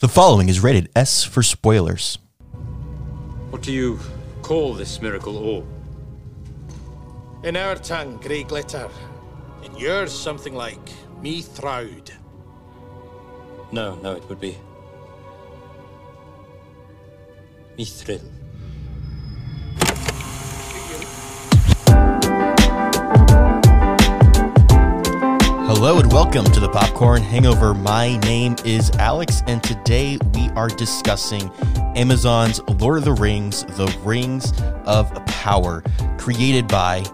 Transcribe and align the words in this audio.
The 0.00 0.08
following 0.08 0.48
is 0.48 0.60
rated 0.60 0.88
S 0.96 1.24
for 1.24 1.42
spoilers. 1.42 2.16
What 3.50 3.60
do 3.60 3.70
you 3.70 3.98
call 4.40 4.72
this 4.72 5.02
miracle 5.02 5.36
orb? 5.36 5.66
In 7.44 7.54
our 7.54 7.76
tongue, 7.76 8.16
grey 8.16 8.44
glitter. 8.44 8.88
In 9.62 9.76
yours, 9.76 10.10
something 10.10 10.54
like 10.54 10.80
me 11.20 11.42
throud. 11.42 12.12
No, 13.72 13.96
no, 13.96 14.12
it 14.12 14.26
would 14.30 14.40
be. 14.40 14.56
Mithril. 17.76 18.39
Hello 25.72 26.00
and 26.00 26.12
welcome 26.12 26.44
to 26.46 26.58
the 26.58 26.68
Popcorn 26.68 27.22
Hangover. 27.22 27.74
My 27.74 28.16
name 28.16 28.56
is 28.64 28.90
Alex, 28.96 29.40
and 29.46 29.62
today 29.62 30.18
we 30.34 30.48
are 30.56 30.66
discussing 30.66 31.48
Amazon's 31.94 32.60
Lord 32.80 32.98
of 32.98 33.04
the 33.04 33.12
Rings, 33.12 33.64
The 33.76 33.86
Rings 34.02 34.52
of 34.84 35.14
Power, 35.26 35.84
created 36.18 36.66
by 36.66 37.04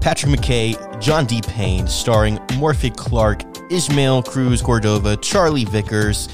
Patrick 0.00 0.38
McKay, 0.38 1.02
John 1.02 1.26
D. 1.26 1.42
Payne, 1.42 1.88
starring 1.88 2.36
Morfydd 2.60 2.96
Clark, 2.96 3.42
Ismael 3.72 4.22
Cruz 4.22 4.62
Cordova, 4.62 5.16
Charlie 5.16 5.64
Vickers, 5.64 6.28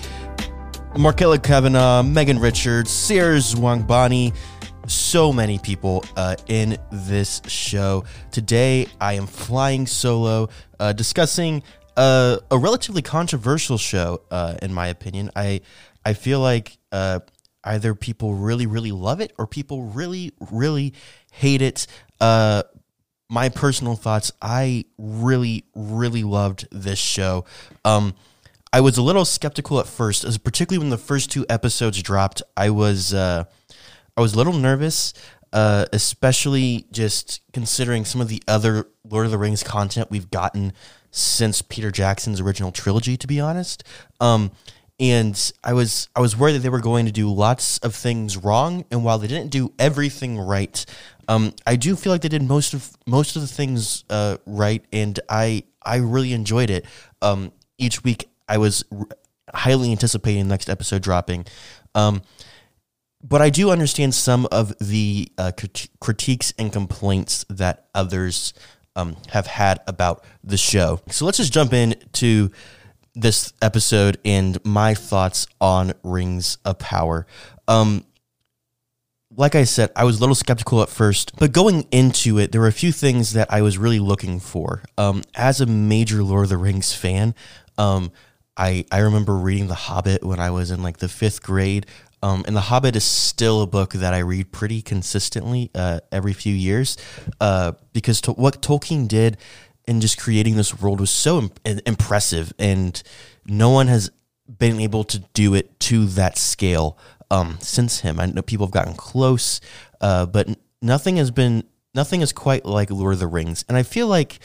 Markella 0.95 1.43
Kavanagh, 1.43 2.03
Megan 2.03 2.39
Richards, 2.39 2.91
Sara 2.91 3.39
Zwangobani, 3.39 4.35
so 4.87 5.33
many 5.33 5.59
people 5.59 6.05
uh, 6.17 6.37
in 6.49 6.77
this 6.91 7.41
show. 7.47 8.05
Today, 8.31 8.87
I 9.01 9.15
am 9.15 9.27
flying 9.27 9.87
solo, 9.87 10.49
uh, 10.83 10.93
discussing 10.93 11.63
uh, 11.97 12.39
a 12.51 12.59
relatively 12.59 13.03
controversial 13.03 13.79
show, 13.79 14.23
uh, 14.33 14.57
in 14.61 14.75
my 14.75 14.89
opinion. 14.89 15.31
I 15.37 15.61
I 16.05 16.15
feel 16.15 16.41
like 16.41 16.77
uh, 16.91 17.21
either 17.63 17.95
people 17.95 18.35
really 18.35 18.67
really 18.67 18.91
love 18.91 19.21
it 19.21 19.33
or 19.39 19.47
people 19.47 19.85
really 19.85 20.33
really 20.51 20.95
hate 21.31 21.63
it. 21.63 21.87
Uh, 22.21 22.65
my 23.31 23.49
personal 23.49 23.95
thoughts: 23.95 24.33
I 24.43 24.87
really 24.99 25.67
really 25.77 26.25
loved 26.25 26.67
this 26.73 26.99
show. 26.99 27.45
Um, 27.85 28.15
I 28.73 28.81
was 28.81 28.99
a 28.99 29.03
little 29.03 29.25
skeptical 29.25 29.79
at 29.79 29.87
first, 29.87 30.25
particularly 30.43 30.83
when 30.83 30.91
the 30.91 30.99
first 30.99 31.31
two 31.31 31.47
episodes 31.49 32.03
dropped. 32.03 32.43
I 32.57 32.71
was 32.71 33.15
uh, 33.15 33.45
I 34.17 34.21
was 34.21 34.35
a 34.35 34.37
little 34.37 34.53
nervous, 34.53 35.15
uh, 35.53 35.87
especially 35.93 36.87
just 36.91 37.41
considering 37.53 38.05
some 38.05 38.21
of 38.21 38.29
the 38.29 38.43
other 38.49 38.87
Lord 39.09 39.27
of 39.27 39.33
the 39.33 39.39
Rings 39.39 39.63
content 39.63 40.11
we've 40.11 40.31
gotten 40.31 40.73
since 41.11 41.61
Peter 41.63 41.91
Jackson's 41.91 42.41
original 42.41 42.73
trilogy. 42.73 43.17
To 43.17 43.27
be 43.27 43.41
honest, 43.41 43.85
um, 44.21 44.51
and 44.99 45.53
I 45.65 45.73
was 45.73 46.09
I 46.15 46.21
was 46.21 46.37
worried 46.37 46.53
that 46.53 46.61
they 46.61 46.69
were 46.69 46.81
going 46.81 47.07
to 47.07 47.13
do 47.13 47.33
lots 47.33 47.79
of 47.79 47.95
things 47.95 48.37
wrong, 48.37 48.85
and 48.91 49.05
while 49.05 49.19
they 49.19 49.27
didn't 49.27 49.51
do 49.51 49.73
everything 49.79 50.39
right, 50.39 50.85
um, 51.29 51.53
I 51.67 51.77
do 51.77 51.97
feel 51.97 52.13
like 52.13 52.23
they 52.23 52.29
did 52.29 52.43
most 52.43 52.75
of 52.75 52.97
most 53.07 53.37
of 53.37 53.43
the 53.43 53.49
things 53.49 54.05
uh, 54.11 54.39
right, 54.47 54.85
and 54.93 55.19
I 55.29 55.65
I 55.85 55.97
really 55.97 56.33
enjoyed 56.33 56.71
it. 56.71 56.87
Um, 57.21 57.53
each 57.79 58.05
week, 58.05 58.29
I 58.49 58.59
was 58.59 58.85
r- 58.97 59.09
highly 59.53 59.91
anticipating 59.93 60.45
the 60.45 60.49
next 60.49 60.69
episode 60.69 61.03
dropping. 61.03 61.47
Um, 61.95 62.23
but 63.23 63.41
I 63.41 63.51
do 63.51 63.71
understand 63.71 64.15
some 64.15 64.47
of 64.51 64.77
the 64.79 65.31
uh, 65.39 65.53
crit- 65.57 65.89
critiques 66.01 66.53
and 66.59 66.73
complaints 66.73 67.45
that 67.49 67.87
others 67.95 68.53
um, 68.97 69.17
have 69.29 69.47
had 69.47 69.81
about 69.87 70.25
the 70.43 70.57
show. 70.57 71.01
So 71.09 71.25
let's 71.25 71.39
just 71.39 71.53
jump 71.53 71.73
into 71.73 72.51
this 73.15 73.53
episode 73.63 74.19
and 74.25 74.59
my 74.65 74.95
thoughts 74.95 75.47
on 75.61 75.93
Rings 76.03 76.59
of 76.65 76.79
Power. 76.79 77.27
Um, 77.69 78.05
like 79.35 79.55
I 79.55 79.65
said, 79.65 79.91
I 79.97 80.05
was 80.05 80.19
a 80.19 80.21
little 80.21 80.35
skeptical 80.35 80.83
at 80.83 80.89
first, 80.89 81.37
but 81.39 81.53
going 81.53 81.87
into 81.91 82.39
it, 82.39 82.53
there 82.53 82.61
were 82.61 82.67
a 82.67 82.73
few 82.73 82.93
things 82.93 83.33
that 83.33 83.51
I 83.51 83.63
was 83.63 83.79
really 83.79 83.99
looking 83.99 84.41
for. 84.41 84.83
Um, 84.99 85.23
as 85.35 85.61
a 85.61 85.67
major 85.67 86.23
Lord 86.23 86.45
of 86.45 86.49
the 86.51 86.59
Rings 86.59 86.95
fan, 86.95 87.35
um, 87.79 88.13
I 88.57 88.85
I 88.93 88.99
remember 88.99 89.35
reading 89.35 89.69
The 89.69 89.75
Hobbit 89.75 90.23
when 90.23 90.39
I 90.39 90.51
was 90.51 90.71
in 90.71 90.83
like 90.83 90.99
the 90.99 91.09
fifth 91.09 91.43
grade. 91.43 91.87
Um, 92.23 92.45
and 92.47 92.55
The 92.55 92.63
Hobbit 92.63 92.95
is 92.95 93.05
still 93.05 93.63
a 93.63 93.67
book 93.67 93.93
that 93.95 94.15
I 94.15 94.19
read 94.19 94.53
pretty 94.53 94.81
consistently 94.81 95.71
uh, 95.75 96.01
every 96.13 96.33
few 96.33 96.55
years 96.55 96.97
uh, 97.41 97.73
because 97.93 98.21
to, 98.23 98.33
what 98.33 98.63
Tolkien 98.63 99.09
did 99.09 99.39
in 99.87 100.01
just 100.01 100.19
creating 100.19 100.57
this 100.57 100.81
world 100.81 101.01
was 101.01 101.11
so 101.11 101.51
Im- 101.65 101.81
impressive, 101.85 102.53
and 102.59 103.03
no 103.47 103.71
one 103.71 103.89
has 103.89 104.11
been 104.47 104.81
able 104.81 105.05
to 105.05 105.19
do 105.35 105.55
it 105.55 105.79
to 105.81 106.07
that 106.07 106.39
scale 106.39 106.99
um, 107.31 107.59
since 107.61 108.01
him. 108.01 108.21
I 108.21 108.27
know 108.27 108.43
people 108.43 108.67
have 108.67 108.73
gotten 108.73 108.95
close, 108.95 109.61
uh, 110.01 110.27
but 110.27 110.49
nothing 110.81 111.17
has 111.17 111.31
been 111.31 111.65
nothing 111.95 112.21
is 112.21 112.33
quite 112.33 112.65
like 112.65 112.91
Lord 112.91 113.15
of 113.15 113.21
the 113.21 113.27
Rings, 113.27 113.65
and 113.69 113.77
I 113.77 113.83
feel 113.83 114.07
like 114.07 114.39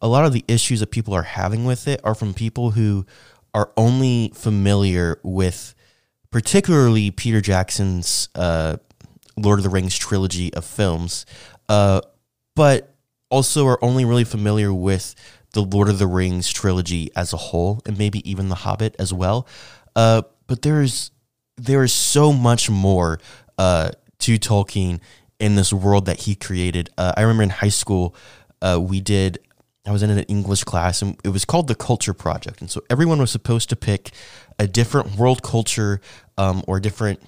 a 0.00 0.08
lot 0.08 0.24
of 0.24 0.32
the 0.32 0.44
issues 0.48 0.80
that 0.80 0.90
people 0.90 1.12
are 1.14 1.22
having 1.22 1.64
with 1.64 1.88
it 1.88 2.00
are 2.04 2.14
from 2.14 2.32
people 2.32 2.70
who 2.70 3.04
are 3.52 3.72
only 3.76 4.32
familiar 4.34 5.20
with 5.22 5.74
particularly 6.30 7.10
Peter 7.10 7.40
Jackson's 7.40 8.28
uh, 8.34 8.76
Lord 9.36 9.58
of 9.58 9.62
the 9.62 9.70
Rings 9.70 9.96
trilogy 9.96 10.52
of 10.54 10.64
films, 10.64 11.26
uh, 11.68 12.00
but 12.54 12.94
also 13.30 13.66
are 13.66 13.82
only 13.82 14.04
really 14.04 14.24
familiar 14.24 14.72
with 14.72 15.14
the 15.52 15.62
Lord 15.62 15.88
of 15.88 15.98
the 15.98 16.06
Rings 16.06 16.50
trilogy 16.52 17.10
as 17.16 17.32
a 17.32 17.36
whole, 17.36 17.80
and 17.86 17.98
maybe 17.98 18.28
even 18.28 18.48
The 18.48 18.56
Hobbit 18.56 18.96
as 18.98 19.12
well. 19.12 19.46
Uh, 19.96 20.22
but 20.46 20.62
there's 20.62 21.10
there 21.56 21.82
is 21.82 21.92
so 21.92 22.32
much 22.32 22.70
more 22.70 23.18
uh, 23.56 23.90
to 24.20 24.38
Tolkien 24.38 25.00
in 25.40 25.56
this 25.56 25.72
world 25.72 26.06
that 26.06 26.20
he 26.20 26.34
created. 26.34 26.90
Uh, 26.96 27.12
I 27.16 27.22
remember 27.22 27.42
in 27.42 27.50
high 27.50 27.68
school 27.68 28.14
uh, 28.62 28.78
we 28.80 29.00
did. 29.00 29.38
I 29.86 29.90
was 29.90 30.02
in 30.02 30.10
an 30.10 30.20
English 30.24 30.64
class, 30.64 31.00
and 31.00 31.18
it 31.24 31.30
was 31.30 31.46
called 31.46 31.66
the 31.66 31.74
Culture 31.74 32.12
Project, 32.12 32.60
and 32.60 32.70
so 32.70 32.82
everyone 32.90 33.18
was 33.18 33.30
supposed 33.30 33.70
to 33.70 33.76
pick 33.76 34.10
a 34.58 34.66
different 34.66 35.16
world 35.16 35.42
culture 35.42 36.00
um, 36.36 36.62
or 36.66 36.80
different 36.80 37.20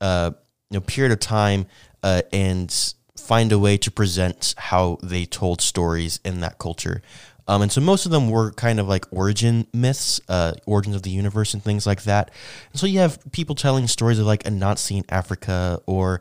uh, 0.00 0.30
you 0.70 0.76
know 0.76 0.80
period 0.80 1.12
of 1.12 1.20
time 1.20 1.66
uh, 2.02 2.22
and 2.32 2.94
find 3.16 3.52
a 3.52 3.58
way 3.58 3.76
to 3.76 3.90
present 3.90 4.54
how 4.56 4.98
they 5.02 5.24
told 5.26 5.60
stories 5.60 6.20
in 6.24 6.40
that 6.40 6.58
culture. 6.58 7.02
Um, 7.46 7.62
and 7.62 7.72
so 7.72 7.80
most 7.80 8.04
of 8.04 8.12
them 8.12 8.30
were 8.30 8.52
kind 8.52 8.78
of 8.78 8.88
like 8.88 9.06
origin 9.10 9.66
myths, 9.72 10.20
uh, 10.28 10.52
origins 10.66 10.94
of 10.94 11.02
the 11.02 11.10
universe, 11.10 11.54
and 11.54 11.62
things 11.62 11.86
like 11.86 12.02
that. 12.02 12.30
And 12.72 12.78
so 12.78 12.86
you 12.86 12.98
have 12.98 13.18
people 13.32 13.54
telling 13.54 13.86
stories 13.86 14.18
of 14.18 14.26
like 14.26 14.42
Anansi 14.44 14.98
in 14.98 15.04
Africa, 15.08 15.80
or 15.86 16.20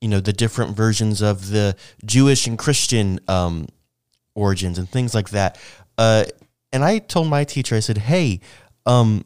you 0.00 0.08
know 0.08 0.20
the 0.20 0.32
different 0.32 0.76
versions 0.76 1.22
of 1.22 1.50
the 1.50 1.76
Jewish 2.04 2.48
and 2.48 2.58
Christian 2.58 3.20
um, 3.28 3.68
origins 4.34 4.76
and 4.78 4.88
things 4.88 5.14
like 5.14 5.30
that. 5.30 5.56
Uh, 5.96 6.24
and 6.72 6.84
I 6.84 6.98
told 6.98 7.28
my 7.28 7.44
teacher, 7.44 7.76
I 7.76 7.80
said, 7.80 7.98
"Hey, 7.98 8.40
um, 8.86 9.24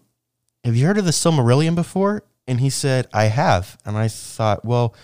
have 0.64 0.76
you 0.76 0.86
heard 0.86 0.98
of 0.98 1.04
the 1.04 1.10
Silmarillion 1.10 1.74
before?" 1.74 2.24
And 2.46 2.60
he 2.60 2.70
said, 2.70 3.06
"I 3.12 3.24
have." 3.24 3.78
And 3.84 3.96
I 3.96 4.08
thought, 4.08 4.64
well, 4.64 4.94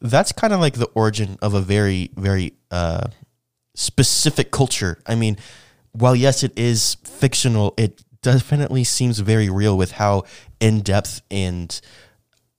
that's 0.00 0.32
kind 0.32 0.52
of 0.52 0.60
like 0.60 0.74
the 0.74 0.88
origin 0.94 1.38
of 1.42 1.54
a 1.54 1.60
very, 1.60 2.10
very 2.16 2.54
uh, 2.70 3.08
specific 3.74 4.50
culture. 4.50 4.98
I 5.06 5.14
mean, 5.14 5.38
while 5.92 6.14
yes, 6.14 6.42
it 6.42 6.56
is 6.56 6.96
fictional, 7.04 7.74
it 7.76 8.02
definitely 8.22 8.84
seems 8.84 9.18
very 9.20 9.48
real 9.48 9.76
with 9.76 9.92
how 9.92 10.24
in 10.60 10.80
depth 10.80 11.22
and 11.30 11.80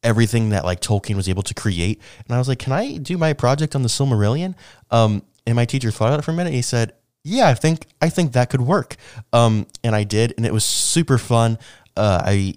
everything 0.03 0.49
that 0.49 0.63
like 0.65 0.79
Tolkien 0.79 1.15
was 1.15 1.27
able 1.27 1.43
to 1.43 1.53
create. 1.53 2.01
And 2.25 2.35
I 2.35 2.37
was 2.37 2.47
like, 2.47 2.59
can 2.59 2.73
I 2.73 2.97
do 2.97 3.17
my 3.17 3.33
project 3.33 3.75
on 3.75 3.83
the 3.83 3.89
Silmarillion? 3.89 4.55
Um, 4.91 5.23
and 5.45 5.55
my 5.55 5.65
teacher 5.65 5.91
thought 5.91 6.07
about 6.07 6.19
it 6.19 6.21
for 6.23 6.31
a 6.31 6.35
minute. 6.35 6.53
He 6.53 6.61
said, 6.61 6.93
yeah, 7.23 7.49
I 7.49 7.53
think 7.53 7.85
I 8.01 8.09
think 8.09 8.31
that 8.33 8.49
could 8.49 8.61
work. 8.61 8.95
Um, 9.33 9.67
and 9.83 9.95
I 9.95 10.03
did, 10.03 10.33
and 10.37 10.45
it 10.45 10.53
was 10.53 10.63
super 10.63 11.17
fun. 11.17 11.57
Uh, 11.99 12.21
I 12.25 12.55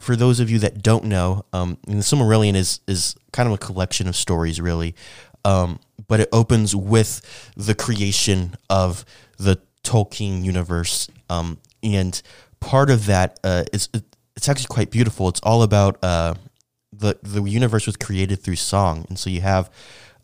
for 0.00 0.16
those 0.16 0.40
of 0.40 0.50
you 0.50 0.58
that 0.58 0.82
don't 0.82 1.04
know, 1.04 1.44
um, 1.52 1.78
the 1.86 1.94
Silmarillion 1.94 2.54
is 2.54 2.80
is 2.88 3.14
kind 3.32 3.46
of 3.46 3.54
a 3.54 3.58
collection 3.58 4.08
of 4.08 4.16
stories, 4.16 4.60
really, 4.60 4.94
um, 5.44 5.78
but 6.08 6.20
it 6.20 6.28
opens 6.32 6.74
with 6.74 7.52
the 7.56 7.74
creation 7.74 8.56
of 8.68 9.04
the 9.38 9.60
Tolkien 9.84 10.44
universe, 10.44 11.08
um, 11.30 11.58
and 11.82 12.20
part 12.60 12.90
of 12.90 13.06
that 13.06 13.38
uh, 13.44 13.64
is 13.72 13.88
it's 14.36 14.48
actually 14.48 14.66
quite 14.66 14.90
beautiful. 14.90 15.28
It's 15.28 15.40
all 15.42 15.62
about 15.62 16.02
uh, 16.02 16.34
the 16.92 17.18
the 17.22 17.42
universe 17.42 17.86
was 17.86 17.96
created 17.96 18.40
through 18.40 18.56
song, 18.56 19.04
and 19.08 19.18
so 19.18 19.30
you 19.30 19.40
have 19.42 19.70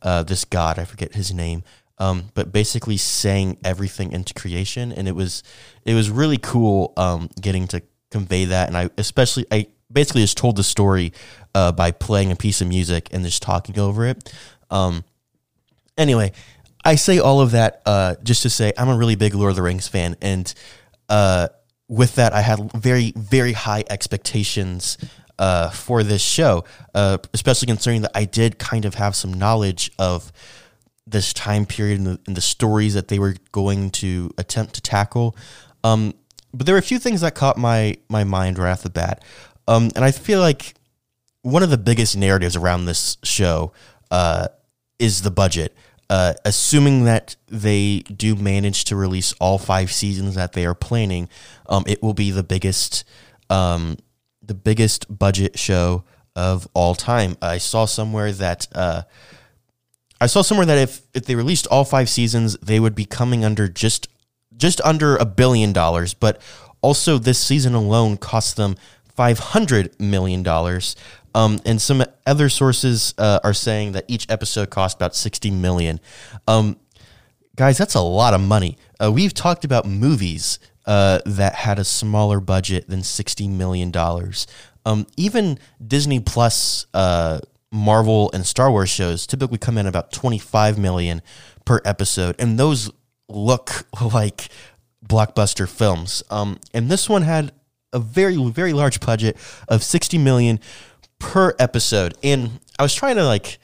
uh, 0.02 0.24
this 0.24 0.44
god, 0.44 0.78
I 0.78 0.84
forget 0.84 1.14
his 1.14 1.32
name, 1.32 1.62
um, 1.98 2.30
but 2.34 2.52
basically 2.52 2.96
saying 2.96 3.58
everything 3.62 4.10
into 4.12 4.34
creation, 4.34 4.90
and 4.90 5.06
it 5.06 5.14
was 5.14 5.42
it 5.84 5.94
was 5.94 6.10
really 6.10 6.38
cool 6.38 6.92
um, 6.96 7.30
getting 7.40 7.68
to 7.68 7.82
convey 8.10 8.46
that, 8.46 8.68
and 8.68 8.76
I 8.76 8.90
especially 8.98 9.46
I 9.50 9.66
basically 9.92 10.22
just 10.22 10.36
told 10.36 10.56
the 10.56 10.64
story 10.64 11.12
uh, 11.54 11.72
by 11.72 11.90
playing 11.90 12.30
a 12.32 12.36
piece 12.36 12.60
of 12.60 12.68
music 12.68 13.08
and 13.12 13.24
just 13.24 13.42
talking 13.42 13.78
over 13.78 14.06
it. 14.06 14.32
Um, 14.70 15.04
anyway, 15.98 16.32
I 16.84 16.94
say 16.94 17.18
all 17.18 17.40
of 17.40 17.50
that 17.52 17.82
uh, 17.86 18.14
just 18.22 18.42
to 18.42 18.50
say 18.50 18.72
I'm 18.76 18.88
a 18.88 18.96
really 18.96 19.16
big 19.16 19.34
Lord 19.34 19.50
of 19.50 19.56
the 19.56 19.62
Rings 19.62 19.88
fan, 19.88 20.16
and 20.20 20.52
uh, 21.08 21.48
with 21.90 22.14
that, 22.14 22.32
I 22.32 22.40
had 22.40 22.72
very, 22.72 23.12
very 23.16 23.52
high 23.52 23.82
expectations 23.90 24.96
uh, 25.40 25.70
for 25.70 26.04
this 26.04 26.22
show, 26.22 26.64
uh, 26.94 27.18
especially 27.34 27.66
considering 27.66 28.02
that 28.02 28.12
I 28.14 28.26
did 28.26 28.58
kind 28.58 28.84
of 28.84 28.94
have 28.94 29.16
some 29.16 29.32
knowledge 29.34 29.90
of 29.98 30.30
this 31.06 31.32
time 31.32 31.66
period 31.66 31.98
and 31.98 32.06
the, 32.06 32.20
and 32.28 32.36
the 32.36 32.40
stories 32.40 32.94
that 32.94 33.08
they 33.08 33.18
were 33.18 33.34
going 33.50 33.90
to 33.90 34.30
attempt 34.38 34.74
to 34.74 34.80
tackle. 34.80 35.36
Um, 35.82 36.14
but 36.52 36.66
there 36.66 36.74
were 36.74 36.80
a 36.80 36.82
few 36.82 36.98
things 36.98 37.20
that 37.20 37.34
caught 37.34 37.56
my 37.56 37.96
my 38.08 38.24
mind 38.24 38.58
right 38.58 38.72
off 38.72 38.82
the 38.82 38.90
bat, 38.90 39.22
um, 39.68 39.90
and 39.94 40.04
I 40.04 40.10
feel 40.10 40.40
like 40.40 40.74
one 41.42 41.62
of 41.62 41.70
the 41.70 41.78
biggest 41.78 42.16
narratives 42.16 42.56
around 42.56 42.84
this 42.84 43.16
show 43.22 43.72
uh, 44.10 44.48
is 44.98 45.22
the 45.22 45.30
budget. 45.30 45.74
Uh, 46.08 46.34
assuming 46.44 47.04
that 47.04 47.36
they 47.46 48.00
do 48.00 48.34
manage 48.34 48.84
to 48.84 48.96
release 48.96 49.32
all 49.34 49.58
five 49.58 49.92
seasons 49.92 50.34
that 50.34 50.54
they 50.54 50.66
are 50.66 50.74
planning, 50.74 51.28
um, 51.68 51.84
it 51.86 52.02
will 52.02 52.14
be 52.14 52.32
the 52.32 52.42
biggest, 52.42 53.04
um, 53.48 53.96
the 54.42 54.54
biggest 54.54 55.06
budget 55.16 55.56
show 55.56 56.02
of 56.34 56.66
all 56.74 56.96
time. 56.96 57.36
I 57.40 57.58
saw 57.58 57.84
somewhere 57.84 58.32
that 58.32 58.66
uh, 58.74 59.02
I 60.20 60.26
saw 60.26 60.42
somewhere 60.42 60.66
that 60.66 60.78
if 60.78 61.02
if 61.14 61.26
they 61.26 61.36
released 61.36 61.66
all 61.68 61.84
five 61.84 62.10
seasons, 62.10 62.56
they 62.58 62.80
would 62.80 62.94
be 62.94 63.04
coming 63.04 63.44
under 63.44 63.68
just 63.68 64.08
just 64.60 64.80
under 64.82 65.16
a 65.16 65.24
billion 65.24 65.72
dollars. 65.72 66.14
But 66.14 66.40
also, 66.82 67.18
this 67.18 67.38
season 67.38 67.74
alone 67.74 68.16
cost 68.16 68.56
them 68.56 68.76
five 69.16 69.38
hundred 69.38 69.98
million 69.98 70.42
dollars. 70.42 70.94
Um, 71.34 71.60
and 71.64 71.80
some 71.80 72.04
other 72.26 72.48
sources 72.48 73.14
uh, 73.16 73.38
are 73.44 73.54
saying 73.54 73.92
that 73.92 74.04
each 74.08 74.26
episode 74.28 74.70
cost 74.70 74.96
about 74.96 75.14
sixty 75.14 75.50
million. 75.50 76.00
Um, 76.46 76.76
guys, 77.56 77.78
that's 77.78 77.94
a 77.94 78.00
lot 78.00 78.34
of 78.34 78.40
money. 78.40 78.78
Uh, 79.00 79.12
we've 79.12 79.34
talked 79.34 79.64
about 79.64 79.86
movies 79.86 80.58
uh, 80.86 81.20
that 81.26 81.54
had 81.54 81.78
a 81.78 81.84
smaller 81.84 82.40
budget 82.40 82.88
than 82.88 83.02
sixty 83.02 83.46
million 83.46 83.90
dollars. 83.90 84.46
Um, 84.86 85.06
even 85.16 85.58
Disney 85.86 86.20
Plus, 86.20 86.86
uh, 86.94 87.40
Marvel, 87.70 88.30
and 88.32 88.44
Star 88.44 88.70
Wars 88.70 88.90
shows 88.90 89.26
typically 89.26 89.58
come 89.58 89.78
in 89.78 89.86
about 89.86 90.10
twenty 90.10 90.38
five 90.38 90.78
million 90.78 91.22
per 91.64 91.80
episode, 91.84 92.34
and 92.40 92.58
those 92.58 92.90
look 93.30 93.86
like 94.14 94.48
blockbuster 95.04 95.68
films. 95.68 96.22
Um, 96.30 96.58
and 96.74 96.90
this 96.90 97.08
one 97.08 97.22
had 97.22 97.52
a 97.92 97.98
very 97.98 98.36
very 98.50 98.72
large 98.72 99.00
budget 99.00 99.36
of 99.68 99.82
sixty 99.82 100.18
million 100.18 100.60
per 101.18 101.54
episode. 101.58 102.14
And 102.22 102.60
I 102.78 102.82
was 102.82 102.94
trying 102.94 103.16
to 103.16 103.24
like 103.24 103.58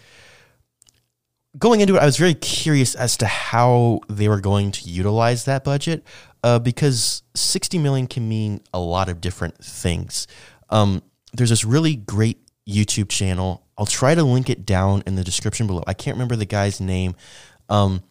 going 1.58 1.80
into 1.80 1.96
it, 1.96 2.02
I 2.02 2.06
was 2.06 2.16
very 2.16 2.34
curious 2.34 2.94
as 2.94 3.16
to 3.18 3.26
how 3.26 4.00
they 4.08 4.28
were 4.28 4.40
going 4.40 4.70
to 4.72 4.88
utilize 4.88 5.44
that 5.44 5.64
budget 5.64 6.04
uh, 6.42 6.58
because 6.58 7.22
60 7.34 7.78
million 7.78 8.06
can 8.06 8.28
mean 8.28 8.60
a 8.72 8.78
lot 8.78 9.08
of 9.08 9.20
different 9.20 9.56
things. 9.64 10.26
Um, 10.70 11.02
there's 11.32 11.50
this 11.50 11.64
really 11.64 11.96
great 11.96 12.38
YouTube 12.68 13.08
channel. 13.08 13.66
I'll 13.78 13.86
try 13.86 14.14
to 14.14 14.22
link 14.22 14.50
it 14.50 14.64
down 14.66 15.02
in 15.06 15.16
the 15.16 15.24
description 15.24 15.66
below. 15.66 15.82
I 15.86 15.94
can't 15.94 16.16
remember 16.16 16.36
the 16.36 16.46
guy's 16.46 16.80
name, 16.80 17.14
um, 17.68 18.02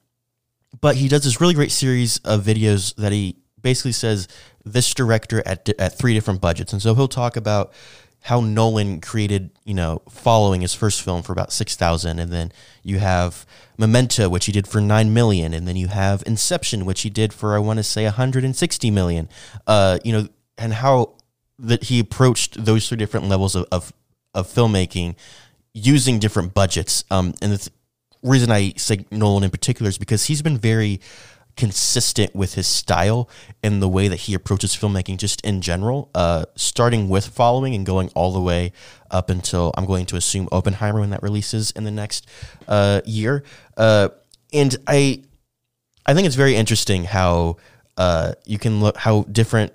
but 0.81 0.95
he 0.95 1.07
does 1.07 1.23
this 1.23 1.39
really 1.41 1.53
great 1.53 1.71
series 1.71 2.17
of 2.19 2.43
videos 2.43 2.95
that 2.95 3.11
he 3.11 3.37
basically 3.61 3.91
says 3.91 4.27
this 4.63 4.93
director 4.93 5.41
at 5.45 5.67
at 5.79 5.97
three 5.97 6.13
different 6.13 6.41
budgets, 6.41 6.73
and 6.73 6.81
so 6.81 6.95
he'll 6.95 7.07
talk 7.07 7.35
about 7.37 7.73
how 8.21 8.41
Nolan 8.41 9.01
created, 9.01 9.51
you 9.65 9.75
know, 9.75 10.01
following 10.09 10.61
his 10.61 10.73
first 10.73 11.03
film 11.03 11.21
for 11.21 11.31
about 11.31 11.53
six 11.53 11.75
thousand, 11.75 12.19
and 12.19 12.31
then 12.31 12.51
you 12.81 12.97
have 12.99 13.45
Memento, 13.77 14.29
which 14.29 14.45
he 14.45 14.51
did 14.51 14.67
for 14.67 14.81
nine 14.81 15.13
million, 15.13 15.53
and 15.53 15.67
then 15.67 15.75
you 15.75 15.87
have 15.87 16.23
Inception, 16.25 16.85
which 16.85 17.01
he 17.01 17.09
did 17.09 17.33
for 17.33 17.55
I 17.55 17.59
want 17.59 17.77
to 17.77 17.83
say 17.83 18.05
hundred 18.05 18.43
and 18.43 18.55
sixty 18.55 18.89
million. 18.89 19.29
Uh, 19.67 19.99
you 20.03 20.11
know, 20.11 20.27
and 20.57 20.73
how 20.73 21.13
that 21.59 21.83
he 21.83 21.99
approached 21.99 22.65
those 22.65 22.89
three 22.89 22.97
different 22.97 23.27
levels 23.27 23.55
of 23.55 23.65
of, 23.71 23.93
of 24.33 24.47
filmmaking 24.47 25.15
using 25.73 26.17
different 26.19 26.53
budgets. 26.53 27.03
Um, 27.11 27.33
and 27.41 27.51
the 27.51 27.57
th- 27.57 27.69
reason 28.25 28.51
I 28.51 28.73
say 28.77 29.05
Nolan 29.11 29.43
in 29.43 29.49
particular 29.49 29.89
is 29.89 29.97
because 29.97 30.25
he's 30.25 30.41
been 30.41 30.57
very 30.57 30.99
consistent 31.55 32.35
with 32.35 32.55
his 32.55 32.67
style 32.67 33.29
and 33.63 33.81
the 33.81 33.87
way 33.87 34.09
that 34.09 34.21
he 34.21 34.33
approaches 34.33 34.75
filmmaking 34.75 35.15
just 35.15 35.39
in 35.45 35.61
general 35.61 36.09
uh, 36.13 36.43
starting 36.55 37.07
with 37.07 37.27
following 37.27 37.73
and 37.73 37.85
going 37.85 38.09
all 38.09 38.33
the 38.33 38.41
way 38.41 38.73
up 39.09 39.29
until 39.29 39.73
i'm 39.77 39.85
going 39.85 40.05
to 40.05 40.17
assume 40.17 40.49
oppenheimer 40.51 40.99
when 40.99 41.11
that 41.11 41.23
releases 41.23 41.71
in 41.71 41.85
the 41.85 41.91
next 41.91 42.27
uh, 42.67 42.99
year. 43.05 43.41
Uh, 43.77 44.09
and 44.51 44.75
i 44.85 45.23
i 46.05 46.13
think 46.13 46.25
it's 46.25 46.35
very 46.35 46.57
interesting 46.57 47.05
how 47.05 47.55
uh, 47.97 48.33
you 48.45 48.59
can 48.59 48.81
look 48.81 48.97
how 48.97 49.23
different 49.31 49.71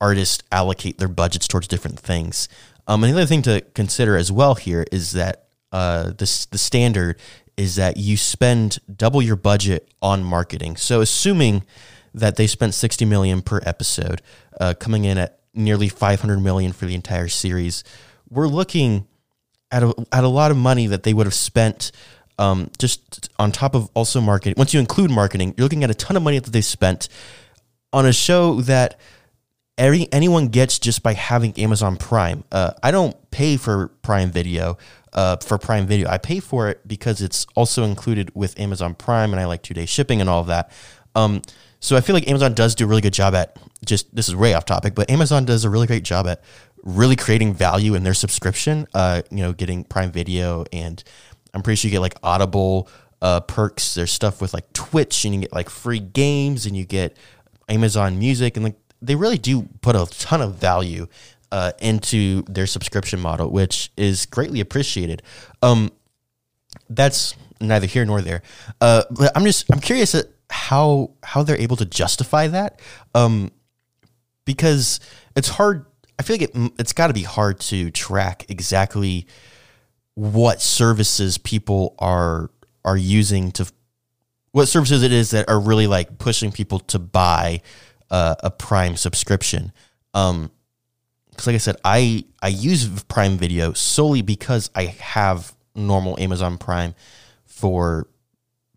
artists 0.00 0.42
allocate 0.52 0.98
their 0.98 1.08
budgets 1.08 1.48
towards 1.48 1.66
different 1.66 1.98
things. 1.98 2.48
Um, 2.86 3.02
and 3.02 3.12
the 3.12 3.16
other 3.16 3.26
thing 3.26 3.42
to 3.42 3.62
consider 3.74 4.16
as 4.16 4.30
well 4.30 4.54
here 4.54 4.84
is 4.92 5.12
that 5.12 5.46
uh, 5.72 6.12
this 6.18 6.46
the 6.46 6.58
standard 6.58 7.18
is 7.56 7.76
that 7.76 7.96
you 7.96 8.16
spend 8.16 8.78
double 8.94 9.22
your 9.22 9.36
budget 9.36 9.88
on 10.02 10.24
marketing. 10.24 10.76
So 10.76 11.00
assuming 11.00 11.64
that 12.12 12.36
they 12.36 12.46
spent 12.46 12.74
60 12.74 13.04
million 13.04 13.42
per 13.42 13.60
episode, 13.64 14.22
uh, 14.60 14.74
coming 14.74 15.04
in 15.04 15.18
at 15.18 15.38
nearly 15.54 15.88
500 15.88 16.40
million 16.40 16.72
for 16.72 16.86
the 16.86 16.94
entire 16.94 17.28
series, 17.28 17.84
we're 18.28 18.48
looking 18.48 19.06
at 19.70 19.82
a, 19.82 19.94
at 20.12 20.24
a 20.24 20.28
lot 20.28 20.50
of 20.50 20.56
money 20.56 20.86
that 20.86 21.02
they 21.02 21.14
would 21.14 21.26
have 21.26 21.34
spent 21.34 21.92
um, 22.38 22.70
just 22.78 23.30
on 23.38 23.52
top 23.52 23.74
of 23.74 23.88
also 23.94 24.20
marketing. 24.20 24.54
Once 24.56 24.74
you 24.74 24.80
include 24.80 25.10
marketing, 25.10 25.54
you're 25.56 25.64
looking 25.64 25.84
at 25.84 25.90
a 25.90 25.94
ton 25.94 26.16
of 26.16 26.22
money 26.22 26.38
that 26.38 26.50
they 26.50 26.60
spent 26.60 27.08
on 27.92 28.06
a 28.06 28.12
show 28.12 28.60
that 28.62 28.98
every 29.78 30.08
anyone 30.12 30.48
gets 30.48 30.78
just 30.78 31.02
by 31.02 31.14
having 31.14 31.56
Amazon 31.58 31.96
Prime. 31.96 32.44
Uh, 32.50 32.72
I 32.82 32.90
don't 32.90 33.16
pay 33.30 33.56
for 33.56 33.88
Prime 34.02 34.30
Video 34.30 34.78
uh, 35.14 35.36
for 35.36 35.58
Prime 35.58 35.86
Video. 35.86 36.08
I 36.08 36.18
pay 36.18 36.40
for 36.40 36.68
it 36.68 36.86
because 36.86 37.20
it's 37.20 37.46
also 37.54 37.84
included 37.84 38.30
with 38.34 38.58
Amazon 38.58 38.94
Prime, 38.94 39.32
and 39.32 39.40
I 39.40 39.46
like 39.46 39.62
two 39.62 39.74
day 39.74 39.86
shipping 39.86 40.20
and 40.20 40.28
all 40.28 40.40
of 40.40 40.48
that. 40.48 40.70
Um, 41.14 41.42
so 41.80 41.96
I 41.96 42.00
feel 42.00 42.14
like 42.14 42.28
Amazon 42.28 42.54
does 42.54 42.74
do 42.74 42.84
a 42.84 42.88
really 42.88 43.02
good 43.02 43.12
job 43.12 43.34
at 43.34 43.58
just 43.84 44.14
this 44.14 44.28
is 44.28 44.34
way 44.34 44.54
off 44.54 44.64
topic, 44.64 44.94
but 44.94 45.10
Amazon 45.10 45.44
does 45.44 45.64
a 45.64 45.70
really 45.70 45.86
great 45.86 46.02
job 46.02 46.26
at 46.26 46.42
really 46.82 47.16
creating 47.16 47.54
value 47.54 47.94
in 47.94 48.02
their 48.02 48.14
subscription. 48.14 48.86
Uh, 48.94 49.22
you 49.30 49.38
know, 49.38 49.52
getting 49.52 49.84
Prime 49.84 50.10
Video, 50.10 50.64
and 50.72 51.02
I'm 51.52 51.62
pretty 51.62 51.76
sure 51.76 51.88
you 51.88 51.92
get 51.92 52.00
like 52.00 52.16
Audible 52.22 52.88
uh, 53.22 53.40
perks. 53.40 53.94
There's 53.94 54.12
stuff 54.12 54.40
with 54.40 54.54
like 54.54 54.72
Twitch, 54.72 55.24
and 55.24 55.34
you 55.34 55.42
get 55.42 55.52
like 55.52 55.70
free 55.70 56.00
games, 56.00 56.66
and 56.66 56.76
you 56.76 56.84
get 56.84 57.16
Amazon 57.68 58.18
Music, 58.18 58.56
and 58.56 58.64
like 58.64 58.76
they 59.00 59.14
really 59.14 59.38
do 59.38 59.68
put 59.82 59.94
a 59.94 60.06
ton 60.06 60.40
of 60.40 60.54
value 60.54 61.06
uh, 61.54 61.70
into 61.78 62.42
their 62.48 62.66
subscription 62.66 63.20
model, 63.20 63.48
which 63.48 63.92
is 63.96 64.26
greatly 64.26 64.58
appreciated. 64.58 65.22
Um, 65.62 65.92
that's 66.90 67.36
neither 67.60 67.86
here 67.86 68.04
nor 68.04 68.20
there. 68.20 68.42
Uh, 68.80 69.04
but 69.08 69.30
I'm 69.36 69.44
just 69.44 69.72
I'm 69.72 69.78
curious 69.78 70.16
at 70.16 70.26
how 70.50 71.12
how 71.22 71.44
they're 71.44 71.60
able 71.60 71.76
to 71.76 71.84
justify 71.84 72.48
that, 72.48 72.80
um, 73.14 73.52
because 74.44 74.98
it's 75.36 75.46
hard. 75.46 75.86
I 76.18 76.24
feel 76.24 76.34
like 76.38 76.50
it, 76.54 76.72
it's 76.80 76.92
got 76.92 77.06
to 77.06 77.14
be 77.14 77.22
hard 77.22 77.60
to 77.60 77.92
track 77.92 78.46
exactly 78.48 79.28
what 80.14 80.60
services 80.60 81.38
people 81.38 81.94
are 82.00 82.50
are 82.84 82.96
using 82.96 83.52
to 83.52 83.70
what 84.50 84.66
services 84.66 85.04
it 85.04 85.12
is 85.12 85.30
that 85.30 85.48
are 85.48 85.60
really 85.60 85.86
like 85.86 86.18
pushing 86.18 86.50
people 86.50 86.80
to 86.80 86.98
buy 86.98 87.62
uh, 88.10 88.34
a 88.40 88.50
Prime 88.50 88.96
subscription. 88.96 89.70
Um, 90.14 90.50
because 91.34 91.46
like 91.46 91.54
I 91.54 91.58
said, 91.58 91.76
I 91.84 92.24
I 92.42 92.48
use 92.48 93.02
Prime 93.04 93.36
Video 93.36 93.72
solely 93.72 94.22
because 94.22 94.70
I 94.74 94.84
have 94.84 95.54
normal 95.74 96.18
Amazon 96.20 96.58
Prime 96.58 96.94
for 97.46 98.08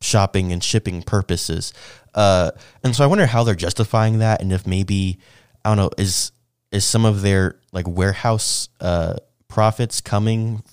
shopping 0.01 0.51
and 0.51 0.63
shipping 0.63 1.01
purposes. 1.01 1.73
Uh, 2.13 2.51
and 2.83 2.95
so 2.95 3.03
I 3.03 3.07
wonder 3.07 3.25
how 3.25 3.43
they're 3.43 3.55
justifying 3.55 4.19
that, 4.19 4.41
and 4.41 4.51
if 4.51 4.65
maybe 4.65 5.19
I 5.63 5.69
don't 5.69 5.77
know 5.77 5.91
is 5.97 6.31
is 6.71 6.85
some 6.85 7.05
of 7.05 7.21
their 7.21 7.59
like 7.71 7.87
warehouse 7.87 8.69
uh, 8.79 9.17
profits 9.47 10.01
coming, 10.01 10.63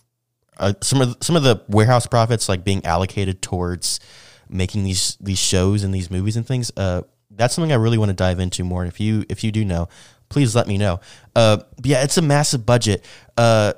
uh, 0.56 0.74
some 0.82 1.00
of 1.00 1.16
some 1.20 1.36
of 1.36 1.42
the 1.42 1.62
warehouse 1.68 2.06
profits 2.06 2.48
like 2.48 2.64
being 2.64 2.84
allocated 2.84 3.42
towards 3.42 4.00
making 4.48 4.84
these 4.84 5.16
these 5.20 5.38
shows 5.38 5.84
and 5.84 5.94
these 5.94 6.10
movies 6.10 6.36
and 6.36 6.46
things. 6.46 6.72
Uh, 6.76 7.02
that's 7.30 7.54
something 7.54 7.72
I 7.72 7.76
really 7.76 7.98
want 7.98 8.10
to 8.10 8.14
dive 8.14 8.40
into 8.40 8.64
more. 8.64 8.82
And 8.82 8.92
if 8.92 9.00
you 9.00 9.24
if 9.28 9.44
you 9.44 9.52
do 9.52 9.64
know, 9.64 9.88
please 10.34 10.56
let 10.56 10.66
me 10.66 10.76
know. 10.76 10.98
Uh, 11.36 11.58
yeah, 11.84 12.02
it's 12.02 12.18
a 12.18 12.22
massive 12.22 12.66
budget. 12.66 13.04
Uh, 13.36 13.72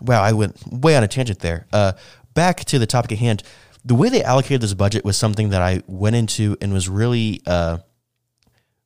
wow, 0.00 0.20
I 0.20 0.32
went 0.32 0.56
way 0.66 0.96
on 0.96 1.04
a 1.04 1.08
tangent 1.08 1.38
there. 1.38 1.68
Uh, 1.72 1.92
back 2.34 2.64
to 2.64 2.78
the 2.80 2.86
topic 2.86 3.12
at 3.12 3.18
hand. 3.18 3.44
The 3.84 3.94
way 3.94 4.08
they 4.08 4.24
allocated 4.24 4.62
this 4.62 4.74
budget 4.74 5.04
was 5.04 5.16
something 5.16 5.50
that 5.50 5.62
I 5.62 5.84
went 5.86 6.16
into 6.16 6.56
and 6.60 6.72
was 6.72 6.88
really 6.88 7.40
uh, 7.46 7.78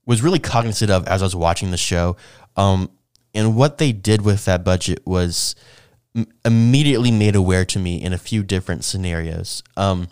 was 0.04 0.22
really 0.22 0.38
cognizant 0.38 0.90
of 0.90 1.08
as 1.08 1.22
I 1.22 1.24
was 1.24 1.34
watching 1.34 1.70
the 1.70 1.78
show. 1.78 2.18
Um, 2.54 2.90
and 3.34 3.56
what 3.56 3.78
they 3.78 3.92
did 3.92 4.20
with 4.20 4.44
that 4.44 4.62
budget 4.62 5.00
was 5.06 5.54
m- 6.14 6.26
immediately 6.44 7.10
made 7.10 7.34
aware 7.34 7.64
to 7.64 7.78
me 7.78 7.96
in 8.02 8.12
a 8.12 8.18
few 8.18 8.42
different 8.42 8.84
scenarios. 8.84 9.62
Um, 9.74 10.08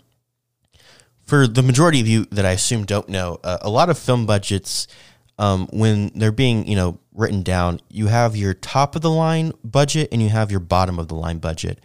for 1.23 1.45
the 1.45 1.61
majority 1.61 2.01
of 2.01 2.07
you 2.07 2.25
that 2.31 2.45
I 2.45 2.51
assume 2.51 2.83
don't 2.83 3.09
know, 3.09 3.39
uh, 3.43 3.59
a 3.61 3.69
lot 3.69 3.91
of 3.91 3.99
film 3.99 4.25
budgets 4.25 4.87
um, 5.37 5.67
when 5.71 6.11
they're 6.15 6.31
being 6.31 6.67
you 6.67 6.75
know 6.75 6.99
written 7.13 7.43
down, 7.43 7.79
you 7.89 8.07
have 8.07 8.35
your 8.35 8.53
top 8.53 8.95
of 8.95 9.01
the 9.01 9.09
line 9.09 9.53
budget 9.63 10.09
and 10.11 10.21
you 10.21 10.29
have 10.29 10.51
your 10.51 10.59
bottom 10.59 10.99
of 10.99 11.07
the 11.07 11.15
line 11.15 11.39
budget. 11.39 11.79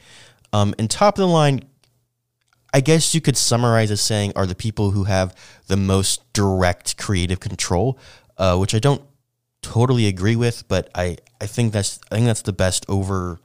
Um, 0.52 0.74
and 0.78 0.90
top 0.90 1.14
of 1.14 1.20
the 1.20 1.28
line, 1.28 1.60
I 2.74 2.80
guess 2.80 3.14
you 3.14 3.20
could 3.20 3.36
summarize 3.36 3.90
as 3.90 4.00
saying 4.00 4.32
are 4.36 4.46
the 4.46 4.54
people 4.54 4.90
who 4.90 5.04
have 5.04 5.34
the 5.68 5.76
most 5.76 6.32
direct 6.32 6.96
creative 6.96 7.40
control, 7.40 7.98
uh, 8.36 8.56
which 8.56 8.74
I 8.74 8.78
don't 8.78 9.02
totally 9.62 10.06
agree 10.06 10.36
with, 10.36 10.66
but 10.68 10.88
I, 10.94 11.18
I 11.40 11.46
think 11.46 11.72
that's 11.72 12.00
I 12.10 12.16
think 12.16 12.26
that's 12.26 12.42
the 12.42 12.52
best 12.52 12.84
over 12.88 13.38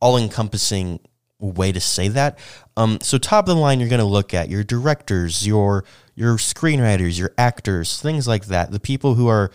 all 0.00 0.16
encompassing 0.16 1.00
way 1.40 1.72
to 1.72 1.80
say 1.80 2.08
that. 2.08 2.38
Um, 2.76 2.98
so 3.00 3.18
top 3.18 3.48
of 3.48 3.54
the 3.54 3.60
line, 3.60 3.80
you're 3.80 3.88
going 3.88 4.00
to 4.00 4.04
look 4.04 4.34
at 4.34 4.48
your 4.48 4.64
directors, 4.64 5.46
your 5.46 5.84
your 6.18 6.36
screenwriters, 6.36 7.16
your 7.16 7.32
actors, 7.38 8.00
things 8.00 8.26
like 8.26 8.46
that. 8.46 8.72
The 8.72 8.80
people 8.80 9.14
who 9.14 9.28
are 9.28 9.52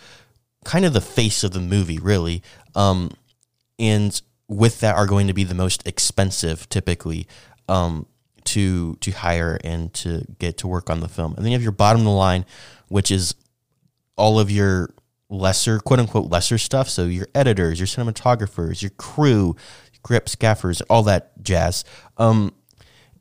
kind 0.64 0.86
of 0.86 0.94
the 0.94 1.02
face 1.02 1.44
of 1.44 1.52
the 1.52 1.60
movie, 1.60 2.00
really. 2.00 2.42
Um, 2.74 3.12
and 3.78 4.20
with 4.48 4.80
that 4.80 4.96
are 4.96 5.06
going 5.06 5.28
to 5.28 5.34
be 5.34 5.44
the 5.44 5.54
most 5.54 5.86
expensive, 5.86 6.70
typically, 6.70 7.28
um, 7.68 8.06
to 8.46 8.96
to 8.96 9.12
hire 9.12 9.60
and 9.64 9.94
to 9.94 10.26
get 10.40 10.58
to 10.60 10.68
work 10.68 10.90
on 10.90 11.02
the 11.02 11.10
film. 11.10 11.34
And 11.36 11.44
then 11.44 11.52
you 11.52 11.58
have 11.58 11.64
your 11.64 11.74
bottom 11.74 12.02
of 12.02 12.06
the 12.06 12.12
line, 12.12 12.46
which 12.88 13.12
is 13.12 13.36
all 14.16 14.40
of 14.40 14.50
your 14.50 14.94
lesser, 15.30 15.80
quote 15.80 16.00
unquote, 16.00 16.32
lesser 16.32 16.58
stuff. 16.58 16.88
So 16.88 17.06
your 17.06 17.28
editors, 17.36 17.78
your 17.78 17.88
cinematographers, 17.88 18.82
your 18.82 18.92
crew, 18.92 19.58
grips, 20.02 20.36
gaffers, 20.36 20.82
all 20.84 21.04
that 21.04 21.44
jazz. 21.44 21.84
Um, 22.18 22.54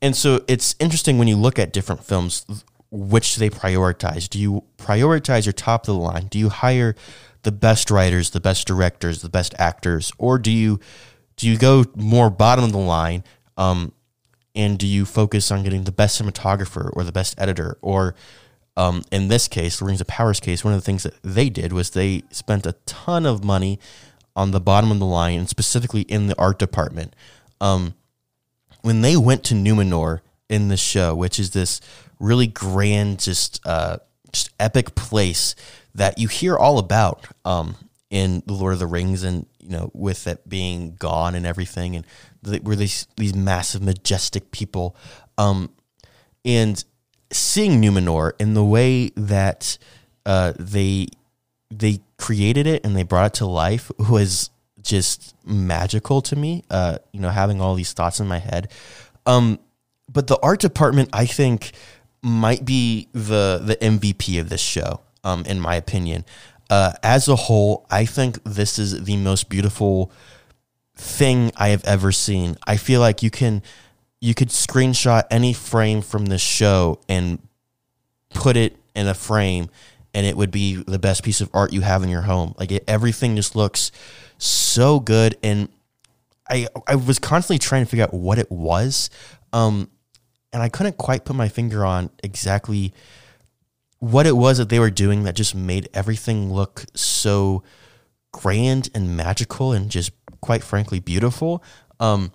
and 0.01 0.15
so 0.15 0.45
it's 0.47 0.75
interesting 0.79 1.17
when 1.17 1.27
you 1.27 1.35
look 1.35 1.59
at 1.59 1.73
different 1.73 2.05
films, 2.05 2.45
which 2.93 3.33
do 3.33 3.39
they 3.39 3.49
prioritize. 3.49 4.29
Do 4.29 4.39
you 4.39 4.63
prioritize 4.77 5.45
your 5.45 5.53
top 5.53 5.87
of 5.87 5.95
the 5.95 6.01
line? 6.01 6.27
Do 6.27 6.37
you 6.37 6.49
hire 6.49 6.95
the 7.41 7.51
best 7.51 7.89
writers, 7.89 8.29
the 8.29 8.39
best 8.39 8.67
directors, 8.67 9.21
the 9.21 9.29
best 9.29 9.55
actors, 9.57 10.11
or 10.17 10.37
do 10.37 10.51
you 10.51 10.79
do 11.35 11.49
you 11.49 11.57
go 11.57 11.85
more 11.95 12.29
bottom 12.29 12.63
of 12.63 12.71
the 12.71 12.77
line? 12.77 13.23
Um, 13.57 13.93
and 14.55 14.77
do 14.77 14.85
you 14.85 15.05
focus 15.05 15.49
on 15.51 15.63
getting 15.63 15.85
the 15.85 15.91
best 15.91 16.21
cinematographer 16.21 16.91
or 16.93 17.03
the 17.03 17.11
best 17.11 17.33
editor 17.39 17.77
or 17.81 18.13
um, 18.75 19.03
in 19.11 19.27
this 19.27 19.47
case, 19.47 19.79
the 19.79 19.85
Rings 19.85 20.01
of 20.01 20.07
Powers 20.07 20.39
case, 20.39 20.63
one 20.63 20.73
of 20.73 20.79
the 20.79 20.85
things 20.85 21.03
that 21.03 21.21
they 21.21 21.49
did 21.49 21.73
was 21.73 21.91
they 21.91 22.23
spent 22.31 22.65
a 22.65 22.73
ton 22.85 23.25
of 23.25 23.43
money 23.43 23.79
on 24.35 24.51
the 24.51 24.59
bottom 24.59 24.91
of 24.91 24.97
the 24.97 25.05
line, 25.05 25.37
and 25.37 25.49
specifically 25.49 26.01
in 26.01 26.25
the 26.25 26.35
art 26.39 26.57
department. 26.57 27.15
Um, 27.61 27.93
when 28.81 29.01
they 29.01 29.15
went 29.15 29.43
to 29.45 29.53
Numenor 29.53 30.21
in 30.49 30.69
the 30.69 30.77
show, 30.77 31.15
which 31.15 31.39
is 31.39 31.51
this 31.51 31.81
really 32.23 32.47
grand, 32.47 33.19
just 33.19 33.59
uh, 33.65 33.97
just 34.31 34.49
epic 34.59 34.95
place 34.95 35.55
that 35.93 36.17
you 36.17 36.27
hear 36.27 36.57
all 36.57 36.79
about 36.79 37.25
um, 37.45 37.75
in 38.09 38.41
the 38.45 38.53
Lord 38.53 38.73
of 38.73 38.79
the 38.79 38.87
Rings, 38.87 39.23
and 39.23 39.45
you 39.59 39.69
know, 39.69 39.91
with 39.93 40.25
it 40.27 40.47
being 40.47 40.95
gone 40.95 41.35
and 41.35 41.45
everything, 41.45 41.95
and 41.95 42.05
the, 42.41 42.59
were 42.63 42.75
these 42.75 43.07
these 43.17 43.35
massive, 43.35 43.81
majestic 43.81 44.51
people, 44.51 44.95
um, 45.37 45.69
and 46.45 46.83
seeing 47.31 47.81
Numenor 47.81 48.31
in 48.39 48.53
the 48.53 48.63
way 48.63 49.09
that 49.15 49.77
uh, 50.25 50.53
they 50.57 51.07
they 51.69 51.99
created 52.17 52.67
it 52.67 52.85
and 52.85 52.95
they 52.95 53.03
brought 53.03 53.25
it 53.25 53.33
to 53.33 53.45
life 53.45 53.91
was 53.97 54.49
just 54.81 55.35
magical 55.45 56.21
to 56.21 56.35
me. 56.35 56.63
Uh, 56.69 56.97
you 57.11 57.19
know, 57.19 57.29
having 57.29 57.61
all 57.61 57.75
these 57.75 57.93
thoughts 57.93 58.19
in 58.19 58.27
my 58.27 58.39
head. 58.39 58.71
Um, 59.25 59.59
but 60.11 60.27
the 60.27 60.37
art 60.41 60.59
department, 60.59 61.09
I 61.13 61.25
think, 61.25 61.71
might 62.23 62.65
be 62.65 63.09
the 63.11 63.59
the 63.61 63.75
MVP 63.75 64.39
of 64.39 64.49
this 64.49 64.61
show. 64.61 65.01
Um, 65.25 65.45
in 65.45 65.59
my 65.59 65.75
opinion, 65.75 66.25
uh, 66.69 66.93
as 67.01 67.27
a 67.27 67.35
whole, 67.35 67.85
I 67.89 68.05
think 68.05 68.43
this 68.43 68.77
is 68.77 69.03
the 69.03 69.15
most 69.17 69.47
beautiful 69.47 70.11
thing 70.95 71.51
I 71.55 71.69
have 71.69 71.83
ever 71.85 72.11
seen. 72.11 72.57
I 72.65 72.77
feel 72.77 72.99
like 72.99 73.23
you 73.23 73.29
can 73.29 73.61
you 74.21 74.33
could 74.33 74.49
screenshot 74.49 75.23
any 75.29 75.53
frame 75.53 76.01
from 76.01 76.27
this 76.27 76.41
show 76.41 76.99
and 77.09 77.39
put 78.33 78.55
it 78.55 78.77
in 78.95 79.07
a 79.07 79.13
frame 79.13 79.69
and 80.13 80.25
it 80.25 80.37
would 80.37 80.51
be 80.51 80.75
the 80.75 80.99
best 80.99 81.23
piece 81.23 81.41
of 81.41 81.49
art 81.53 81.73
you 81.73 81.81
have 81.81 82.03
in 82.03 82.09
your 82.09 82.21
home. 82.21 82.55
Like 82.57 82.71
it, 82.71 82.83
everything 82.87 83.35
just 83.35 83.55
looks 83.55 83.91
so 84.37 84.99
good 84.99 85.37
and 85.43 85.69
I 86.49 86.67
I 86.87 86.95
was 86.95 87.19
constantly 87.19 87.59
trying 87.59 87.83
to 87.83 87.89
figure 87.89 88.03
out 88.03 88.13
what 88.13 88.37
it 88.37 88.51
was. 88.51 89.09
Um, 89.51 89.89
and 90.53 90.61
I 90.61 90.69
couldn't 90.69 90.97
quite 90.97 91.25
put 91.25 91.35
my 91.35 91.49
finger 91.49 91.83
on 91.83 92.11
exactly 92.23 92.93
what 93.99 94.27
it 94.27 94.37
was 94.37 94.59
that 94.59 94.69
they 94.69 94.79
were 94.79 94.91
doing 94.91 95.23
that 95.23 95.35
just 95.35 95.55
made 95.55 95.89
everything 95.93 96.53
look 96.53 96.85
so 96.93 97.63
grand 98.31 98.89
and 98.93 99.17
magical 99.17 99.71
and 99.71 99.89
just 99.89 100.11
quite 100.41 100.63
frankly 100.63 100.99
beautiful. 100.99 101.63
Um, 101.99 102.31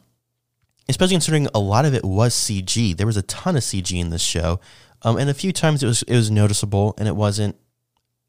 especially 0.89 1.15
considering 1.15 1.47
a 1.55 1.61
lot 1.61 1.85
of 1.85 1.95
it 1.95 2.05
was 2.05 2.35
CG. 2.35 2.97
There 2.97 3.07
was 3.07 3.17
a 3.17 3.23
ton 3.23 3.57
of 3.57 3.63
CG 3.63 3.99
in 3.99 4.11
this 4.11 4.23
show, 4.23 4.61
um, 5.03 5.17
and 5.19 5.29
a 5.29 5.35
few 5.35 5.53
times 5.53 5.83
it 5.83 5.87
was 5.87 6.03
it 6.05 6.17
was 6.17 6.31
noticeable, 6.31 6.95
and 6.99 7.07
it 7.07 7.15
wasn't 7.15 7.57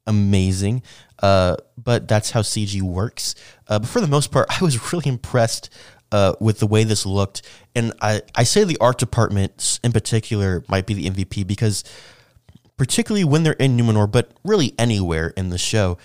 amazing. 0.06 0.82
Uh, 1.20 1.56
but 1.82 2.08
that's 2.08 2.30
how 2.30 2.42
CG 2.42 2.80
works. 2.82 3.34
Uh, 3.68 3.78
but 3.78 3.88
for 3.88 4.00
the 4.00 4.06
most 4.06 4.30
part, 4.30 4.48
I 4.60 4.62
was 4.62 4.92
really 4.92 5.08
impressed 5.08 5.70
uh, 6.12 6.34
with 6.40 6.58
the 6.58 6.66
way 6.66 6.84
this 6.84 7.06
looked, 7.06 7.42
and 7.74 7.92
I 8.00 8.22
I 8.34 8.44
say 8.44 8.64
the 8.64 8.78
art 8.80 8.98
department 8.98 9.80
in 9.84 9.92
particular 9.92 10.64
might 10.68 10.86
be 10.86 10.94
the 10.94 11.10
MVP 11.10 11.46
because 11.46 11.84
particularly 12.76 13.24
when 13.24 13.42
they're 13.42 13.52
in 13.54 13.76
Numenor, 13.76 14.10
but 14.10 14.32
really 14.42 14.74
anywhere 14.78 15.34
in 15.36 15.50
the 15.50 15.58
show, 15.58 15.98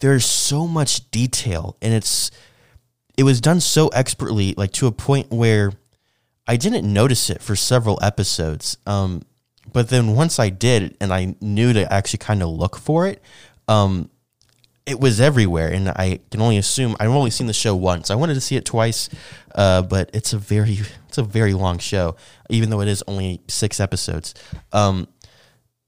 there's 0.00 0.26
so 0.26 0.66
much 0.66 1.10
detail, 1.10 1.76
and 1.80 1.94
it's 1.94 2.30
it 3.16 3.22
was 3.22 3.40
done 3.40 3.60
so 3.60 3.88
expertly, 3.88 4.54
like 4.56 4.72
to 4.72 4.86
a 4.86 4.92
point 4.92 5.30
where 5.30 5.72
I 6.46 6.56
didn't 6.56 6.90
notice 6.90 7.30
it 7.30 7.42
for 7.42 7.54
several 7.54 7.98
episodes. 8.02 8.76
Um, 8.86 9.22
but 9.72 9.88
then 9.88 10.14
once 10.16 10.38
I 10.38 10.48
did, 10.48 10.96
and 11.00 11.12
I 11.12 11.36
knew 11.40 11.72
to 11.72 11.92
actually 11.92 12.18
kind 12.18 12.42
of 12.42 12.48
look 12.48 12.76
for 12.76 13.06
it, 13.06 13.22
um, 13.68 14.10
it 14.86 15.00
was 15.00 15.20
everywhere. 15.20 15.68
And 15.68 15.88
I 15.88 16.20
can 16.30 16.40
only 16.40 16.58
assume 16.58 16.96
I've 17.00 17.10
only 17.10 17.30
seen 17.30 17.46
the 17.46 17.52
show 17.52 17.74
once. 17.74 18.10
I 18.10 18.14
wanted 18.14 18.34
to 18.34 18.40
see 18.40 18.56
it 18.56 18.64
twice, 18.64 19.08
uh, 19.54 19.82
but 19.82 20.10
it's 20.12 20.32
a 20.32 20.38
very 20.38 20.80
it's 21.08 21.18
a 21.18 21.22
very 21.22 21.54
long 21.54 21.78
show, 21.78 22.16
even 22.48 22.70
though 22.70 22.80
it 22.80 22.88
is 22.88 23.02
only 23.06 23.40
six 23.48 23.80
episodes. 23.80 24.34
Um, 24.72 25.08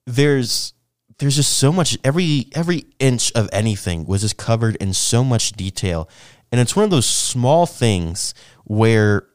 there's 0.06 0.75
there's 1.18 1.37
just 1.37 1.58
so 1.58 1.72
much 1.72 1.96
every 2.02 2.49
every 2.54 2.87
inch 2.99 3.30
of 3.32 3.49
anything 3.52 4.06
was 4.06 4.22
just 4.22 4.37
covered 4.37 4.76
in 4.76 4.92
so 4.92 5.22
much 5.22 5.52
detail 5.52 6.08
and 6.52 6.61
it's 6.61 6.76
one 6.76 6.84
of 6.84 6.90
those 6.90 7.06
small 7.06 7.66
things 7.66 8.34
where 8.64 9.26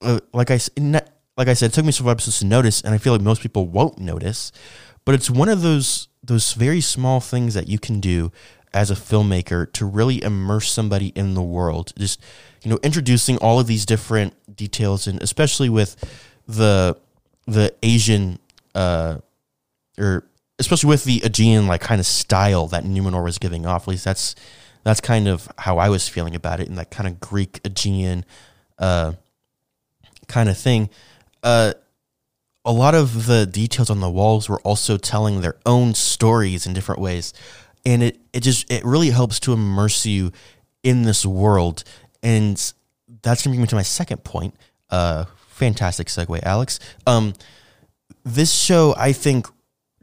uh, 0.00 0.18
like 0.32 0.50
I 0.50 0.58
like 1.36 1.48
I 1.48 1.52
said, 1.52 1.70
it 1.70 1.74
took 1.74 1.84
me 1.84 1.92
several 1.92 2.10
episodes 2.10 2.38
to 2.40 2.46
notice, 2.46 2.80
and 2.80 2.94
I 2.94 2.98
feel 2.98 3.12
like 3.12 3.22
most 3.22 3.42
people 3.42 3.66
won't 3.66 3.98
notice. 3.98 4.50
But 5.04 5.14
it's 5.14 5.30
one 5.30 5.48
of 5.48 5.60
those 5.60 6.08
those 6.26 6.52
very 6.52 6.80
small 6.80 7.20
things 7.20 7.54
that 7.54 7.68
you 7.68 7.78
can 7.78 8.00
do 8.00 8.32
as 8.74 8.90
a 8.90 8.94
filmmaker 8.94 9.72
to 9.72 9.86
really 9.86 10.22
immerse 10.22 10.70
somebody 10.70 11.08
in 11.08 11.34
the 11.34 11.42
world. 11.42 11.92
Just 11.98 12.22
you 12.62 12.70
know, 12.70 12.78
introducing 12.82 13.38
all 13.38 13.60
of 13.60 13.66
these 13.66 13.86
different 13.86 14.34
details, 14.54 15.06
and 15.06 15.22
especially 15.22 15.68
with 15.68 15.96
the 16.46 16.96
the 17.46 17.74
Asian, 17.82 18.38
uh, 18.74 19.18
or 19.98 20.26
especially 20.58 20.88
with 20.88 21.04
the 21.04 21.22
Aegean 21.24 21.66
like 21.66 21.80
kind 21.80 22.00
of 22.00 22.06
style 22.06 22.66
that 22.68 22.84
Numenor 22.84 23.24
was 23.24 23.38
giving 23.38 23.66
off. 23.66 23.84
At 23.84 23.88
least 23.88 24.04
that's 24.04 24.34
that's 24.84 25.00
kind 25.00 25.28
of 25.28 25.48
how 25.58 25.78
I 25.78 25.88
was 25.88 26.08
feeling 26.08 26.34
about 26.34 26.60
it, 26.60 26.68
in 26.68 26.74
that 26.74 26.90
kind 26.90 27.06
of 27.08 27.20
Greek 27.20 27.60
Aegean. 27.64 28.24
Uh, 28.78 29.12
kind 30.28 30.48
of 30.48 30.58
thing. 30.58 30.90
Uh, 31.42 31.72
a 32.66 32.72
lot 32.72 32.96
of 32.96 33.26
the 33.26 33.46
details 33.46 33.88
on 33.88 34.00
the 34.00 34.10
walls 34.10 34.48
were 34.48 34.60
also 34.60 34.98
telling 34.98 35.40
their 35.40 35.56
own 35.64 35.94
stories 35.94 36.66
in 36.66 36.74
different 36.74 37.00
ways, 37.00 37.32
and 37.86 38.02
it 38.02 38.18
it 38.32 38.40
just 38.40 38.70
it 38.70 38.84
really 38.84 39.10
helps 39.10 39.38
to 39.40 39.52
immerse 39.52 40.04
you 40.04 40.32
in 40.82 41.02
this 41.02 41.24
world, 41.24 41.84
and 42.22 42.56
that's 43.22 43.44
gonna 43.44 43.54
bring 43.54 43.62
me 43.62 43.68
to 43.68 43.76
my 43.76 43.82
second 43.82 44.24
point. 44.24 44.54
Uh, 44.90 45.26
fantastic 45.46 46.08
segue, 46.08 46.42
Alex. 46.42 46.80
Um, 47.06 47.34
this 48.24 48.52
show 48.52 48.94
I 48.98 49.12
think 49.12 49.46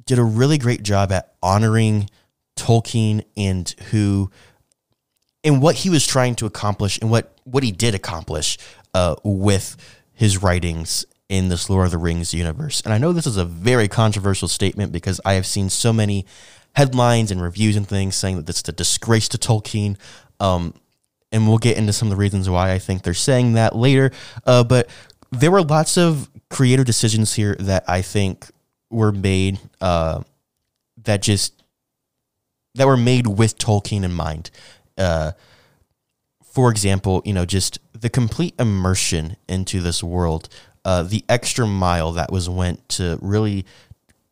did 0.06 0.18
a 0.18 0.24
really 0.24 0.58
great 0.58 0.84
job 0.84 1.12
at 1.12 1.34
honoring 1.44 2.10
Tolkien 2.56 3.24
and 3.36 3.70
who 3.92 4.32
and 5.44 5.62
what 5.62 5.76
he 5.76 5.90
was 5.90 6.08
trying 6.08 6.36
to 6.36 6.46
accomplish 6.46 6.98
and 7.00 7.12
what 7.12 7.38
what 7.44 7.64
he 7.64 7.74
did 7.74 7.94
accomplish 7.94 8.58
uh, 8.94 9.16
with 9.24 9.76
his 10.14 10.42
writings 10.42 11.06
in 11.34 11.50
this 11.50 11.68
Lord 11.68 11.86
of 11.86 11.92
the 11.92 11.98
Rings 11.98 12.32
universe. 12.32 12.80
And 12.82 12.94
I 12.94 13.00
know 13.00 13.12
this 13.12 13.26
is 13.26 13.38
a 13.38 13.46
very 13.46 13.88
controversial 13.88 14.48
statement 14.48 14.92
because 14.92 15.20
I 15.26 15.34
have 15.34 15.48
seen 15.48 15.68
so 15.68 15.92
many 15.92 16.28
headlines 16.76 17.32
and 17.32 17.42
reviews 17.42 17.76
and 17.76 17.88
things 17.88 18.16
saying 18.16 18.38
that 18.38 18.48
it's 18.48 18.70
a 18.70 18.72
disgrace 18.72 19.28
to 19.30 19.40
Tolkien. 19.40 19.98
Um, 20.40 20.76
and 21.32 21.48
we'll 21.48 21.58
get 21.58 21.76
into 21.76 21.92
some 21.92 22.10
of 22.10 22.12
the 22.12 22.18
reasons 22.18 22.52
why 22.52 22.72
I 22.72 22.78
think 22.78 23.02
they're 23.02 23.16
saying 23.16 23.54
that 23.54 23.76
later. 23.76 24.12
Uh, 24.46 24.64
but 24.64 24.88
there 25.32 25.50
were 25.50 25.64
lots 25.64 25.98
of 25.98 26.30
creative 26.52 26.86
decisions 26.86 27.34
here 27.34 27.56
that 27.62 27.84
I 27.88 28.04
think 28.04 28.46
were 28.92 29.12
made 29.12 29.60
uh, 29.82 30.22
that 31.02 31.24
just 31.24 31.64
that 32.76 32.86
were 32.86 32.96
made 32.96 33.26
with 33.26 33.58
Tolkien 33.58 34.04
in 34.04 34.14
mind. 34.14 34.52
Uh, 35.00 35.32
for 36.44 36.70
example, 36.70 37.24
you 37.26 37.34
know, 37.34 37.46
just 37.46 37.80
the 38.00 38.12
complete 38.12 38.54
immersion 38.60 39.36
into 39.48 39.82
this 39.82 40.04
world, 40.04 40.48
uh, 40.86 41.04
the 41.04 41.24
extra 41.30 41.66
mile 41.66 42.12
that 42.14 42.32
was 42.32 42.50
went 42.50 42.88
to 42.90 43.18
really 43.22 43.66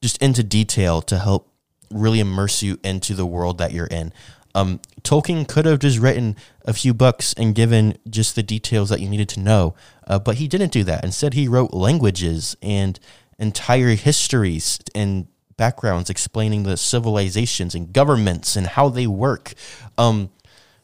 just 0.01 0.21
into 0.21 0.43
detail 0.43 1.01
to 1.03 1.17
help 1.19 1.49
really 1.91 2.19
immerse 2.19 2.63
you 2.63 2.79
into 2.83 3.13
the 3.13 3.25
world 3.25 3.57
that 3.57 3.71
you're 3.71 3.87
in. 3.87 4.11
Um, 4.53 4.81
Tolkien 5.03 5.47
could 5.47 5.65
have 5.65 5.79
just 5.79 5.99
written 5.99 6.35
a 6.65 6.73
few 6.73 6.93
books 6.93 7.33
and 7.33 7.55
given 7.55 7.97
just 8.09 8.35
the 8.35 8.43
details 8.43 8.89
that 8.89 8.99
you 8.99 9.07
needed 9.09 9.29
to 9.29 9.39
know, 9.39 9.75
uh, 10.07 10.19
but 10.19 10.35
he 10.35 10.47
didn't 10.47 10.71
do 10.71 10.83
that. 10.83 11.03
Instead, 11.03 11.33
he 11.33 11.47
wrote 11.47 11.73
languages 11.73 12.57
and 12.61 12.99
entire 13.39 13.95
histories 13.95 14.79
and 14.93 15.27
backgrounds 15.57 16.09
explaining 16.09 16.63
the 16.63 16.75
civilizations 16.75 17.75
and 17.75 17.93
governments 17.93 18.55
and 18.55 18.67
how 18.67 18.89
they 18.89 19.07
work. 19.07 19.53
Um, 19.97 20.31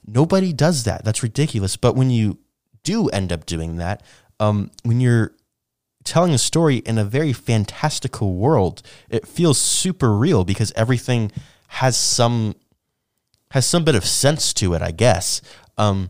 nobody 0.05 0.53
does 0.53 0.83
that. 0.85 1.03
That's 1.03 1.23
ridiculous. 1.23 1.75
But 1.75 1.95
when 1.95 2.09
you 2.09 2.37
do 2.83 3.09
end 3.09 3.33
up 3.33 3.45
doing 3.45 3.77
that, 3.77 4.01
um, 4.39 4.71
when 4.83 4.99
you're 4.99 5.33
telling 6.07 6.33
a 6.33 6.37
story 6.37 6.77
in 6.77 6.97
a 6.97 7.05
very 7.05 7.33
fantastical 7.33 8.35
world, 8.35 8.81
it 9.09 9.27
feels 9.27 9.59
super 9.59 10.15
real 10.15 10.43
because 10.43 10.71
everything 10.75 11.31
has 11.67 11.97
some 11.97 12.55
has 13.51 13.65
some 13.65 13.83
bit 13.83 13.95
of 13.95 14.05
sense 14.05 14.53
to 14.53 14.73
it, 14.73 14.81
I 14.81 14.91
guess. 14.91 15.41
Um, 15.77 16.09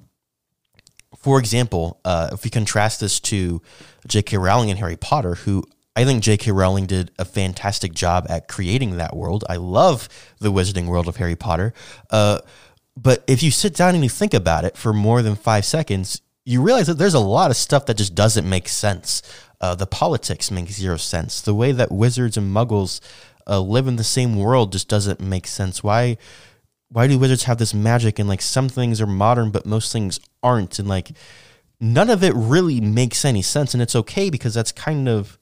for 1.17 1.39
example, 1.39 1.99
uh, 2.03 2.29
if 2.33 2.43
we 2.43 2.49
contrast 2.49 2.99
this 2.99 3.19
to 3.21 3.61
J.K. 4.07 4.37
Rowling 4.37 4.69
and 4.69 4.79
Harry 4.79 4.97
Potter, 4.97 5.35
who 5.35 5.63
I 5.95 6.05
think 6.05 6.23
J.K. 6.23 6.51
Rowling 6.51 6.85
did 6.85 7.11
a 7.17 7.25
fantastic 7.25 7.93
job 7.93 8.27
at 8.29 8.47
creating 8.47 8.97
that 8.97 9.15
world. 9.15 9.43
I 9.49 9.55
love 9.55 10.09
the 10.39 10.51
wizarding 10.51 10.87
world 10.87 11.07
of 11.07 11.17
Harry 11.17 11.35
Potter. 11.35 11.73
Uh, 12.09 12.39
but 12.95 13.23
if 13.27 13.43
you 13.43 13.51
sit 13.51 13.75
down 13.75 13.93
and 13.93 14.03
you 14.03 14.09
think 14.09 14.33
about 14.33 14.63
it 14.63 14.77
for 14.77 14.93
more 14.93 15.21
than 15.21 15.35
five 15.35 15.65
seconds, 15.65 16.21
you 16.45 16.61
realize 16.61 16.87
that 16.87 16.97
there's 16.97 17.13
a 17.13 17.19
lot 17.19 17.51
of 17.51 17.57
stuff 17.57 17.85
that 17.87 17.97
just 17.97 18.15
doesn't 18.15 18.47
make 18.47 18.69
sense. 18.69 19.21
Uh, 19.59 19.75
the 19.75 19.87
politics 19.87 20.51
make 20.51 20.69
zero 20.69 20.97
sense. 20.97 21.41
The 21.41 21.55
way 21.55 21.71
that 21.71 21.91
wizards 21.91 22.37
and 22.37 22.55
muggles 22.55 22.99
uh, 23.47 23.59
live 23.59 23.87
in 23.87 23.95
the 23.95 24.03
same 24.03 24.35
world 24.35 24.71
just 24.71 24.87
doesn't 24.87 25.19
make 25.19 25.47
sense. 25.47 25.83
Why? 25.83 26.17
Why 26.89 27.07
do 27.07 27.19
wizards 27.19 27.43
have 27.43 27.57
this 27.57 27.73
magic 27.73 28.19
and 28.19 28.29
like 28.29 28.41
some 28.41 28.69
things 28.69 29.01
are 29.01 29.07
modern 29.07 29.51
but 29.51 29.65
most 29.65 29.91
things 29.91 30.19
aren't 30.41 30.79
and 30.79 30.87
like 30.87 31.11
none 31.81 32.09
of 32.09 32.23
it 32.23 32.33
really 32.33 32.79
makes 32.79 33.25
any 33.25 33.41
sense 33.41 33.73
and 33.73 33.83
it's 33.83 33.95
okay 33.95 34.29
because 34.29 34.53
that's 34.53 34.71
kind 34.71 35.09
of 35.09 35.37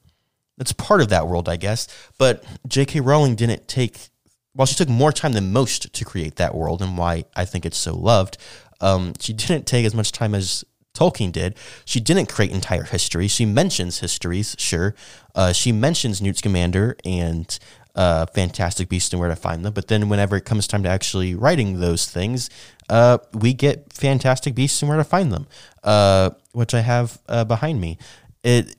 that's 0.58 0.72
part 0.72 1.00
of 1.00 1.08
that 1.10 1.28
world 1.28 1.48
I 1.48 1.54
guess 1.54 1.86
but 2.18 2.44
J.K. 2.66 2.98
Rowling 2.98 3.36
didn't 3.36 3.68
take 3.68 4.08
while 4.54 4.66
she 4.66 4.74
took 4.74 4.88
more 4.88 5.12
time 5.12 5.34
than 5.34 5.52
most 5.52 5.92
to 5.94 6.04
create 6.04 6.34
that 6.36 6.52
world 6.52 6.82
and 6.82 6.98
why 6.98 7.26
I 7.36 7.44
think 7.44 7.64
it's 7.64 7.78
so 7.78 7.94
loved 7.94 8.38
um, 8.80 9.12
she 9.20 9.32
didn't 9.32 9.66
take 9.66 9.86
as 9.86 9.94
much 9.94 10.10
time 10.10 10.34
as 10.34 10.64
Tolkien 10.96 11.30
did. 11.30 11.56
She 11.84 12.00
didn't 12.00 12.26
create 12.26 12.50
entire 12.50 12.84
histories. 12.84 13.30
She 13.30 13.44
mentions 13.44 14.00
histories, 14.00 14.56
sure. 14.58 14.94
Uh, 15.34 15.52
she 15.52 15.72
mentions 15.72 16.22
Newt 16.22 16.38
Scamander 16.38 16.96
and 17.04 17.58
uh, 17.96 18.26
Fantastic 18.26 18.88
Beasts 18.88 19.12
and 19.12 19.20
where 19.20 19.28
to 19.28 19.36
find 19.36 19.64
them. 19.64 19.72
But 19.72 19.88
then 19.88 20.08
whenever 20.08 20.36
it 20.36 20.44
comes 20.44 20.66
time 20.66 20.82
to 20.82 20.88
actually 20.88 21.34
writing 21.34 21.80
those 21.80 22.08
things, 22.08 22.50
uh, 22.88 23.18
we 23.32 23.54
get 23.54 23.92
Fantastic 23.92 24.54
Beasts 24.54 24.82
and 24.82 24.88
where 24.88 24.98
to 24.98 25.04
find 25.04 25.32
them, 25.32 25.46
uh, 25.82 26.30
which 26.52 26.74
I 26.74 26.80
have 26.80 27.18
uh, 27.28 27.44
behind 27.44 27.80
me. 27.80 27.98
It 28.42 28.76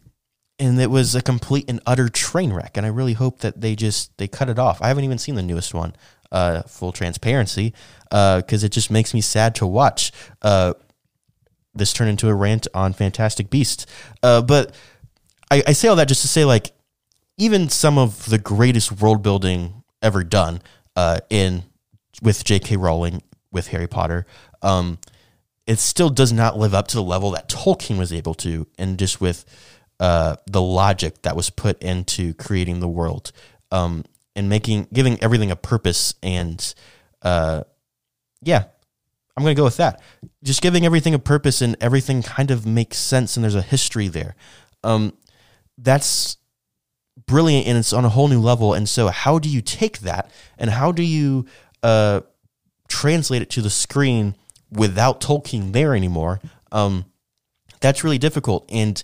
and 0.59 0.81
it 0.81 0.89
was 0.89 1.13
a 1.13 1.21
complete 1.21 1.65
and 1.69 1.79
utter 1.85 2.09
train 2.09 2.51
wreck. 2.51 2.77
And 2.77 2.85
I 2.85 2.89
really 2.89 3.13
hope 3.13 3.39
that 3.39 3.61
they 3.61 3.75
just 3.75 4.17
they 4.17 4.27
cut 4.27 4.49
it 4.49 4.57
off. 4.57 4.81
I 4.81 4.87
haven't 4.87 5.03
even 5.03 5.19
seen 5.19 5.35
the 5.35 5.43
newest 5.43 5.73
one. 5.73 5.95
Uh, 6.29 6.61
full 6.63 6.91
transparency, 6.91 7.73
because 8.09 8.61
it 8.61 8.73
just 8.73 8.91
makes 8.91 9.13
me 9.13 9.21
sad 9.21 9.55
to 9.55 9.65
watch 9.65 10.11
this 11.77 11.93
turn 11.93 12.07
into 12.07 12.27
a 12.29 12.33
rant 12.33 12.67
on 12.73 12.93
Fantastic 12.93 13.49
Beasts. 13.49 13.85
Uh, 14.23 14.41
but 14.41 14.73
I, 15.49 15.63
I, 15.67 15.73
say 15.73 15.87
all 15.87 15.95
that 15.95 16.07
just 16.07 16.21
to 16.21 16.27
say, 16.27 16.45
like, 16.45 16.71
even 17.37 17.69
some 17.69 17.97
of 17.97 18.25
the 18.25 18.37
greatest 18.37 19.01
world 19.01 19.21
building 19.21 19.83
ever 20.01 20.23
done 20.23 20.61
uh, 20.95 21.19
in 21.29 21.63
with 22.21 22.43
J.K. 22.43 22.77
Rowling 22.77 23.21
with 23.51 23.67
Harry 23.67 23.87
Potter, 23.87 24.25
um, 24.61 24.97
it 25.65 25.79
still 25.79 26.09
does 26.09 26.33
not 26.33 26.57
live 26.57 26.73
up 26.73 26.87
to 26.89 26.95
the 26.95 27.03
level 27.03 27.31
that 27.31 27.49
Tolkien 27.49 27.97
was 27.97 28.11
able 28.11 28.33
to, 28.35 28.67
and 28.77 28.97
just 28.97 29.21
with 29.21 29.45
uh, 29.99 30.37
the 30.45 30.61
logic 30.61 31.21
that 31.23 31.35
was 31.35 31.49
put 31.49 31.81
into 31.81 32.33
creating 32.35 32.79
the 32.79 32.87
world 32.87 33.31
um, 33.71 34.05
and 34.35 34.49
making 34.49 34.87
giving 34.93 35.21
everything 35.23 35.51
a 35.51 35.55
purpose 35.55 36.13
and 36.21 36.73
uh, 37.21 37.63
yeah, 38.41 38.65
I'm 39.37 39.43
going 39.43 39.55
to 39.55 39.59
go 39.59 39.65
with 39.65 39.77
that. 39.77 40.01
Just 40.43 40.63
giving 40.63 40.83
everything 40.83 41.13
a 41.13 41.19
purpose 41.19 41.61
and 41.61 41.77
everything 41.79 42.23
kind 42.23 42.49
of 42.49 42.65
makes 42.65 42.97
sense 42.97 43.37
and 43.37 43.43
there's 43.43 43.53
a 43.53 43.61
history 43.61 44.07
there. 44.07 44.35
Um, 44.83 45.13
that's 45.77 46.37
brilliant 47.27 47.67
and 47.67 47.77
it's 47.77 47.93
on 47.93 48.03
a 48.03 48.09
whole 48.09 48.27
new 48.27 48.41
level. 48.41 48.73
And 48.73 48.89
so, 48.89 49.09
how 49.09 49.37
do 49.37 49.47
you 49.47 49.61
take 49.61 49.99
that 49.99 50.31
and 50.57 50.71
how 50.71 50.91
do 50.91 51.03
you 51.03 51.45
uh, 51.83 52.21
translate 52.87 53.43
it 53.43 53.51
to 53.51 53.61
the 53.61 53.69
screen 53.69 54.35
without 54.71 55.21
Tolkien 55.21 55.71
there 55.71 55.95
anymore? 55.95 56.41
Um, 56.71 57.05
that's 57.79 58.03
really 58.03 58.17
difficult. 58.17 58.67
And 58.71 59.01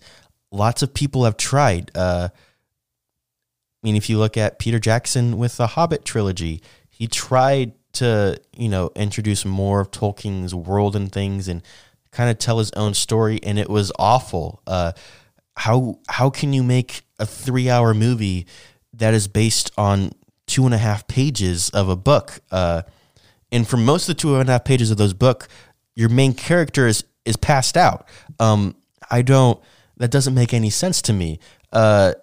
lots 0.52 0.82
of 0.82 0.96
people 0.96 1.26
have 1.26 1.38
tried. 1.38 1.92
Uh, 1.94 2.30
I 2.32 3.88
mean, 3.88 3.96
if 3.96 4.10
you 4.10 4.18
look 4.18 4.36
at 4.36 4.58
Peter 4.58 4.80
Jackson 4.80 5.38
with 5.38 5.58
the 5.58 5.68
Hobbit 5.68 6.06
trilogy, 6.06 6.64
he 6.90 7.06
tried 7.06 7.74
to 7.94 8.40
you 8.56 8.70
know 8.70 8.92
introduce 8.96 9.46
more 9.46 9.80
of 9.80 9.92
Tolkien's 9.92 10.54
world 10.54 10.96
and 10.96 11.12
things 11.12 11.48
and 11.48 11.62
kind 12.12 12.30
of 12.30 12.38
tell 12.38 12.60
his 12.60 12.72
own 12.72 12.94
story 12.94 13.40
and 13.44 13.58
it 13.58 13.70
was 13.70 13.92
awful. 13.98 14.62
Uh, 14.68 14.92
how 15.58 16.00
how 16.10 16.30
can 16.30 16.54
you 16.54 16.64
make 16.64 17.04
a 17.20 17.26
three 17.26 17.70
hour 17.70 17.94
movie 17.94 18.48
that 18.94 19.14
is 19.14 19.28
based 19.28 19.72
on 19.78 20.12
two 20.48 20.66
and 20.66 20.74
a 20.74 20.78
half 20.78 21.08
pages 21.08 21.70
of 21.70 21.90
a 21.90 21.96
book? 21.96 22.40
Uh, 22.52 22.84
and 23.52 23.68
for 23.68 23.78
most 23.78 24.10
of 24.10 24.16
the 24.16 24.20
two 24.20 24.36
and 24.36 24.50
a 24.50 24.52
half 24.52 24.64
pages 24.64 24.92
of 24.92 24.98
those 24.98 25.14
book 25.14 25.48
your 25.96 26.10
main 26.10 26.34
character 26.34 26.88
is 26.88 27.04
is 27.26 27.38
passed 27.38 27.78
out. 27.78 28.08
Um, 28.40 28.76
i 29.12 29.22
don't 29.22 29.60
that 29.98 30.10
doesn't 30.12 30.34
make 30.34 30.54
any 30.54 30.70
sense 30.70 31.02
to 31.04 31.14
me. 31.14 31.40
Uh, 31.72 32.14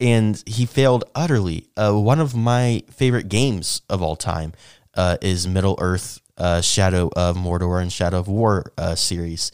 and 0.00 0.42
he 0.46 0.66
failed 0.66 1.04
utterly. 1.14 1.68
Uh, 1.76 1.92
one 1.92 2.20
of 2.20 2.34
my 2.34 2.82
favorite 2.90 3.28
games 3.28 3.82
of 3.88 4.02
all 4.02 4.16
time 4.16 4.52
uh, 4.96 5.16
is 5.20 5.46
Middle 5.46 5.76
Earth, 5.80 6.20
uh, 6.36 6.60
Shadow 6.60 7.10
of 7.16 7.36
Mordor, 7.36 7.80
and 7.80 7.92
Shadow 7.92 8.18
of 8.18 8.28
War 8.28 8.72
uh, 8.78 8.94
series. 8.94 9.50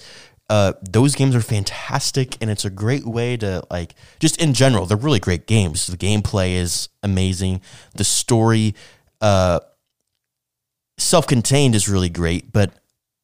Uh, 0.48 0.72
those 0.82 1.14
games 1.14 1.36
are 1.36 1.40
fantastic, 1.40 2.36
and 2.40 2.50
it's 2.50 2.64
a 2.64 2.70
great 2.70 3.06
way 3.06 3.36
to 3.36 3.62
like 3.70 3.94
just 4.18 4.40
in 4.42 4.52
general. 4.52 4.84
They're 4.84 4.96
really 4.96 5.20
great 5.20 5.46
games. 5.46 5.86
The 5.86 5.96
gameplay 5.96 6.54
is 6.54 6.88
amazing. 7.04 7.60
The 7.94 8.02
story, 8.02 8.74
uh, 9.20 9.60
self-contained, 10.98 11.76
is 11.76 11.88
really 11.88 12.08
great, 12.08 12.52
but 12.52 12.72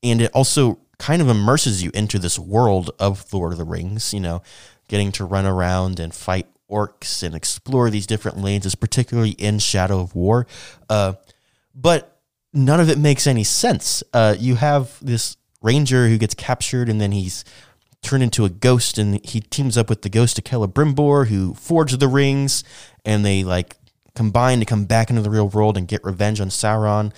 and 0.04 0.22
it 0.22 0.30
also 0.34 0.78
kind 0.98 1.20
of 1.20 1.28
immerses 1.28 1.82
you 1.82 1.90
into 1.94 2.18
this 2.18 2.38
world 2.38 2.92
of 3.00 3.32
Lord 3.32 3.52
of 3.52 3.58
the 3.58 3.64
Rings. 3.64 4.14
You 4.14 4.20
know, 4.20 4.42
getting 4.86 5.10
to 5.12 5.24
run 5.24 5.46
around 5.46 5.98
and 5.98 6.14
fight 6.14 6.46
orcs 6.70 7.22
and 7.22 7.34
explore 7.34 7.90
these 7.90 8.06
different 8.06 8.38
lanes 8.38 8.66
is 8.66 8.74
particularly 8.74 9.30
in 9.30 9.58
Shadow 9.58 10.00
of 10.00 10.14
War. 10.14 10.46
Uh, 10.88 11.14
but 11.76 12.20
none 12.52 12.80
of 12.80 12.88
it 12.88 12.98
makes 12.98 13.26
any 13.26 13.44
sense. 13.44 14.02
Uh, 14.12 14.34
you 14.38 14.56
have 14.56 14.98
this 15.00 15.36
ranger 15.62 16.08
who 16.08 16.18
gets 16.18 16.34
captured 16.34 16.88
and 16.88 17.00
then 17.00 17.12
he's 17.12 17.44
turned 18.02 18.22
into 18.22 18.44
a 18.44 18.48
ghost 18.48 18.98
and 18.98 19.24
he 19.24 19.40
teams 19.40 19.76
up 19.76 19.90
with 19.90 20.02
the 20.02 20.08
ghost 20.08 20.38
of 20.38 20.44
Celebrimbor 20.44 21.26
who 21.26 21.54
forged 21.54 22.00
the 22.00 22.08
rings 22.08 22.64
and 23.04 23.24
they 23.24 23.44
like 23.44 23.76
combine 24.14 24.60
to 24.60 24.64
come 24.64 24.84
back 24.84 25.10
into 25.10 25.22
the 25.22 25.30
real 25.30 25.48
world 25.48 25.76
and 25.76 25.88
get 25.88 26.02
revenge 26.04 26.40
on 26.40 26.48
Sauron. 26.48 27.12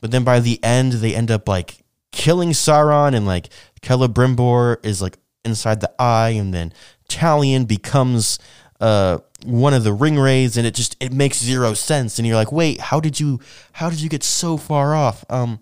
But 0.00 0.10
then 0.10 0.22
by 0.22 0.40
the 0.40 0.62
end 0.62 0.92
they 0.94 1.14
end 1.14 1.30
up 1.30 1.48
like 1.48 1.82
killing 2.12 2.50
Sauron 2.50 3.14
and 3.14 3.26
like 3.26 3.48
Celebrimbor 3.82 4.84
is 4.84 5.02
like 5.02 5.18
inside 5.44 5.80
the 5.80 5.92
eye 5.98 6.30
and 6.30 6.54
then 6.54 6.72
Talion 7.08 7.66
becomes 7.66 8.38
uh, 8.80 9.18
one 9.44 9.74
of 9.74 9.84
the 9.84 9.96
ringwraiths, 9.96 10.56
and 10.56 10.66
it 10.66 10.74
just 10.74 10.96
it 11.00 11.12
makes 11.12 11.38
zero 11.38 11.74
sense. 11.74 12.18
And 12.18 12.26
you're 12.26 12.36
like, 12.36 12.52
wait, 12.52 12.80
how 12.80 13.00
did 13.00 13.20
you 13.20 13.40
how 13.72 13.90
did 13.90 14.00
you 14.00 14.08
get 14.08 14.22
so 14.22 14.56
far 14.56 14.94
off? 14.94 15.24
Um, 15.30 15.60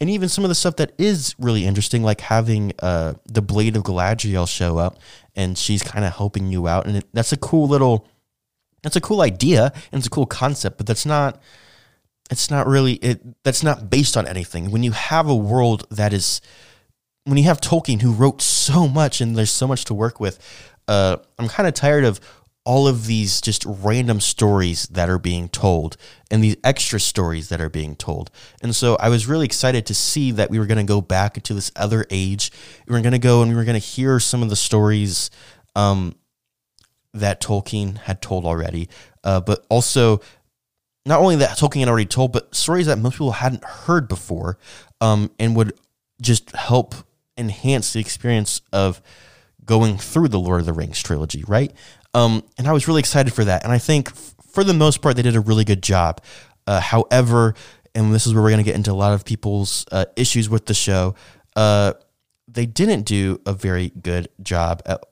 and 0.00 0.10
even 0.10 0.28
some 0.28 0.44
of 0.44 0.48
the 0.48 0.54
stuff 0.54 0.76
that 0.76 0.92
is 0.98 1.34
really 1.38 1.64
interesting, 1.64 2.02
like 2.02 2.20
having 2.20 2.72
uh, 2.80 3.14
the 3.26 3.40
Blade 3.40 3.76
of 3.76 3.84
Galadriel 3.84 4.48
show 4.48 4.76
up, 4.76 4.98
and 5.34 5.56
she's 5.56 5.82
kind 5.82 6.04
of 6.04 6.14
helping 6.14 6.48
you 6.48 6.66
out, 6.68 6.86
and 6.86 6.96
it, 6.96 7.06
that's 7.12 7.32
a 7.32 7.36
cool 7.36 7.68
little, 7.68 8.06
that's 8.82 8.96
a 8.96 9.00
cool 9.00 9.22
idea, 9.22 9.72
and 9.92 10.00
it's 10.00 10.06
a 10.06 10.10
cool 10.10 10.26
concept, 10.26 10.78
but 10.78 10.86
that's 10.86 11.06
not, 11.06 11.40
it's 12.30 12.50
not 12.50 12.66
really 12.66 12.94
it. 12.94 13.42
That's 13.44 13.62
not 13.62 13.88
based 13.88 14.16
on 14.16 14.26
anything. 14.26 14.70
When 14.70 14.82
you 14.82 14.92
have 14.92 15.28
a 15.28 15.34
world 15.34 15.86
that 15.90 16.12
is, 16.12 16.40
when 17.24 17.38
you 17.38 17.44
have 17.44 17.60
Tolkien 17.60 18.02
who 18.02 18.12
wrote 18.12 18.42
so 18.42 18.88
much, 18.88 19.20
and 19.20 19.36
there's 19.36 19.52
so 19.52 19.66
much 19.66 19.84
to 19.86 19.94
work 19.94 20.18
with, 20.20 20.38
uh, 20.88 21.16
I'm 21.38 21.48
kind 21.48 21.68
of 21.68 21.74
tired 21.74 22.04
of 22.04 22.20
all 22.64 22.88
of 22.88 23.06
these 23.06 23.42
just 23.42 23.64
random 23.66 24.20
stories 24.20 24.86
that 24.86 25.10
are 25.10 25.18
being 25.18 25.48
told 25.50 25.98
and 26.30 26.42
these 26.42 26.56
extra 26.64 26.98
stories 26.98 27.50
that 27.50 27.60
are 27.60 27.68
being 27.68 27.94
told. 27.94 28.30
And 28.62 28.74
so 28.74 28.96
I 28.96 29.10
was 29.10 29.26
really 29.26 29.44
excited 29.44 29.84
to 29.86 29.94
see 29.94 30.30
that 30.32 30.50
we 30.50 30.58
were 30.58 30.66
going 30.66 30.78
to 30.78 30.84
go 30.84 31.02
back 31.02 31.36
into 31.36 31.52
this 31.52 31.70
other 31.76 32.06
age. 32.10 32.50
We 32.86 32.94
were 32.94 33.02
going 33.02 33.12
to 33.12 33.18
go 33.18 33.42
and 33.42 33.50
we 33.50 33.56
were 33.56 33.64
going 33.64 33.80
to 33.80 33.86
hear 33.86 34.18
some 34.18 34.42
of 34.42 34.48
the 34.48 34.56
stories 34.56 35.30
um, 35.76 36.14
that 37.12 37.42
Tolkien 37.42 37.98
had 37.98 38.22
told 38.22 38.46
already, 38.46 38.88
uh, 39.22 39.40
but 39.40 39.66
also 39.68 40.20
not 41.04 41.20
only 41.20 41.36
that 41.36 41.58
Tolkien 41.58 41.80
had 41.80 41.88
already 41.88 42.06
told, 42.06 42.32
but 42.32 42.54
stories 42.54 42.86
that 42.86 42.98
most 42.98 43.14
people 43.14 43.32
hadn't 43.32 43.62
heard 43.62 44.08
before 44.08 44.58
um, 45.02 45.30
and 45.38 45.54
would 45.54 45.74
just 46.22 46.50
help 46.52 46.94
enhance 47.36 47.92
the 47.92 48.00
experience 48.00 48.62
of 48.72 49.02
going 49.64 49.98
through 49.98 50.28
the 50.28 50.40
Lord 50.40 50.60
of 50.60 50.66
the 50.66 50.72
Rings 50.72 51.02
trilogy, 51.02 51.44
right? 51.46 51.72
Um, 52.14 52.44
and 52.56 52.66
I 52.66 52.72
was 52.72 52.88
really 52.88 53.00
excited 53.00 53.34
for 53.34 53.44
that. 53.44 53.64
And 53.64 53.72
I 53.72 53.78
think 53.78 54.10
f- 54.10 54.34
for 54.50 54.64
the 54.64 54.72
most 54.72 55.02
part, 55.02 55.16
they 55.16 55.22
did 55.22 55.36
a 55.36 55.40
really 55.40 55.64
good 55.64 55.82
job. 55.82 56.20
Uh, 56.66 56.80
however, 56.80 57.54
and 57.94 58.14
this 58.14 58.26
is 58.26 58.32
where 58.32 58.42
we're 58.42 58.50
going 58.50 58.64
to 58.64 58.64
get 58.64 58.76
into 58.76 58.92
a 58.92 58.94
lot 58.94 59.12
of 59.12 59.24
people's 59.24 59.84
uh, 59.92 60.06
issues 60.16 60.48
with 60.48 60.66
the 60.66 60.74
show, 60.74 61.14
uh, 61.56 61.92
they 62.48 62.66
didn't 62.66 63.02
do 63.02 63.40
a 63.46 63.52
very 63.52 63.90
good 63.90 64.28
job 64.42 64.82
at. 64.86 65.02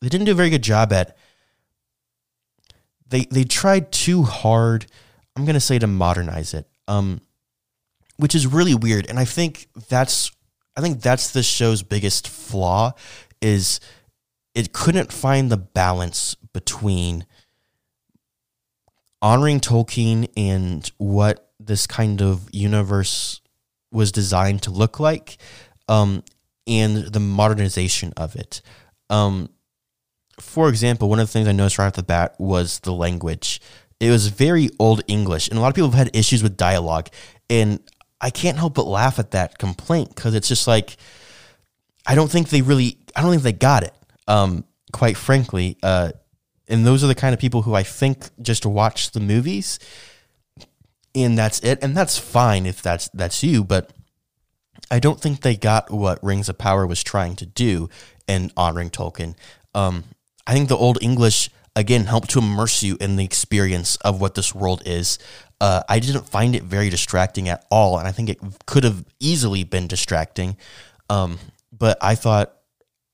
They 0.00 0.08
didn't 0.08 0.26
do 0.26 0.32
a 0.32 0.36
very 0.36 0.50
good 0.50 0.62
job 0.62 0.92
at. 0.92 1.16
They 3.08 3.24
they 3.24 3.44
tried 3.44 3.92
too 3.92 4.22
hard. 4.22 4.86
I'm 5.34 5.44
going 5.44 5.54
to 5.54 5.60
say 5.60 5.78
to 5.78 5.86
modernize 5.86 6.54
it, 6.54 6.66
um, 6.88 7.20
which 8.16 8.34
is 8.34 8.46
really 8.46 8.74
weird. 8.74 9.06
And 9.08 9.18
I 9.18 9.24
think 9.24 9.68
that's 9.88 10.30
I 10.76 10.80
think 10.80 11.00
that's 11.00 11.30
the 11.30 11.42
show's 11.42 11.82
biggest 11.82 12.28
flaw 12.28 12.92
is 13.40 13.80
it 14.56 14.72
couldn't 14.72 15.12
find 15.12 15.52
the 15.52 15.58
balance 15.58 16.34
between 16.54 17.26
honoring 19.20 19.60
Tolkien 19.60 20.30
and 20.34 20.90
what 20.96 21.50
this 21.60 21.86
kind 21.86 22.22
of 22.22 22.48
universe 22.52 23.42
was 23.92 24.10
designed 24.10 24.62
to 24.62 24.70
look 24.70 24.98
like, 24.98 25.36
um, 25.88 26.24
and 26.66 26.96
the 26.96 27.20
modernization 27.20 28.14
of 28.16 28.34
it. 28.34 28.62
Um, 29.10 29.50
for 30.40 30.70
example, 30.70 31.10
one 31.10 31.20
of 31.20 31.28
the 31.28 31.32
things 31.32 31.48
I 31.48 31.52
noticed 31.52 31.78
right 31.78 31.86
off 31.86 31.92
the 31.92 32.02
bat 32.02 32.34
was 32.38 32.78
the 32.78 32.94
language. 32.94 33.60
It 34.00 34.10
was 34.10 34.28
very 34.28 34.70
old 34.78 35.02
English, 35.06 35.48
and 35.48 35.58
a 35.58 35.60
lot 35.60 35.68
of 35.68 35.74
people 35.74 35.90
have 35.90 35.98
had 36.06 36.16
issues 36.16 36.42
with 36.42 36.56
dialogue. 36.56 37.10
And 37.50 37.80
I 38.22 38.30
can't 38.30 38.56
help 38.56 38.74
but 38.74 38.86
laugh 38.86 39.18
at 39.18 39.32
that 39.32 39.58
complaint 39.58 40.14
because 40.14 40.34
it's 40.34 40.48
just 40.48 40.66
like, 40.66 40.96
I 42.06 42.14
don't 42.14 42.30
think 42.30 42.48
they 42.48 42.62
really, 42.62 42.96
I 43.14 43.20
don't 43.20 43.32
think 43.32 43.42
they 43.42 43.52
got 43.52 43.82
it 43.82 43.92
um, 44.26 44.64
quite 44.92 45.16
frankly. 45.16 45.76
Uh, 45.82 46.12
and 46.68 46.86
those 46.86 47.04
are 47.04 47.06
the 47.06 47.14
kind 47.14 47.32
of 47.32 47.40
people 47.40 47.62
who 47.62 47.74
I 47.74 47.82
think 47.82 48.28
just 48.42 48.66
watch 48.66 49.12
the 49.12 49.20
movies, 49.20 49.78
and 51.14 51.38
that's 51.38 51.60
it. 51.60 51.78
And 51.82 51.96
that's 51.96 52.18
fine 52.18 52.66
if 52.66 52.82
that's 52.82 53.08
that's 53.08 53.42
you, 53.42 53.62
but 53.64 53.92
I 54.90 54.98
don't 54.98 55.20
think 55.20 55.40
they 55.40 55.56
got 55.56 55.90
what 55.90 56.22
Rings 56.22 56.48
of 56.48 56.58
Power 56.58 56.86
was 56.86 57.02
trying 57.02 57.36
to 57.36 57.46
do 57.46 57.88
in 58.26 58.52
honoring 58.56 58.90
Tolkien. 58.90 59.34
Um, 59.74 60.04
I 60.46 60.54
think 60.54 60.68
the 60.68 60.76
Old 60.76 60.98
English 61.02 61.50
again 61.74 62.04
helped 62.04 62.30
to 62.30 62.38
immerse 62.38 62.82
you 62.82 62.96
in 63.00 63.16
the 63.16 63.24
experience 63.24 63.96
of 63.96 64.20
what 64.20 64.34
this 64.34 64.54
world 64.54 64.82
is. 64.86 65.18
Uh, 65.60 65.82
I 65.88 65.98
didn't 65.98 66.28
find 66.28 66.54
it 66.54 66.62
very 66.62 66.90
distracting 66.90 67.48
at 67.48 67.64
all, 67.70 67.98
and 67.98 68.06
I 68.06 68.12
think 68.12 68.28
it 68.28 68.38
could 68.66 68.84
have 68.84 69.04
easily 69.20 69.64
been 69.64 69.86
distracting. 69.86 70.56
Um, 71.08 71.38
but 71.72 71.98
I 72.00 72.14
thought 72.14 72.55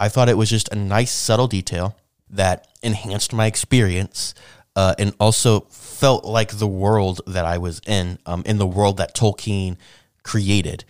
I 0.03 0.09
thought 0.09 0.29
it 0.29 0.37
was 0.37 0.51
just 0.51 0.69
a 0.73 0.75
nice, 0.75 1.13
subtle 1.13 1.47
detail 1.47 1.95
that 2.29 2.67
enhanced 2.83 3.33
my 3.33 3.47
experience 3.47 4.35
uh, 4.75 4.97
and 4.99 5.15
also 5.21 5.61
felt 5.71 6.25
like 6.25 6.59
the 6.59 6.67
world 6.67 7.21
that 7.29 7.45
I 7.45 7.59
was 7.59 7.81
in, 7.87 8.19
um, 8.27 8.43
in 8.45 8.59
the 8.59 8.67
world 8.67 8.97
that 8.97 9.15
Tolkien 9.15 9.77
created. 10.25 10.85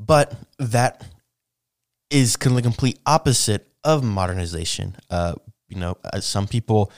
But 0.00 0.32
that 0.58 1.04
is 2.08 2.36
kind 2.36 2.56
of 2.56 2.62
the 2.62 2.66
complete 2.66 2.98
opposite 3.04 3.68
of 3.84 4.02
modernization. 4.02 4.96
Uh, 5.10 5.34
you 5.68 5.76
know, 5.76 5.98
uh, 6.02 6.20
some 6.20 6.48
people 6.48 6.90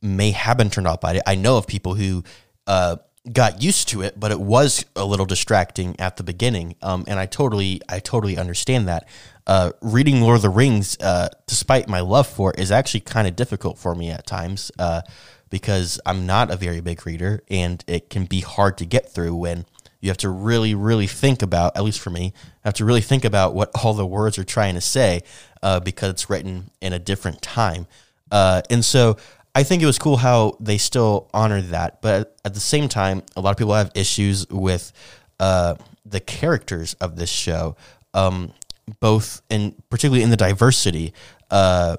may 0.00 0.30
have 0.30 0.56
been 0.56 0.70
turned 0.70 0.86
off 0.86 1.02
by 1.02 1.12
it. 1.12 1.22
I 1.26 1.34
know 1.34 1.58
of 1.58 1.66
people 1.66 1.96
who 1.96 2.24
uh, 2.66 2.96
got 3.30 3.62
used 3.62 3.88
to 3.88 4.02
it, 4.02 4.18
but 4.18 4.30
it 4.30 4.40
was 4.40 4.84
a 4.96 5.04
little 5.04 5.26
distracting 5.26 5.98
at 6.00 6.16
the 6.16 6.22
beginning. 6.22 6.74
Um, 6.82 7.04
and 7.06 7.18
I 7.18 7.26
totally, 7.26 7.80
I 7.88 7.98
totally 7.98 8.38
understand 8.38 8.88
that. 8.88 9.08
Uh, 9.46 9.72
reading 9.82 10.20
Lord 10.20 10.36
of 10.36 10.42
the 10.42 10.48
Rings, 10.48 10.96
uh, 11.00 11.28
despite 11.46 11.88
my 11.88 12.00
love 12.00 12.26
for 12.26 12.52
it, 12.52 12.58
is 12.58 12.70
actually 12.70 13.00
kind 13.00 13.28
of 13.28 13.36
difficult 13.36 13.78
for 13.78 13.94
me 13.94 14.10
at 14.10 14.26
times 14.26 14.70
uh, 14.78 15.02
because 15.50 16.00
I'm 16.06 16.24
not 16.26 16.50
a 16.50 16.56
very 16.56 16.80
big 16.80 17.04
reader, 17.04 17.42
and 17.50 17.84
it 17.86 18.08
can 18.08 18.24
be 18.24 18.40
hard 18.40 18.78
to 18.78 18.86
get 18.86 19.10
through 19.10 19.34
when 19.34 19.66
you 20.00 20.08
have 20.08 20.18
to 20.18 20.30
really, 20.30 20.74
really 20.74 21.06
think 21.06 21.42
about. 21.42 21.76
At 21.76 21.84
least 21.84 22.00
for 22.00 22.10
me, 22.10 22.32
have 22.64 22.74
to 22.74 22.84
really 22.84 23.00
think 23.02 23.24
about 23.24 23.54
what 23.54 23.70
all 23.82 23.92
the 23.92 24.06
words 24.06 24.38
are 24.38 24.44
trying 24.44 24.74
to 24.76 24.80
say 24.80 25.22
uh, 25.62 25.80
because 25.80 26.10
it's 26.10 26.30
written 26.30 26.70
in 26.80 26.92
a 26.92 26.98
different 26.98 27.42
time, 27.42 27.86
uh, 28.30 28.62
and 28.70 28.84
so 28.84 29.16
I 29.54 29.62
think 29.64 29.82
it 29.82 29.86
was 29.86 29.98
cool 29.98 30.16
how 30.16 30.56
they 30.60 30.78
still 30.78 31.28
honored 31.34 31.66
that, 31.68 32.00
but 32.02 32.38
at 32.44 32.54
the 32.54 32.60
same 32.60 32.88
time, 32.88 33.22
a 33.36 33.40
lot 33.40 33.50
of 33.50 33.56
people 33.56 33.74
have 33.74 33.90
issues 33.94 34.46
with 34.48 34.92
uh, 35.40 35.74
the 36.04 36.20
characters 36.20 36.94
of 36.94 37.16
this 37.16 37.30
show, 37.30 37.76
um, 38.14 38.52
both 39.00 39.42
in 39.50 39.74
particularly 39.90 40.22
in 40.22 40.30
the 40.30 40.36
diversity. 40.36 41.12
Uh, 41.50 41.96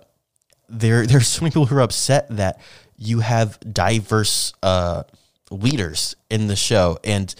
there, 0.69 1.05
there's 1.07 1.27
so 1.27 1.41
many 1.41 1.51
people 1.51 1.65
who 1.65 1.75
are 1.75 1.81
upset 1.81 2.27
that 2.37 2.59
you 2.97 3.19
have 3.19 3.59
diverse 3.59 4.53
uh, 4.63 5.03
leaders 5.49 6.15
in 6.29 6.47
the 6.47 6.55
show, 6.55 6.99
and 7.03 7.35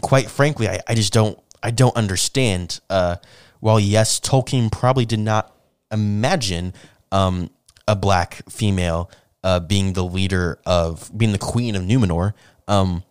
quite 0.00 0.30
frankly, 0.30 0.68
I, 0.68 0.80
I 0.88 0.94
just 0.94 1.12
don't, 1.12 1.38
I 1.62 1.70
don't 1.70 1.96
understand. 1.96 2.80
Uh, 2.90 3.16
while 3.60 3.78
yes, 3.78 4.18
Tolkien 4.18 4.72
probably 4.72 5.04
did 5.04 5.20
not 5.20 5.54
imagine. 5.92 6.74
Um, 7.12 7.50
a 7.86 7.96
black 7.96 8.42
female 8.48 9.10
uh, 9.44 9.60
being 9.60 9.92
the 9.92 10.04
leader 10.04 10.58
of 10.66 11.10
being 11.16 11.32
the 11.32 11.38
queen 11.38 11.74
of 11.74 11.82
Numenor. 11.82 12.32
Um, 12.68 13.02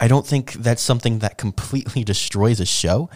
I 0.00 0.08
don't 0.08 0.26
think 0.26 0.54
that's 0.54 0.82
something 0.82 1.20
that 1.20 1.38
completely 1.38 2.04
destroys 2.12 2.60
a 2.60 2.66
show. 2.66 3.10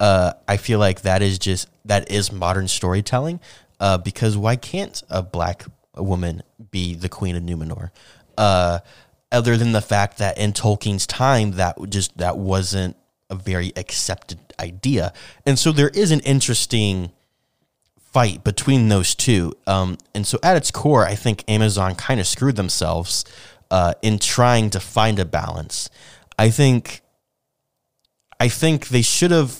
Uh, 0.00 0.32
I 0.48 0.56
feel 0.56 0.78
like 0.78 1.02
that 1.02 1.22
is 1.22 1.38
just 1.38 1.68
that 1.84 2.10
is 2.10 2.32
modern 2.32 2.68
storytelling. 2.68 3.40
Uh, 3.78 3.98
because 3.98 4.36
why 4.36 4.54
can't 4.54 5.02
a 5.10 5.22
black 5.22 5.64
woman 5.96 6.42
be 6.70 6.94
the 6.94 7.08
queen 7.08 7.34
of 7.34 7.42
Numenor? 7.42 7.90
Uh, 8.38 8.78
other 9.32 9.56
than 9.56 9.72
the 9.72 9.80
fact 9.80 10.18
that 10.18 10.38
in 10.38 10.52
Tolkien's 10.52 11.06
time, 11.06 11.52
that 11.52 11.76
just 11.88 12.16
that 12.18 12.38
wasn't 12.38 12.96
a 13.28 13.34
very 13.34 13.72
accepted 13.76 14.38
idea, 14.60 15.12
and 15.46 15.58
so 15.58 15.72
there 15.72 15.88
is 15.88 16.10
an 16.10 16.20
interesting 16.20 17.10
fight 18.12 18.44
between 18.44 18.88
those 18.88 19.14
two. 19.14 19.54
Um, 19.66 19.98
and 20.14 20.26
so 20.26 20.38
at 20.42 20.56
its 20.56 20.70
core, 20.70 21.06
I 21.06 21.14
think 21.14 21.44
Amazon 21.48 21.94
kind 21.94 22.20
of 22.20 22.26
screwed 22.26 22.56
themselves 22.56 23.24
uh, 23.70 23.94
in 24.02 24.18
trying 24.18 24.70
to 24.70 24.80
find 24.80 25.18
a 25.18 25.24
balance. 25.24 25.88
I 26.38 26.50
think, 26.50 27.00
I 28.38 28.48
think 28.48 28.88
they 28.88 29.02
should 29.02 29.30
have, 29.30 29.58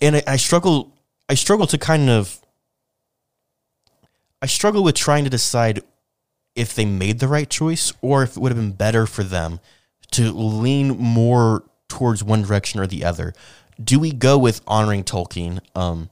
and 0.00 0.16
I, 0.16 0.22
I 0.26 0.36
struggle, 0.36 0.92
I 1.28 1.34
struggle 1.34 1.66
to 1.68 1.78
kind 1.78 2.10
of, 2.10 2.38
I 4.42 4.46
struggle 4.46 4.82
with 4.82 4.94
trying 4.94 5.24
to 5.24 5.30
decide 5.30 5.82
if 6.54 6.74
they 6.74 6.84
made 6.84 7.20
the 7.20 7.28
right 7.28 7.48
choice 7.48 7.92
or 8.02 8.22
if 8.22 8.36
it 8.36 8.40
would 8.40 8.52
have 8.52 8.60
been 8.60 8.72
better 8.72 9.06
for 9.06 9.22
them 9.22 9.60
to 10.10 10.32
lean 10.32 10.88
more 10.98 11.64
towards 11.88 12.24
one 12.24 12.42
direction 12.42 12.80
or 12.80 12.86
the 12.86 13.04
other. 13.04 13.32
Do 13.82 13.98
we 13.98 14.12
go 14.12 14.36
with 14.36 14.60
honoring 14.66 15.04
Tolkien? 15.04 15.60
Um, 15.74 16.10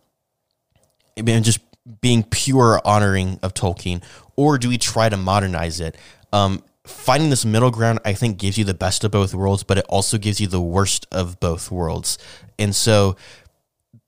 and 1.19 1.45
just 1.45 1.61
being 2.01 2.23
pure 2.23 2.81
honoring 2.85 3.39
of 3.43 3.55
Tolkien, 3.55 4.03
or 4.37 4.59
do 4.59 4.69
we 4.69 4.79
try 4.79 5.09
to 5.09 5.17
modernize 5.17 5.81
it? 5.81 5.97
Um, 6.33 6.63
finding 6.85 7.31
this 7.31 7.45
middle 7.45 7.71
ground, 7.71 8.01
I 8.05 8.13
think, 8.13 8.39
gives 8.39 8.59
you 8.59 8.65
the 8.65 8.75
best 8.75 9.05
of 9.05 9.11
both 9.11 9.35
worlds, 9.35 9.63
but 9.63 9.79
it 9.79 9.87
also 9.89 10.19
gives 10.19 10.41
you 10.41 10.47
the 10.47 10.61
worst 10.61 11.07
of 11.13 11.41
both 11.41 11.71
worlds. 11.71 12.19
And 12.59 12.75
so 12.75 13.17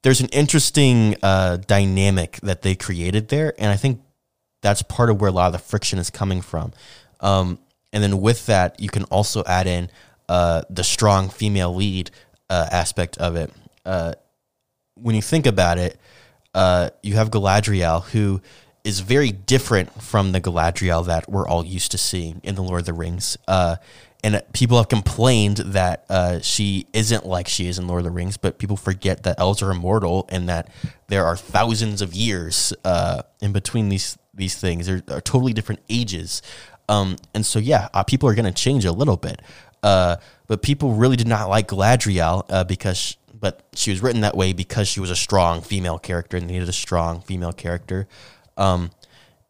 there's 0.02 0.20
an 0.20 0.28
interesting 0.28 1.16
uh, 1.22 1.58
dynamic 1.58 2.38
that 2.42 2.62
they 2.62 2.74
created 2.74 3.28
there, 3.28 3.54
and 3.58 3.70
I 3.70 3.76
think 3.76 4.00
that's 4.62 4.82
part 4.82 5.10
of 5.10 5.20
where 5.20 5.30
a 5.30 5.32
lot 5.32 5.46
of 5.46 5.52
the 5.52 5.58
friction 5.58 5.98
is 5.98 6.10
coming 6.10 6.40
from. 6.40 6.72
Um, 7.20 7.58
and 7.92 8.02
then 8.02 8.20
with 8.20 8.46
that, 8.46 8.80
you 8.80 8.88
can 8.88 9.04
also 9.04 9.42
add 9.44 9.66
in 9.66 9.90
uh, 10.28 10.62
the 10.70 10.84
strong 10.84 11.28
female 11.28 11.74
lead 11.74 12.10
uh, 12.48 12.68
aspect 12.70 13.18
of 13.18 13.36
it. 13.36 13.52
Uh, 13.84 14.14
when 14.94 15.14
you 15.14 15.22
think 15.22 15.46
about 15.46 15.78
it, 15.78 15.98
uh, 16.54 16.90
you 17.02 17.14
have 17.14 17.30
Galadriel, 17.30 18.04
who 18.04 18.40
is 18.84 19.00
very 19.00 19.30
different 19.30 20.02
from 20.02 20.32
the 20.32 20.40
Galadriel 20.40 21.06
that 21.06 21.28
we're 21.28 21.46
all 21.46 21.64
used 21.64 21.90
to 21.92 21.98
seeing 21.98 22.40
in 22.42 22.54
the 22.54 22.62
Lord 22.62 22.80
of 22.80 22.86
the 22.86 22.92
Rings. 22.92 23.36
Uh, 23.46 23.76
and 24.22 24.42
people 24.52 24.76
have 24.76 24.88
complained 24.88 25.58
that 25.58 26.04
uh, 26.10 26.40
she 26.40 26.86
isn't 26.92 27.24
like 27.24 27.48
she 27.48 27.68
is 27.68 27.78
in 27.78 27.86
Lord 27.86 28.00
of 28.00 28.04
the 28.04 28.10
Rings, 28.10 28.36
but 28.36 28.58
people 28.58 28.76
forget 28.76 29.22
that 29.22 29.38
elves 29.38 29.62
are 29.62 29.70
immortal 29.70 30.26
and 30.28 30.48
that 30.48 30.68
there 31.08 31.24
are 31.24 31.36
thousands 31.36 32.02
of 32.02 32.12
years 32.14 32.72
uh, 32.84 33.22
in 33.40 33.52
between 33.52 33.88
these 33.88 34.18
these 34.34 34.56
things. 34.56 34.86
There 34.86 35.02
are 35.10 35.20
totally 35.20 35.52
different 35.52 35.80
ages. 35.88 36.42
Um, 36.88 37.16
and 37.34 37.46
so, 37.46 37.58
yeah, 37.58 37.88
uh, 37.94 38.02
people 38.02 38.28
are 38.28 38.34
going 38.34 38.52
to 38.52 38.52
change 38.52 38.84
a 38.84 38.92
little 38.92 39.16
bit. 39.16 39.40
Uh, 39.82 40.16
but 40.46 40.62
people 40.62 40.94
really 40.94 41.16
did 41.16 41.28
not 41.28 41.48
like 41.48 41.68
Galadriel 41.68 42.44
uh, 42.48 42.64
because, 42.64 43.16
but 43.40 43.62
she 43.74 43.90
was 43.90 44.02
written 44.02 44.20
that 44.20 44.36
way 44.36 44.52
because 44.52 44.86
she 44.88 45.00
was 45.00 45.10
a 45.10 45.16
strong 45.16 45.62
female 45.62 45.98
character 45.98 46.36
and 46.36 46.46
needed 46.46 46.68
a 46.68 46.72
strong 46.72 47.20
female 47.22 47.52
character. 47.52 48.06
Um, 48.56 48.90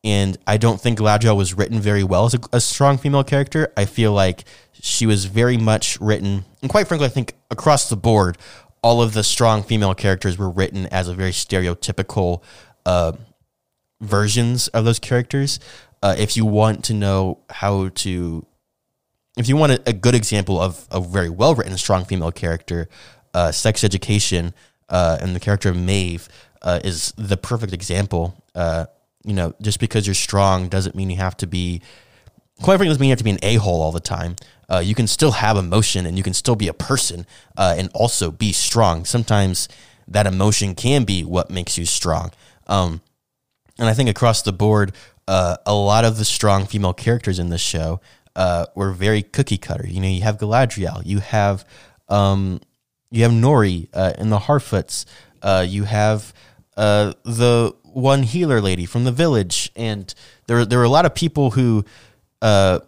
and 0.03 0.39
I 0.47 0.57
don't 0.57 0.81
think 0.81 0.99
Galadriel 0.99 1.37
was 1.37 1.53
written 1.55 1.81
very 1.81 2.05
well 2.05 2.25
as 2.25 2.35
a, 2.35 2.41
a, 2.53 2.61
strong 2.61 2.97
female 2.97 3.25
character. 3.25 3.73
I 3.77 3.85
feel 3.85 4.13
like 4.13 4.45
she 4.73 5.05
was 5.05 5.27
very 5.27 5.59
much 5.59 6.01
written, 6.01 6.45
and 6.63 6.71
quite 6.71 6.89
frankly, 6.89 7.07
I 7.07 7.11
think 7.11 7.35
across 7.51 7.91
the 7.91 7.97
board, 7.97 8.39
all 8.83 9.03
of 9.03 9.13
the 9.13 9.23
strong 9.23 9.63
female 9.63 9.95
characters 9.95 10.39
were 10.39 10.49
written 10.49 10.87
as 10.87 11.09
a 11.09 11.15
very 11.15 11.33
stereotypical 11.33 12.43
uh, 12.87 13.13
versions 14.01 14.69
of 14.69 14.87
those 14.87 14.99
characters. 14.99 15.61
Uh, 16.03 16.15
if 16.19 16.35
you 16.35 16.47
want 16.47 16.83
to 16.85 16.95
know 16.95 17.41
how 17.51 17.89
to, 17.89 18.47
if 19.37 19.49
you 19.49 19.57
want 19.57 19.73
a, 19.73 19.83
a 19.87 19.93
good 19.93 20.15
example 20.15 20.59
of 20.59 20.87
a 20.91 21.01
very 21.01 21.29
well 21.29 21.55
written 21.55 21.77
strong 21.77 22.07
female 22.07 22.33
character, 22.33 22.89
uh, 23.35 23.53
Sex 23.53 23.85
Education 23.85 24.55
uh, 24.89 25.19
and 25.21 25.35
the 25.35 25.41
character 25.41 25.69
of 25.69 25.77
Maeve 25.77 26.29
uh, 26.63 26.81
is 26.85 27.13
the 27.17 27.37
perfect 27.37 27.73
example. 27.73 28.43
Uh, 28.55 28.87
you 29.25 29.35
know, 29.35 29.55
just 29.61 29.81
because 29.81 30.07
you're 30.07 30.15
strong 30.15 30.69
doesn't 30.69 30.95
mean 30.95 31.11
you 31.11 31.17
have 31.17 31.37
to 31.39 31.47
be. 31.47 31.81
Quite 32.57 32.77
frankly, 32.77 32.89
doesn't 32.89 33.01
mean 33.01 33.09
you 33.09 33.13
have 33.13 33.19
to 33.19 33.25
be 33.25 33.31
an 33.31 33.39
a 33.43 33.55
hole 33.55 33.81
all 33.81 33.93
the 33.93 34.01
time. 34.01 34.37
Uh, 34.69 34.79
you 34.79 34.95
can 34.95 35.07
still 35.07 35.33
have 35.33 35.57
emotion 35.57 36.05
and 36.05 36.19
you 36.19 36.23
can 36.23 36.35
still 36.35 36.57
be 36.57 36.69
a 36.69 36.75
person 36.75 37.27
uh, 37.57 37.75
and 37.77 37.91
also 37.95 38.31
be 38.31 38.53
strong. 38.53 39.05
Sometimes 39.07 39.67
that 40.07 40.27
emotion 40.27 40.75
can 40.75 41.05
be 41.05 41.25
what 41.25 41.51
makes 41.51 41.79
you 41.79 41.87
strong. 41.87 42.31
Um, 42.67 43.01
and 43.79 43.89
I 43.89 43.95
think 43.95 44.11
across 44.11 44.43
the 44.43 44.53
board, 44.53 44.93
a 45.27 45.73
lot 45.73 46.05
of 46.05 46.19
the 46.19 46.25
strong 46.25 46.67
female 46.67 46.93
characters 46.93 47.39
in 47.39 47.49
this 47.49 47.61
show 47.61 48.01
were 48.75 48.93
very 48.93 49.23
cookie 49.23 49.59
cutter. 49.59 49.87
You 49.87 50.01
know, 50.01 50.09
you 50.09 50.23
have 50.23 50.37
Galadriel, 50.37 51.03
you 51.07 51.21
have 51.21 51.65
um, 52.11 52.61
you 53.11 53.23
have 53.23 53.33
Nori 53.33 53.89
uh, 53.93 54.13
in 54.19 54.31
the 54.31 54.39
Harfoots, 54.39 55.05
uh, 55.43 55.65
you 55.67 55.85
have 55.85 56.33
the 56.77 57.75
one 57.83 58.23
healer 58.23 58.61
lady 58.61 58.87
from 58.87 59.05
the 59.05 59.13
village, 59.13 59.71
and 59.77 60.13
there 60.47 60.65
there 60.65 60.79
were 60.79 60.85
a 60.85 60.91
lot 60.91 61.07
of 61.07 61.15
people 61.15 61.51
who. 61.51 61.85
Uh, 62.43 62.81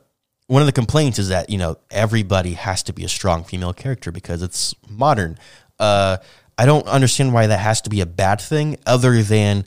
one 0.47 0.61
of 0.61 0.67
the 0.67 0.73
complaints 0.73 1.19
is 1.19 1.29
that 1.29 1.49
you 1.49 1.57
know 1.57 1.79
everybody 1.91 2.53
has 2.55 2.83
to 2.83 2.93
be 2.93 3.05
a 3.05 3.09
strong 3.09 3.43
female 3.43 3.73
character 3.73 4.13
because 4.13 4.43
it's 4.43 4.75
modern. 4.87 5.39
Uh, 5.79 6.19
I 6.59 6.67
don't 6.67 6.87
understand 6.87 7.33
why 7.33 7.47
that 7.47 7.59
has 7.59 7.81
to 7.83 7.91
be 7.91 8.01
a 8.03 8.07
bad 8.07 8.41
thing, 8.41 8.77
other 8.85 9.23
than 9.23 9.65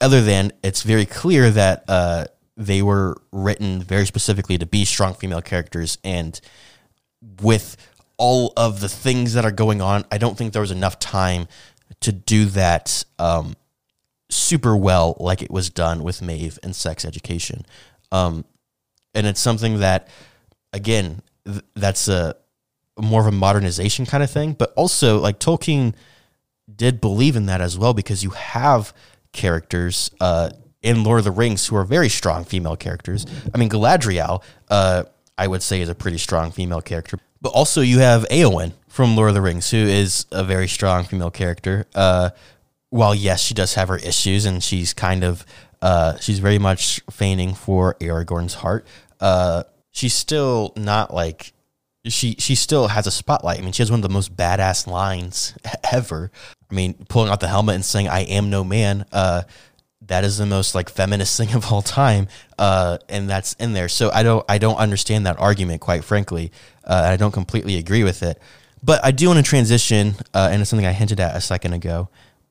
other 0.00 0.20
than 0.20 0.52
it's 0.62 0.82
very 0.82 1.06
clear 1.06 1.50
that 1.50 1.84
uh, 1.88 2.26
they 2.56 2.82
were 2.82 3.16
written 3.32 3.82
very 3.82 4.04
specifically 4.04 4.58
to 4.58 4.66
be 4.66 4.84
strong 4.84 5.14
female 5.14 5.40
characters, 5.40 5.96
and 6.04 6.40
with 7.40 7.76
all 8.18 8.52
of 8.56 8.80
the 8.80 8.88
things 8.88 9.34
that 9.34 9.44
are 9.44 9.52
going 9.52 9.80
on, 9.80 10.04
I 10.10 10.18
don't 10.18 10.36
think 10.36 10.52
there 10.52 10.62
was 10.62 10.70
enough 10.70 10.98
time 10.98 11.48
to 12.00 12.12
do 12.12 12.46
that 12.46 13.04
um, 13.18 13.54
super 14.30 14.76
well 14.76 15.16
like 15.20 15.42
it 15.42 15.50
was 15.50 15.70
done 15.70 16.02
with 16.02 16.22
Maeve 16.22 16.58
and 16.62 16.74
sex 16.74 17.04
education. 17.04 17.66
Um, 18.12 18.44
and 19.14 19.26
it's 19.26 19.40
something 19.40 19.80
that, 19.80 20.08
again, 20.72 21.22
th- 21.44 21.64
that's 21.74 22.08
a 22.08 22.36
more 22.98 23.20
of 23.20 23.26
a 23.26 23.32
modernization 23.32 24.06
kind 24.06 24.22
of 24.22 24.30
thing, 24.30 24.52
but 24.52 24.72
also 24.74 25.18
like 25.18 25.38
Tolkien 25.38 25.94
did 26.74 27.00
believe 27.00 27.36
in 27.36 27.46
that 27.46 27.60
as 27.60 27.78
well 27.78 27.94
because 27.94 28.22
you 28.22 28.30
have 28.30 28.92
characters 29.32 30.10
uh, 30.20 30.50
in 30.82 31.04
Lord 31.04 31.18
of 31.18 31.24
the 31.24 31.30
Rings 31.30 31.66
who 31.66 31.76
are 31.76 31.84
very 31.84 32.08
strong 32.08 32.44
female 32.44 32.76
characters. 32.76 33.26
I 33.54 33.58
mean, 33.58 33.68
Galadriel, 33.68 34.42
uh, 34.68 35.04
I 35.38 35.46
would 35.46 35.62
say, 35.62 35.80
is 35.80 35.88
a 35.88 35.94
pretty 35.94 36.18
strong 36.18 36.50
female 36.50 36.80
character, 36.80 37.18
but 37.46 37.56
also 37.56 37.80
you 37.80 38.00
have 38.00 38.24
Eowyn 38.28 38.72
from 38.88 39.14
Lord 39.14 39.28
of 39.28 39.34
the 39.36 39.40
Rings, 39.40 39.70
who 39.70 39.76
is 39.76 40.26
a 40.32 40.42
very 40.42 40.66
strong 40.66 41.04
female 41.04 41.30
character. 41.30 41.86
Uh, 41.94 42.30
while 42.90 43.14
yes, 43.14 43.40
she 43.40 43.54
does 43.54 43.74
have 43.74 43.86
her 43.86 43.98
issues, 43.98 44.46
and 44.46 44.60
she's 44.64 44.92
kind 44.92 45.22
of 45.22 45.46
uh, 45.80 46.18
she's 46.18 46.40
very 46.40 46.58
much 46.58 47.00
feigning 47.08 47.54
for 47.54 47.94
Aragorn's 48.00 48.54
heart. 48.54 48.84
Uh, 49.20 49.62
she's 49.92 50.12
still 50.12 50.72
not 50.74 51.14
like 51.14 51.52
she 52.04 52.34
she 52.40 52.56
still 52.56 52.88
has 52.88 53.06
a 53.06 53.12
spotlight. 53.12 53.60
I 53.60 53.62
mean, 53.62 53.70
she 53.70 53.82
has 53.82 53.92
one 53.92 54.00
of 54.00 54.02
the 54.02 54.12
most 54.12 54.36
badass 54.36 54.88
lines 54.88 55.54
ever. 55.92 56.32
I 56.68 56.74
mean, 56.74 56.94
pulling 57.08 57.30
out 57.30 57.38
the 57.38 57.46
helmet 57.46 57.76
and 57.76 57.84
saying 57.84 58.08
"I 58.08 58.22
am 58.22 58.50
no 58.50 58.64
man." 58.64 59.06
Uh, 59.12 59.42
that 60.06 60.24
is 60.24 60.38
the 60.38 60.46
most 60.46 60.74
like 60.74 60.88
feminist 60.88 61.36
thing 61.36 61.54
of 61.54 61.72
all 61.72 61.82
time, 61.82 62.28
uh, 62.58 62.98
and 63.08 63.28
that's 63.28 63.54
in 63.54 63.72
there. 63.72 63.88
So 63.88 64.10
I 64.12 64.22
don't 64.22 64.44
I 64.48 64.58
don't 64.58 64.76
understand 64.76 65.26
that 65.26 65.38
argument, 65.38 65.80
quite 65.80 66.04
frankly. 66.04 66.52
Uh, 66.84 67.08
I 67.12 67.16
don't 67.16 67.32
completely 67.32 67.76
agree 67.76 68.04
with 68.04 68.22
it, 68.22 68.40
but 68.82 69.04
I 69.04 69.10
do 69.10 69.28
want 69.28 69.38
to 69.38 69.42
transition, 69.42 70.14
uh, 70.34 70.48
and 70.50 70.60
it's 70.60 70.70
something 70.70 70.86
I 70.86 70.92
hinted 70.92 71.20
at 71.20 71.34
a 71.34 71.40
second 71.40 71.72
ago 71.72 72.08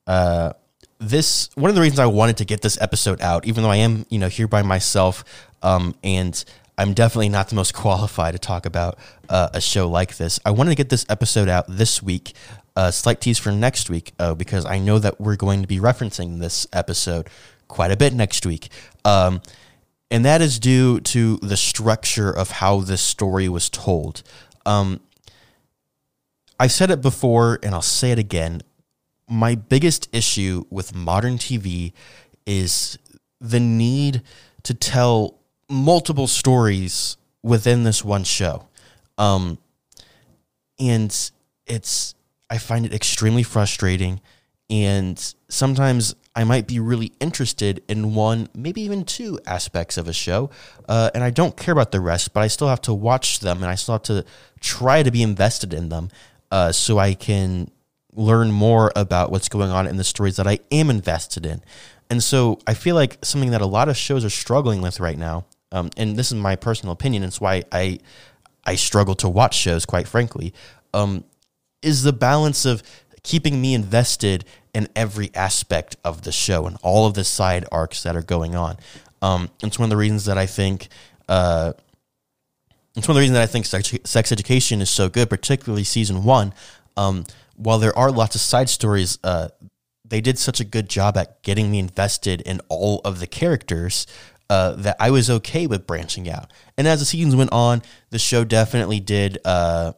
uh, 0.07 0.53
this 0.99 1.49
one 1.55 1.69
of 1.69 1.75
the 1.75 1.81
reasons 1.81 1.99
I 1.99 2.05
wanted 2.05 2.37
to 2.37 2.45
get 2.45 2.61
this 2.61 2.79
episode 2.79 3.21
out, 3.21 3.45
even 3.45 3.63
though 3.63 3.69
I 3.69 3.77
am 3.77 4.05
you 4.09 4.19
know 4.19 4.29
here 4.29 4.47
by 4.47 4.61
myself, 4.61 5.23
um, 5.61 5.95
and 6.03 6.43
I'm 6.77 6.93
definitely 6.93 7.29
not 7.29 7.49
the 7.49 7.55
most 7.55 7.73
qualified 7.73 8.33
to 8.33 8.39
talk 8.39 8.65
about 8.65 8.97
uh, 9.29 9.49
a 9.53 9.61
show 9.61 9.89
like 9.89 10.17
this. 10.17 10.39
I 10.45 10.51
wanted 10.51 10.71
to 10.71 10.75
get 10.75 10.89
this 10.89 11.05
episode 11.09 11.49
out 11.49 11.65
this 11.67 12.01
week, 12.01 12.33
uh, 12.75 12.91
slight 12.91 13.21
tease 13.21 13.39
for 13.39 13.51
next 13.51 13.89
week, 13.89 14.13
uh, 14.19 14.33
because 14.33 14.65
I 14.65 14.79
know 14.79 14.99
that 14.99 15.19
we're 15.19 15.35
going 15.35 15.61
to 15.61 15.67
be 15.67 15.79
referencing 15.79 16.39
this 16.39 16.67
episode 16.73 17.29
quite 17.67 17.91
a 17.91 17.97
bit 17.97 18.13
next 18.13 18.45
week. 18.45 18.69
Um, 19.03 19.41
and 20.11 20.23
that 20.25 20.41
is 20.41 20.59
due 20.59 20.99
to 21.01 21.37
the 21.37 21.57
structure 21.57 22.31
of 22.31 22.51
how 22.51 22.81
this 22.81 23.01
story 23.01 23.49
was 23.49 23.69
told. 23.69 24.23
Um, 24.65 24.99
I've 26.59 26.71
said 26.71 26.91
it 26.91 27.01
before, 27.01 27.59
and 27.63 27.73
I'll 27.73 27.81
say 27.81 28.11
it 28.11 28.19
again 28.19 28.61
my 29.27 29.55
biggest 29.55 30.07
issue 30.13 30.63
with 30.69 30.95
modern 30.95 31.37
TV 31.37 31.93
is 32.45 32.97
the 33.41 33.59
need 33.59 34.21
to 34.63 34.73
tell 34.73 35.39
multiple 35.69 36.27
stories 36.27 37.17
within 37.41 37.83
this 37.83 38.03
one 38.03 38.23
show. 38.23 38.67
Um, 39.17 39.57
and 40.79 41.31
it's, 41.65 42.14
I 42.49 42.57
find 42.57 42.85
it 42.85 42.93
extremely 42.93 43.43
frustrating. 43.43 44.21
And 44.69 45.17
sometimes 45.47 46.15
I 46.35 46.43
might 46.43 46.67
be 46.67 46.79
really 46.79 47.13
interested 47.19 47.83
in 47.87 48.15
one, 48.15 48.49
maybe 48.55 48.81
even 48.81 49.05
two 49.05 49.39
aspects 49.45 49.97
of 49.97 50.07
a 50.07 50.13
show. 50.13 50.49
Uh, 50.87 51.11
and 51.13 51.23
I 51.23 51.29
don't 51.29 51.55
care 51.55 51.71
about 51.71 51.91
the 51.91 51.99
rest, 51.99 52.33
but 52.33 52.41
I 52.41 52.47
still 52.47 52.67
have 52.67 52.81
to 52.81 52.93
watch 52.93 53.39
them 53.39 53.57
and 53.57 53.67
I 53.67 53.75
still 53.75 53.93
have 53.95 54.03
to 54.03 54.25
try 54.59 55.03
to 55.03 55.11
be 55.11 55.21
invested 55.21 55.73
in 55.73 55.89
them 55.89 56.09
uh, 56.51 56.71
so 56.71 56.97
I 56.97 57.13
can 57.13 57.69
learn 58.15 58.51
more 58.51 58.91
about 58.95 59.31
what's 59.31 59.49
going 59.49 59.69
on 59.69 59.87
in 59.87 59.97
the 59.97 60.03
stories 60.03 60.37
that 60.37 60.47
I 60.47 60.59
am 60.71 60.89
invested 60.89 61.45
in. 61.45 61.61
And 62.09 62.23
so 62.23 62.59
I 62.67 62.73
feel 62.73 62.95
like 62.95 63.23
something 63.23 63.51
that 63.51 63.61
a 63.61 63.65
lot 63.65 63.89
of 63.89 63.97
shows 63.97 64.23
are 64.23 64.29
struggling 64.29 64.81
with 64.81 64.99
right 64.99 65.17
now, 65.17 65.45
um, 65.71 65.89
and 65.97 66.15
this 66.15 66.31
is 66.31 66.35
my 66.35 66.55
personal 66.55 66.93
opinion, 66.93 67.23
it's 67.23 67.41
why 67.41 67.63
I 67.71 67.99
I 68.67 68.75
struggle 68.75 69.13
to 69.15 69.29
watch 69.29 69.55
shows, 69.55 69.85
quite 69.85 70.07
frankly, 70.07 70.53
um, 70.93 71.23
is 71.85 72.03
the 72.03 72.13
balance 72.13 72.65
of 72.65 72.83
keeping 73.23 73.61
me 73.61 73.73
invested 73.73 74.45
in 74.73 74.87
every 74.95 75.31
aspect 75.33 75.95
of 76.03 76.23
the 76.23 76.31
show 76.31 76.67
and 76.67 76.77
all 76.83 77.07
of 77.07 77.13
the 77.13 77.23
side 77.23 77.65
arcs 77.71 78.03
that 78.03 78.15
are 78.15 78.21
going 78.21 78.55
on. 78.55 78.77
Um, 79.21 79.49
it's 79.63 79.79
one 79.79 79.85
of 79.85 79.89
the 79.89 79.97
reasons 79.97 80.25
that 80.25 80.37
I 80.37 80.45
think. 80.45 80.89
Uh, 81.29 81.73
it's 82.95 83.07
one 83.07 83.13
of 83.13 83.15
the 83.15 83.21
reasons 83.21 83.35
that 83.35 83.43
I 83.43 83.47
think 83.47 83.65
sex, 83.65 84.31
education 84.31 84.81
is 84.81 84.89
so 84.89 85.09
good, 85.09 85.29
particularly 85.29 85.83
season 85.83 86.23
one. 86.23 86.53
Um, 86.95 87.25
while 87.55 87.79
there 87.79 87.97
are 87.97 88.11
lots 88.11 88.35
of 88.35 88.41
side 88.41 88.69
stories, 88.69 89.17
uh, 89.23 89.49
they 90.07 90.21
did 90.21 90.37
such 90.37 90.59
a 90.59 90.63
good 90.63 90.89
job 90.89 91.17
at 91.17 91.41
getting 91.41 91.71
me 91.71 91.79
invested 91.79 92.41
in 92.41 92.61
all 92.69 93.01
of 93.03 93.19
the 93.19 93.27
characters 93.27 94.05
uh, 94.49 94.73
that 94.73 94.95
I 94.99 95.09
was 95.09 95.29
okay 95.29 95.67
with 95.67 95.87
branching 95.87 96.29
out. 96.29 96.51
And 96.77 96.87
as 96.87 96.99
the 96.99 97.05
seasons 97.05 97.35
went 97.35 97.51
on, 97.51 97.81
the 98.11 98.19
show 98.19 98.43
definitely 98.43 98.99
did 98.99 99.39
uh, 99.43 99.93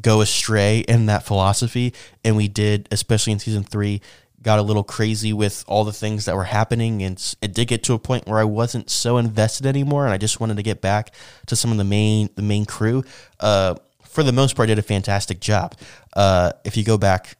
go 0.00 0.20
astray 0.20 0.80
in 0.80 1.06
that 1.06 1.24
philosophy. 1.24 1.94
And 2.24 2.36
we 2.36 2.48
did, 2.48 2.88
especially 2.90 3.32
in 3.32 3.38
season 3.38 3.62
three, 3.62 4.00
got 4.42 4.58
a 4.58 4.62
little 4.62 4.84
crazy 4.84 5.32
with 5.32 5.64
all 5.66 5.84
the 5.84 5.92
things 5.92 6.24
that 6.26 6.36
were 6.36 6.44
happening. 6.44 7.02
And 7.02 7.36
it 7.42 7.54
did 7.54 7.68
get 7.68 7.82
to 7.84 7.94
a 7.94 7.98
point 7.98 8.26
where 8.26 8.38
I 8.38 8.44
wasn't 8.44 8.90
so 8.90 9.16
invested 9.18 9.66
anymore. 9.66 10.04
And 10.04 10.12
I 10.12 10.18
just 10.18 10.40
wanted 10.40 10.56
to 10.58 10.62
get 10.62 10.80
back 10.80 11.14
to 11.46 11.56
some 11.56 11.72
of 11.72 11.76
the 11.76 11.84
main, 11.84 12.28
the 12.34 12.42
main 12.42 12.64
crew. 12.64 13.04
Uh, 13.40 13.76
for 14.04 14.22
the 14.22 14.32
most 14.32 14.56
part, 14.56 14.68
did 14.68 14.78
a 14.78 14.82
fantastic 14.82 15.40
job. 15.40 15.74
Uh, 16.14 16.52
if 16.64 16.76
you 16.76 16.84
go 16.84 16.98
back, 16.98 17.36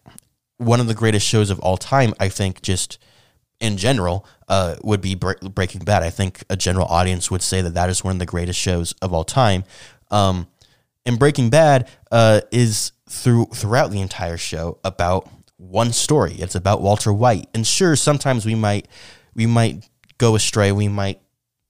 one 0.59 0.81
of 0.81 0.87
the 0.87 0.95
greatest 0.95 1.27
shows 1.27 1.51
of 1.51 1.61
all 1.61 1.77
time, 1.77 2.15
I 2.19 2.29
think, 2.29 2.63
just 2.63 2.99
in 3.61 3.77
general, 3.77 4.27
uh, 4.49 4.77
would 4.83 5.01
be 5.01 5.15
Breaking 5.15 5.85
Bad. 5.85 6.03
I 6.03 6.11
think 6.11 6.45
a 6.51 6.57
general 6.57 6.87
audience 6.87 7.31
would 7.31 7.43
say 7.43 7.61
that 7.63 7.75
that 7.75 7.91
is 7.91 8.05
one 8.05 8.13
of 8.13 8.19
the 8.19 8.27
greatest 8.27 8.59
shows 8.59 8.93
of 9.03 9.13
all 9.13 9.25
time. 9.25 9.65
Um, 10.11 10.49
and 11.07 11.19
Breaking 11.19 11.51
Bad 11.51 11.89
uh, 12.11 12.43
is 12.51 12.93
through 13.09 13.47
throughout 13.47 13.91
the 13.91 14.01
entire 14.01 14.37
show 14.37 14.79
about 14.85 15.29
one 15.57 15.93
story. 15.93 16.35
It's 16.35 16.55
about 16.55 16.81
Walter 16.81 17.13
White. 17.13 17.49
And 17.55 17.67
sure, 17.67 17.97
sometimes 17.97 18.47
we 18.47 18.55
might 18.55 18.89
we 19.35 19.47
might 19.47 19.89
go 20.19 20.35
astray. 20.35 20.73
We 20.73 20.89
might 20.89 21.21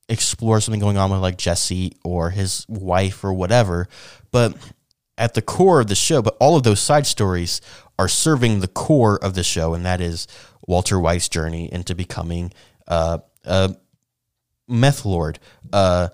explore 0.09 0.61
something 0.61 0.81
going 0.81 0.97
on 0.97 1.11
with 1.11 1.21
like 1.21 1.37
Jesse 1.39 1.97
or 2.05 2.31
his 2.31 2.65
wife 2.69 3.25
or 3.25 3.33
whatever. 3.33 3.89
But 4.31 4.57
at 5.17 5.35
the 5.35 5.43
core 5.43 5.81
of 5.81 5.89
the 5.89 5.95
show, 5.95 6.23
but 6.23 6.37
all 6.41 6.57
of 6.57 6.63
those 6.63 6.81
side 6.81 7.07
stories 7.07 7.61
are 7.99 8.09
serving 8.09 8.61
the 8.61 8.69
core 8.69 9.23
of 9.23 9.35
the 9.35 9.43
show, 9.43 9.75
and 9.75 9.85
that 9.85 10.01
is 10.01 10.27
Walter 10.67 11.01
White's 11.01 11.29
journey 11.29 11.71
into 11.73 11.95
becoming 11.95 12.53
uh, 12.87 13.19
a 13.45 13.75
meth 14.69 15.05
lord. 15.05 15.39
Uh, 15.73 16.09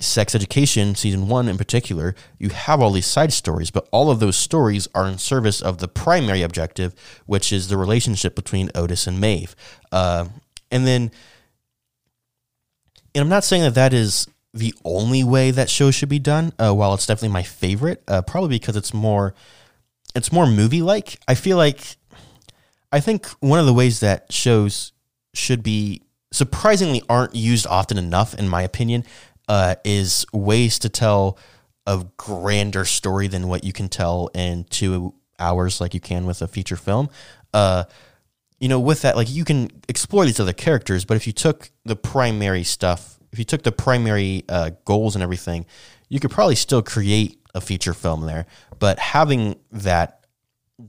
sex 0.00 0.32
education 0.34 0.94
season 0.94 1.26
one 1.26 1.48
in 1.48 1.58
particular 1.58 2.14
you 2.38 2.50
have 2.50 2.80
all 2.80 2.92
these 2.92 3.06
side 3.06 3.32
stories 3.32 3.70
but 3.70 3.88
all 3.90 4.10
of 4.10 4.20
those 4.20 4.36
stories 4.36 4.86
are 4.94 5.08
in 5.08 5.18
service 5.18 5.60
of 5.60 5.78
the 5.78 5.88
primary 5.88 6.42
objective 6.42 6.94
which 7.26 7.52
is 7.52 7.68
the 7.68 7.76
relationship 7.76 8.36
between 8.36 8.70
otis 8.76 9.08
and 9.08 9.20
maeve. 9.20 9.56
Uh, 9.90 10.26
and 10.70 10.86
then 10.86 11.10
and 13.14 13.22
i'm 13.22 13.28
not 13.28 13.42
saying 13.42 13.62
that 13.62 13.74
that 13.74 13.92
is 13.92 14.28
the 14.54 14.72
only 14.84 15.24
way 15.24 15.50
that 15.50 15.68
shows 15.68 15.96
should 15.96 16.08
be 16.08 16.20
done 16.20 16.52
uh, 16.58 16.72
while 16.72 16.94
it's 16.94 17.06
definitely 17.06 17.32
my 17.32 17.42
favorite 17.42 18.02
uh, 18.06 18.22
probably 18.22 18.50
because 18.50 18.76
it's 18.76 18.94
more 18.94 19.34
it's 20.14 20.30
more 20.30 20.46
movie 20.46 20.80
like 20.80 21.18
i 21.26 21.34
feel 21.34 21.56
like 21.56 21.96
i 22.92 23.00
think 23.00 23.26
one 23.40 23.58
of 23.58 23.66
the 23.66 23.74
ways 23.74 23.98
that 23.98 24.32
shows 24.32 24.92
should 25.34 25.62
be 25.62 26.02
surprisingly 26.32 27.02
aren't 27.08 27.34
used 27.34 27.66
often 27.66 27.98
enough 27.98 28.34
in 28.34 28.48
my 28.48 28.62
opinion 28.62 29.04
uh, 29.48 29.76
is 29.84 30.26
ways 30.32 30.78
to 30.80 30.88
tell 30.88 31.38
a 31.86 32.06
grander 32.16 32.84
story 32.84 33.28
than 33.28 33.48
what 33.48 33.64
you 33.64 33.72
can 33.72 33.88
tell 33.88 34.30
in 34.34 34.64
two 34.64 35.14
hours, 35.38 35.80
like 35.80 35.94
you 35.94 36.00
can 36.00 36.26
with 36.26 36.42
a 36.42 36.48
feature 36.48 36.76
film. 36.76 37.08
Uh, 37.54 37.84
you 38.60 38.68
know, 38.68 38.80
with 38.80 39.02
that, 39.02 39.16
like 39.16 39.30
you 39.30 39.44
can 39.44 39.70
explore 39.88 40.24
these 40.24 40.40
other 40.40 40.52
characters, 40.52 41.04
but 41.04 41.16
if 41.16 41.26
you 41.26 41.32
took 41.32 41.70
the 41.84 41.96
primary 41.96 42.64
stuff, 42.64 43.18
if 43.32 43.38
you 43.38 43.44
took 43.44 43.62
the 43.62 43.72
primary 43.72 44.44
uh, 44.48 44.70
goals 44.84 45.14
and 45.14 45.22
everything, 45.22 45.64
you 46.08 46.20
could 46.20 46.30
probably 46.30 46.56
still 46.56 46.82
create 46.82 47.40
a 47.54 47.60
feature 47.60 47.94
film 47.94 48.26
there. 48.26 48.46
But 48.78 48.98
having 48.98 49.56
that 49.72 50.26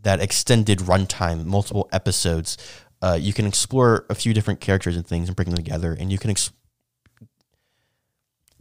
that 0.04 0.20
extended 0.22 0.80
runtime, 0.80 1.46
multiple 1.46 1.90
episodes, 1.92 2.58
uh, 3.02 3.18
you 3.20 3.34
can 3.34 3.48
explore 3.48 4.06
a 4.10 4.16
few 4.16 4.34
different 4.34 4.60
characters 4.60 4.96
and 4.96 5.06
things 5.06 5.30
and 5.30 5.36
bring 5.36 5.50
them 5.50 5.56
together, 5.56 5.96
and 5.98 6.12
you 6.12 6.18
can 6.18 6.30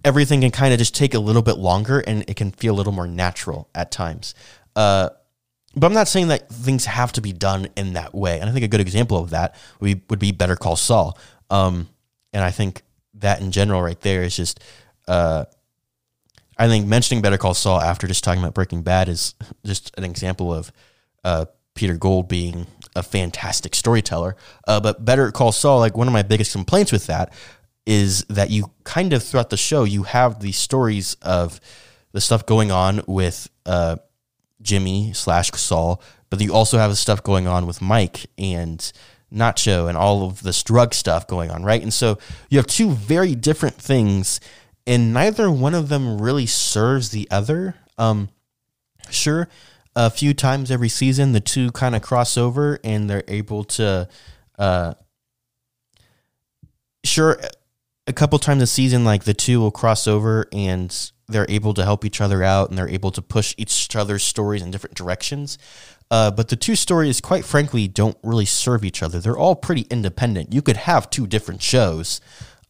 everything 0.04 0.40
can 0.40 0.50
kind 0.50 0.72
of 0.72 0.78
just 0.78 0.94
take 0.94 1.14
a 1.14 1.18
little 1.18 1.42
bit 1.42 1.58
longer 1.58 2.00
and 2.00 2.24
it 2.28 2.36
can 2.36 2.50
feel 2.50 2.74
a 2.74 2.76
little 2.76 2.92
more 2.92 3.06
natural 3.06 3.68
at 3.74 3.90
times. 3.90 4.34
Uh, 4.76 5.10
but 5.74 5.86
I'm 5.86 5.94
not 5.94 6.08
saying 6.08 6.28
that 6.28 6.48
things 6.48 6.86
have 6.86 7.12
to 7.12 7.20
be 7.20 7.32
done 7.32 7.68
in 7.76 7.92
that 7.92 8.14
way. 8.14 8.40
And 8.40 8.48
I 8.48 8.52
think 8.52 8.64
a 8.64 8.68
good 8.68 8.80
example 8.80 9.18
of 9.18 9.30
that 9.30 9.54
would 9.80 9.86
be, 9.86 10.02
would 10.08 10.18
be 10.18 10.32
Better 10.32 10.56
Call 10.56 10.76
Saul. 10.76 11.18
Um, 11.50 11.88
and 12.32 12.42
I 12.42 12.50
think 12.50 12.82
that 13.14 13.40
in 13.40 13.50
general, 13.50 13.82
right 13.82 14.00
there, 14.00 14.22
is 14.22 14.36
just. 14.36 14.60
Uh, 15.06 15.46
I 16.58 16.66
think 16.66 16.86
mentioning 16.86 17.22
Better 17.22 17.38
Call 17.38 17.54
Saul 17.54 17.80
after 17.80 18.08
just 18.08 18.24
talking 18.24 18.42
about 18.42 18.52
Breaking 18.52 18.82
Bad 18.82 19.08
is 19.08 19.34
just 19.64 19.96
an 19.96 20.04
example 20.04 20.52
of 20.52 20.72
uh, 21.22 21.46
Peter 21.74 21.96
Gould 21.96 22.26
being 22.28 22.66
a 22.96 23.02
fantastic 23.02 23.76
storyteller. 23.76 24.36
Uh, 24.66 24.80
but 24.80 25.04
Better 25.04 25.30
Call 25.30 25.52
Saul, 25.52 25.78
like 25.78 25.96
one 25.96 26.08
of 26.08 26.12
my 26.12 26.22
biggest 26.22 26.52
complaints 26.52 26.90
with 26.90 27.06
that 27.06 27.32
is 27.88 28.22
that 28.28 28.50
you 28.50 28.70
kind 28.84 29.14
of 29.14 29.22
throughout 29.22 29.48
the 29.48 29.56
show 29.56 29.82
you 29.82 30.02
have 30.02 30.40
these 30.40 30.58
stories 30.58 31.16
of 31.22 31.58
the 32.12 32.20
stuff 32.20 32.44
going 32.44 32.70
on 32.70 33.00
with 33.06 33.48
uh, 33.64 33.96
Jimmy 34.60 35.14
slash 35.14 35.50
Saul, 35.52 36.02
but 36.28 36.38
you 36.42 36.52
also 36.52 36.76
have 36.76 36.90
the 36.90 36.96
stuff 36.96 37.22
going 37.22 37.46
on 37.46 37.66
with 37.66 37.80
Mike 37.80 38.26
and 38.36 38.92
Nacho 39.32 39.88
and 39.88 39.96
all 39.96 40.26
of 40.26 40.42
this 40.42 40.62
drug 40.62 40.92
stuff 40.92 41.26
going 41.26 41.50
on, 41.50 41.62
right? 41.62 41.82
And 41.82 41.92
so 41.92 42.18
you 42.50 42.58
have 42.58 42.66
two 42.66 42.90
very 42.90 43.34
different 43.34 43.76
things, 43.76 44.38
and 44.86 45.14
neither 45.14 45.50
one 45.50 45.74
of 45.74 45.88
them 45.88 46.20
really 46.20 46.46
serves 46.46 47.08
the 47.08 47.26
other. 47.30 47.74
Um, 47.96 48.28
sure, 49.08 49.48
a 49.96 50.10
few 50.10 50.34
times 50.34 50.70
every 50.70 50.90
season, 50.90 51.32
the 51.32 51.40
two 51.40 51.72
kind 51.72 51.96
of 51.96 52.02
cross 52.02 52.36
over 52.36 52.78
and 52.84 53.08
they're 53.08 53.24
able 53.28 53.64
to. 53.64 54.10
Uh, 54.58 54.92
sure, 57.02 57.40
a 58.08 58.12
couple 58.12 58.38
times 58.38 58.62
a 58.62 58.66
season, 58.66 59.04
like 59.04 59.24
the 59.24 59.34
two 59.34 59.60
will 59.60 59.70
cross 59.70 60.08
over 60.08 60.46
and 60.50 61.12
they're 61.28 61.46
able 61.48 61.74
to 61.74 61.84
help 61.84 62.06
each 62.06 62.22
other 62.22 62.42
out 62.42 62.70
and 62.70 62.78
they're 62.78 62.88
able 62.88 63.10
to 63.10 63.20
push 63.20 63.54
each 63.58 63.94
other's 63.94 64.22
stories 64.22 64.62
in 64.62 64.70
different 64.70 64.96
directions. 64.96 65.58
Uh, 66.10 66.30
but 66.30 66.48
the 66.48 66.56
two 66.56 66.74
stories, 66.74 67.20
quite 67.20 67.44
frankly, 67.44 67.86
don't 67.86 68.16
really 68.22 68.46
serve 68.46 68.82
each 68.82 69.02
other. 69.02 69.20
They're 69.20 69.36
all 69.36 69.54
pretty 69.54 69.82
independent. 69.90 70.54
You 70.54 70.62
could 70.62 70.78
have 70.78 71.10
two 71.10 71.26
different 71.26 71.60
shows 71.60 72.22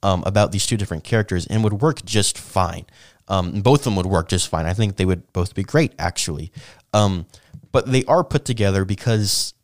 um, 0.03 0.25
about 0.27 0.51
these 0.51 0.67
two 0.67 0.77
different 0.77 1.05
characters 1.05 1.47
and 1.47 1.63
would 1.63 1.81
work 1.81 2.05
just 2.05 2.37
fine. 2.37 2.85
Um, 3.29 3.61
both 3.61 3.81
of 3.81 3.85
them 3.85 3.97
would 3.97 4.07
work 4.07 4.29
just 4.29 4.49
fine. 4.49 4.67
I 4.67 4.75
think 4.75 4.97
they 4.97 5.05
would 5.05 5.33
both 5.33 5.55
be 5.55 5.63
great, 5.63 5.93
actually. 5.99 6.51
Um, 6.93 7.27
but 7.71 7.87
they 7.87 8.05
are 8.07 8.25
put 8.25 8.45
together 8.45 8.85
because, 8.85 9.55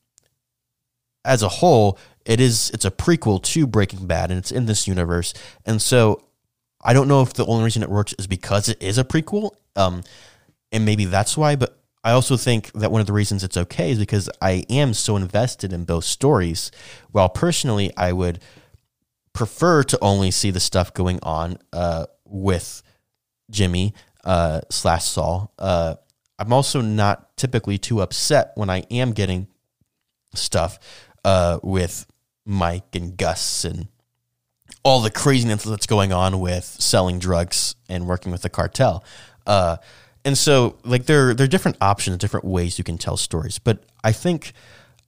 as 1.25 1.43
a 1.43 1.49
whole, 1.49 1.99
it 2.25 2.41
is 2.41 2.71
it's 2.71 2.85
a 2.85 2.91
prequel 2.91 3.43
to 3.43 3.67
Breaking 3.67 4.07
Bad 4.07 4.31
and 4.31 4.39
it's 4.39 4.53
in 4.53 4.67
this 4.67 4.87
universe. 4.89 5.35
And 5.65 5.81
so 5.81 6.25
I 6.83 6.93
don't 6.93 7.09
know 7.09 7.23
if 7.23 7.33
the 7.35 7.47
only 7.47 7.65
reason 7.65 7.83
it 7.83 7.91
works 7.91 8.15
is 8.19 8.27
because 8.27 8.69
it 8.69 8.83
is 8.83 8.99
a 8.99 9.05
prequel. 9.05 9.53
Um, 9.77 10.03
and 10.73 10.85
maybe 10.85 11.05
that's 11.05 11.37
why, 11.37 11.57
but 11.57 11.79
I 12.03 12.13
also 12.13 12.37
think 12.37 12.71
that 12.73 12.93
one 12.93 13.01
of 13.01 13.07
the 13.07 13.13
reasons 13.13 13.43
it's 13.43 13.57
okay 13.57 13.91
is 13.91 13.99
because 13.99 14.29
I 14.41 14.65
am 14.69 14.93
so 14.93 15.17
invested 15.17 15.73
in 15.73 15.85
both 15.85 16.05
stories. 16.05 16.71
While 17.11 17.31
personally, 17.31 17.91
I 17.97 18.13
would 18.13 18.41
prefer 19.33 19.83
to 19.85 19.99
only 20.03 20.31
see 20.31 20.51
the 20.51 20.61
stuff 20.61 20.93
going 20.93 21.19
on 21.23 21.59
uh, 21.73 22.07
with 22.27 22.83
Jimmy 23.51 23.95
uh, 24.25 24.61
slash 24.71 25.05
Saul. 25.05 25.53
Uh, 25.59 25.95
I'm 26.39 26.53
also 26.53 26.81
not 26.81 27.37
typically 27.37 27.79
too 27.79 28.03
upset 28.03 28.53
when 28.55 28.69
I 28.69 28.81
am 28.91 29.13
getting 29.13 29.49
stuff 30.35 30.79
uh, 31.25 31.59
with 31.63 32.07
Mike 32.45 32.95
and 32.95 33.17
Gus 33.17 33.65
and 33.65 33.89
all 34.83 35.01
the 35.01 35.11
craziness 35.11 35.65
that's 35.65 35.87
going 35.87 36.13
on 36.13 36.41
with 36.41 36.65
selling 36.65 37.19
drugs 37.19 37.75
and 37.89 38.07
working 38.07 38.33
with 38.33 38.43
the 38.43 38.51
cartel. 38.51 39.05
Uh, 39.47 39.77
and 40.25 40.37
so, 40.37 40.79
like, 40.85 41.07
there, 41.07 41.35
there 41.35 41.45
are 41.45 41.49
different 41.49 41.77
options, 41.81 42.17
different 42.19 42.47
ways 42.47 42.79
you 42.79 42.85
can 42.85 42.99
tell 42.99 43.17
stories. 43.17 43.59
But 43.59 43.85
I 44.03 44.13
think 44.13 44.53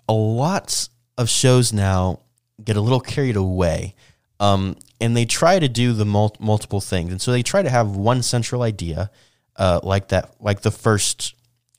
a 0.08 0.12
lot 0.12 0.88
of 1.18 1.28
shows 1.28 1.72
now 1.72 2.20
get 2.62 2.76
a 2.76 2.80
little 2.80 3.00
carried 3.00 3.36
away 3.36 3.94
um, 4.40 4.76
and 5.00 5.16
they 5.16 5.24
try 5.24 5.58
to 5.58 5.68
do 5.68 5.92
the 5.92 6.04
mul- 6.04 6.36
multiple 6.38 6.80
things. 6.80 7.10
And 7.10 7.20
so 7.20 7.32
they 7.32 7.42
try 7.42 7.62
to 7.62 7.70
have 7.70 7.96
one 7.96 8.22
central 8.22 8.62
idea, 8.62 9.10
uh, 9.56 9.80
like 9.82 10.08
that, 10.08 10.34
like 10.40 10.60
the 10.60 10.70
first 10.70 11.34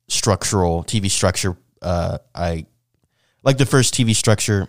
structural 0.07 0.83
TV 0.83 1.09
structure. 1.09 1.57
Uh, 1.81 2.17
I 2.33 2.65
like 3.43 3.57
the 3.57 3.65
first 3.65 3.93
TV 3.93 4.15
structure 4.15 4.67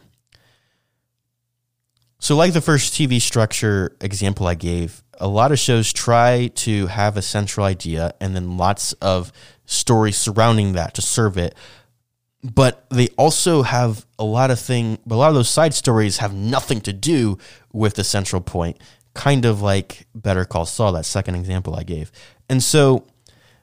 so, 2.21 2.37
like 2.37 2.53
the 2.53 2.61
first 2.61 2.95
TV 2.95 3.21
structure 3.21 3.97
example 4.01 4.47
I 4.49 4.55
gave, 4.55 5.05
a 5.21 5.29
lot 5.29 5.53
of 5.53 5.59
shows 5.59 5.93
try 5.93 6.49
to 6.57 6.89
have 6.89 7.17
a 7.17 7.23
central 7.23 7.65
idea 7.65 8.13
and 8.21 8.35
then 8.35 8.57
lots 8.57 8.93
of 8.95 9.33
stories 9.67 10.17
surrounding 10.17 10.73
that 10.73 10.95
to 10.95 11.03
serve 11.03 11.39
it. 11.39 11.55
But 12.43 12.87
they 12.91 13.09
also 13.17 13.63
have 13.63 14.05
a 14.19 14.25
lot 14.25 14.51
of 14.51 14.59
thing. 14.59 14.99
A 15.09 15.15
lot 15.15 15.29
of 15.29 15.35
those 15.35 15.51
side 15.51 15.75
stories 15.75 16.19
have 16.19 16.35
nothing 16.35 16.81
to 16.83 16.93
do 16.93 17.39
with 17.73 17.95
the 17.95 18.05
central 18.05 18.43
point. 18.43 18.81
Kind 19.15 19.45
of 19.45 19.63
like 19.63 20.07
Better 20.15 20.45
Call 20.45 20.67
Saul, 20.67 20.93
that 20.93 21.07
second 21.07 21.37
example 21.37 21.77
I 21.77 21.85
gave. 21.85 22.11
And 22.49 22.63
so, 22.63 23.07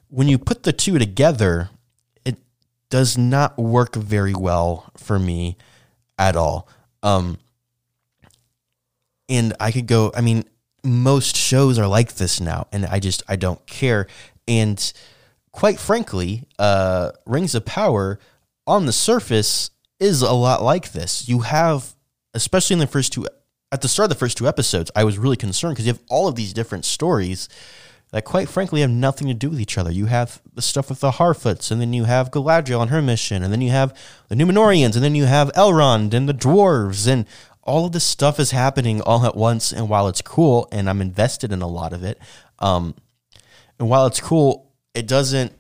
when 0.08 0.30
you 0.30 0.38
put 0.38 0.64
the 0.64 0.74
two 0.74 0.98
together, 0.98 1.70
it 2.24 2.38
does 2.90 3.18
not 3.18 3.58
work 3.58 3.96
very 3.96 4.34
well 4.34 4.92
for 4.96 5.20
me 5.20 5.58
at 6.18 6.38
all. 6.38 6.70
Um, 7.04 7.38
and 9.30 9.54
I 9.60 9.72
could 9.72 9.88
go. 9.88 10.12
I 10.16 10.22
mean, 10.22 10.46
most 10.84 11.36
shows 11.36 11.80
are 11.80 11.88
like 11.88 12.16
this 12.16 12.40
now, 12.40 12.68
and 12.72 12.86
I 12.86 13.00
just 13.00 13.24
I 13.28 13.36
don't 13.36 13.66
care. 13.66 14.08
And 14.48 14.94
quite 15.52 15.80
frankly, 15.80 16.44
uh, 16.60 17.12
Rings 17.26 17.56
of 17.56 17.66
Power 17.66 18.20
on 18.68 18.86
the 18.86 18.94
surface 18.94 19.72
is 20.00 20.22
a 20.22 20.34
lot 20.34 20.62
like 20.62 20.92
this. 20.92 21.28
You 21.28 21.40
have, 21.40 21.96
especially 22.34 22.76
in 22.76 22.80
the 22.80 22.88
first 22.88 23.14
two, 23.14 23.28
at 23.72 23.82
the 23.82 23.88
start 23.88 24.06
of 24.06 24.10
the 24.10 24.20
first 24.20 24.38
two 24.38 24.48
episodes, 24.48 24.92
I 24.96 25.04
was 25.04 25.18
really 25.18 25.38
concerned 25.38 25.76
because 25.76 25.88
you 25.88 25.94
have 25.94 26.04
all 26.10 26.28
of 26.28 26.36
these 26.36 26.54
different 26.54 26.86
stories 26.86 27.50
that, 28.12 28.24
quite 28.24 28.48
frankly, 28.48 28.82
have 28.82 28.90
nothing 28.90 29.28
to 29.28 29.34
do 29.34 29.50
with 29.50 29.60
each 29.60 29.78
other. 29.78 29.92
You 29.92 30.06
have 30.06 30.42
the 30.54 30.62
stuff 30.62 30.90
with 30.90 31.00
the 31.00 31.12
Harfoots, 31.12 31.72
and 31.72 31.82
then 31.82 31.92
you 31.92 32.04
have 32.04 32.32
Galadriel 32.32 32.82
and 32.82 32.92
her 32.92 33.02
mission, 33.02 33.44
and 33.44 33.52
then 33.52 33.62
you 33.62 33.72
have 33.72 33.98
the 34.30 34.36
Numenoreans, 34.36 34.96
and 34.96 35.04
then 35.04 35.16
you 35.16 35.26
have 35.26 35.52
Elrond 35.54 36.14
and 36.14 36.30
the 36.30 36.34
dwarves, 36.34 37.08
and 37.08 37.26
all 37.66 37.86
of 37.86 37.92
this 37.92 38.04
stuff 38.04 38.40
is 38.40 38.52
happening 38.52 39.02
all 39.02 39.26
at 39.26 39.36
once. 39.36 39.72
And 39.72 39.90
while 39.90 40.08
it's 40.08 40.22
cool 40.22 40.68
and 40.72 40.90
I'm 40.90 41.02
invested 41.02 41.52
in 41.52 41.62
a 41.62 41.68
lot 41.68 41.94
of 41.94 42.04
it, 42.04 42.20
um, 42.60 42.96
and 43.80 43.90
while 43.90 44.06
it's 44.06 44.22
cool, 44.22 44.72
it 44.94 45.08
doesn't 45.08 45.52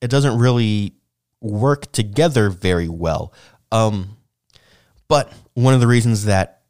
it 0.00 0.08
doesn't 0.08 0.38
really 0.38 0.94
work 1.40 1.92
together 1.92 2.48
very 2.48 2.88
well. 2.88 3.34
Um, 3.70 4.16
but 5.08 5.32
one 5.54 5.74
of 5.74 5.80
the 5.80 5.86
reasons 5.86 6.24
that 6.24 6.62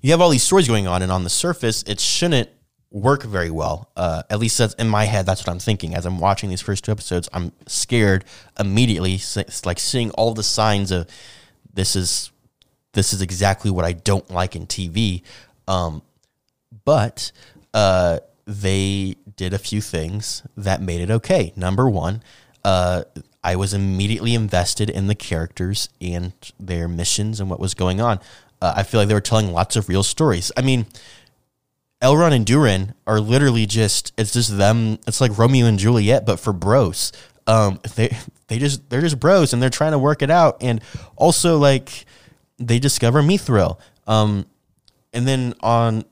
you 0.00 0.10
have 0.10 0.20
all 0.20 0.30
these 0.30 0.42
stories 0.42 0.68
going 0.68 0.86
on, 0.86 1.02
and 1.02 1.10
on 1.10 1.24
the 1.24 1.30
surface, 1.30 1.82
it 1.84 2.00
shouldn't 2.00 2.50
work 2.90 3.22
very 3.22 3.50
well. 3.50 3.90
Uh, 3.96 4.22
at 4.28 4.38
least 4.38 4.58
that's 4.58 4.74
in 4.74 4.88
my 4.88 5.04
head. 5.04 5.24
That's 5.24 5.40
what 5.40 5.50
I'm 5.50 5.58
thinking 5.58 5.94
as 5.94 6.04
I'm 6.04 6.18
watching 6.18 6.50
these 6.50 6.60
first 6.60 6.84
two 6.84 6.92
episodes. 6.92 7.28
I'm 7.32 7.52
scared 7.66 8.24
immediately, 8.58 9.20
like 9.64 9.78
seeing 9.78 10.10
all 10.10 10.34
the 10.34 10.42
signs 10.42 10.90
of 10.90 11.08
this 11.72 11.96
is 11.96 12.30
this 12.94 13.12
is 13.12 13.20
exactly 13.20 13.70
what 13.70 13.84
I 13.84 13.92
don't 13.92 14.28
like 14.30 14.56
in 14.56 14.66
TV. 14.66 15.22
Um, 15.68 16.02
but 16.84 17.30
uh, 17.72 18.20
they 18.46 19.16
did 19.36 19.52
a 19.52 19.58
few 19.58 19.80
things 19.80 20.42
that 20.56 20.80
made 20.80 21.00
it 21.00 21.10
okay. 21.10 21.52
Number 21.56 21.88
one, 21.88 22.22
uh, 22.64 23.04
I 23.42 23.56
was 23.56 23.74
immediately 23.74 24.34
invested 24.34 24.88
in 24.88 25.06
the 25.06 25.14
characters 25.14 25.88
and 26.00 26.32
their 26.58 26.88
missions 26.88 27.40
and 27.40 27.50
what 27.50 27.60
was 27.60 27.74
going 27.74 28.00
on. 28.00 28.20
Uh, 28.60 28.72
I 28.76 28.82
feel 28.82 29.00
like 29.00 29.08
they 29.08 29.14
were 29.14 29.20
telling 29.20 29.52
lots 29.52 29.76
of 29.76 29.88
real 29.88 30.02
stories. 30.02 30.50
I 30.56 30.62
mean, 30.62 30.86
Elrond 32.00 32.32
and 32.32 32.46
Durin 32.46 32.94
are 33.06 33.20
literally 33.20 33.66
just 33.66 34.12
it's 34.16 34.32
just 34.32 34.56
them. 34.56 34.98
It's 35.06 35.20
like 35.20 35.36
Romeo 35.36 35.66
and 35.66 35.78
Juliet, 35.78 36.24
but 36.24 36.40
for 36.40 36.52
bros. 36.52 37.12
Um, 37.46 37.80
they 37.96 38.16
they 38.48 38.58
just 38.58 38.88
they're 38.88 39.00
just 39.00 39.20
bros 39.20 39.52
and 39.52 39.62
they're 39.62 39.70
trying 39.70 39.92
to 39.92 39.98
work 39.98 40.22
it 40.22 40.30
out. 40.30 40.62
And 40.62 40.80
also 41.16 41.58
like 41.58 42.06
they 42.58 42.78
discover 42.78 43.22
Mithril. 43.22 43.78
Um, 44.06 44.46
and 45.12 45.26
then 45.26 45.54
on 45.60 46.04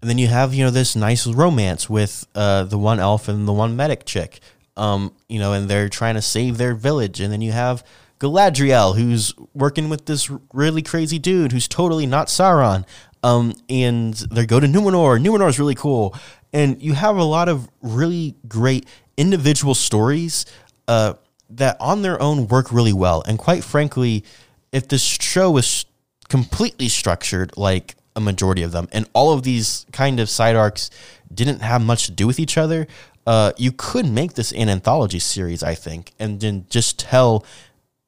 and 0.00 0.10
then 0.10 0.18
you 0.18 0.26
have 0.26 0.52
you 0.52 0.64
know 0.64 0.70
this 0.70 0.96
nice 0.96 1.26
romance 1.26 1.88
with 1.88 2.26
uh, 2.34 2.64
the 2.64 2.78
one 2.78 2.98
elf 2.98 3.28
and 3.28 3.46
the 3.46 3.52
one 3.52 3.76
medic 3.76 4.04
chick 4.04 4.40
um, 4.76 5.14
you 5.28 5.38
know 5.38 5.52
and 5.52 5.70
they're 5.70 5.88
trying 5.88 6.16
to 6.16 6.22
save 6.22 6.58
their 6.58 6.74
village 6.74 7.20
and 7.20 7.32
then 7.32 7.40
you 7.40 7.52
have 7.52 7.84
Galadriel, 8.22 8.96
who's 8.96 9.34
working 9.52 9.88
with 9.88 10.06
this 10.06 10.30
really 10.52 10.80
crazy 10.80 11.18
dude 11.18 11.50
who's 11.50 11.66
totally 11.66 12.06
not 12.06 12.28
Sauron. 12.28 12.86
Um, 13.24 13.52
and 13.68 14.14
they 14.14 14.46
go 14.46 14.60
to 14.60 14.66
Numenor. 14.68 15.20
Numenor 15.20 15.48
is 15.48 15.58
really 15.58 15.74
cool. 15.74 16.14
And 16.52 16.80
you 16.80 16.92
have 16.92 17.16
a 17.16 17.24
lot 17.24 17.48
of 17.48 17.68
really 17.80 18.36
great 18.46 18.86
individual 19.16 19.74
stories 19.74 20.46
uh, 20.86 21.14
that 21.56 21.76
on 21.80 22.02
their 22.02 22.20
own 22.20 22.48
work 22.48 22.72
really 22.72 22.92
well. 22.92 23.22
And 23.26 23.38
quite 23.38 23.64
frankly, 23.64 24.24
if 24.72 24.88
this 24.88 25.02
show 25.02 25.50
was 25.50 25.84
completely 26.28 26.88
structured 26.88 27.56
like 27.56 27.94
a 28.16 28.20
majority 28.20 28.62
of 28.62 28.72
them, 28.72 28.88
and 28.92 29.08
all 29.12 29.32
of 29.32 29.42
these 29.42 29.86
kind 29.92 30.20
of 30.20 30.28
side 30.28 30.56
arcs 30.56 30.90
didn't 31.32 31.60
have 31.60 31.82
much 31.82 32.06
to 32.06 32.12
do 32.12 32.26
with 32.26 32.38
each 32.38 32.58
other, 32.58 32.86
uh, 33.26 33.52
you 33.56 33.72
could 33.72 34.06
make 34.06 34.34
this 34.34 34.52
an 34.52 34.68
anthology 34.68 35.18
series, 35.18 35.62
I 35.62 35.74
think, 35.74 36.12
and 36.18 36.40
then 36.40 36.66
just 36.68 36.98
tell 36.98 37.44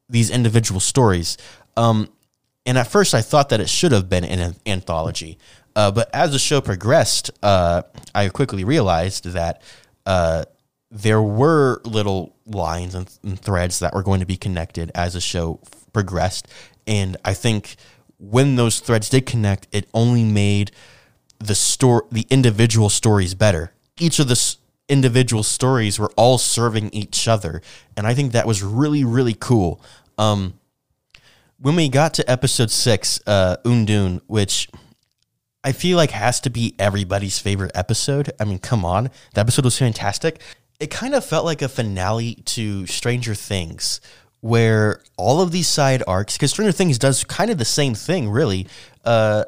these 0.09 0.30
individual 0.30 0.80
stories. 0.80 1.38
Um, 1.76 2.09
and 2.66 2.78
at 2.78 2.86
first, 2.86 3.14
I 3.14 3.22
thought 3.22 3.51
that 3.51 3.61
it 3.61 3.68
should 3.68 3.92
have 3.92 4.09
been 4.09 4.24
an 4.24 4.57
anthology. 4.66 5.38
Uh, 5.76 5.90
but 5.90 6.09
as 6.14 6.32
the 6.32 6.38
show 6.38 6.61
progressed, 6.61 7.30
uh, 7.42 7.82
I 8.14 8.28
quickly 8.28 8.64
realized 8.64 9.24
that 9.26 9.62
uh, 10.07 10.45
there 10.95 11.20
were 11.20 11.80
little 11.84 12.36
lines 12.47 12.95
and, 12.95 13.11
and, 13.24 13.38
threads 13.38 13.80
that 13.80 13.92
were 13.92 14.03
going 14.03 14.20
to 14.20 14.26
be 14.26 14.36
connected 14.36 14.92
as 14.95 15.14
the 15.14 15.20
show 15.20 15.59
f- 15.64 15.86
progressed. 15.92 16.47
And 16.86 17.16
I 17.24 17.34
think 17.34 17.74
when 18.18 18.55
those 18.55 18.78
threads 18.78 19.09
did 19.09 19.26
connect, 19.26 19.66
it 19.72 19.88
only 19.92 20.22
made 20.22 20.70
the 21.40 21.57
store, 21.57 22.07
the 22.12 22.26
individual 22.30 22.88
stories 22.88 23.34
better. 23.34 23.72
Each 23.99 24.20
of 24.20 24.28
the 24.28 24.32
s- 24.32 24.59
individual 24.88 25.42
stories 25.42 25.99
were 25.99 26.12
all 26.16 26.38
serving 26.38 26.90
each 26.90 27.26
other. 27.26 27.61
And 27.97 28.07
I 28.07 28.14
think 28.14 28.30
that 28.30 28.47
was 28.47 28.62
really, 28.62 29.03
really 29.03 29.34
cool. 29.34 29.82
Um, 30.16 30.61
when 31.59 31.74
we 31.74 31.88
got 31.88 32.14
to 32.14 32.30
episode 32.30 32.70
six, 32.70 33.20
uh, 33.26 33.57
Udun, 33.64 34.20
which 34.28 34.68
I 35.64 35.72
feel 35.72 35.97
like 35.97 36.12
has 36.12 36.38
to 36.40 36.51
be 36.51 36.76
everybody's 36.78 37.40
favorite 37.40 37.72
episode. 37.74 38.30
I 38.38 38.45
mean, 38.45 38.61
come 38.61 38.84
on. 38.84 39.11
The 39.32 39.40
episode 39.40 39.64
was 39.64 39.76
fantastic. 39.76 40.40
It 40.80 40.90
kind 40.90 41.14
of 41.14 41.24
felt 41.24 41.44
like 41.44 41.62
a 41.62 41.68
finale 41.68 42.34
to 42.46 42.86
Stranger 42.86 43.34
Things, 43.34 44.00
where 44.40 45.02
all 45.16 45.40
of 45.40 45.52
these 45.52 45.68
side 45.68 46.02
arcs, 46.06 46.36
because 46.36 46.50
Stranger 46.50 46.72
Things 46.72 46.98
does 46.98 47.24
kind 47.24 47.50
of 47.50 47.58
the 47.58 47.64
same 47.64 47.94
thing, 47.94 48.28
really. 48.28 48.66
Uh, 49.04 49.44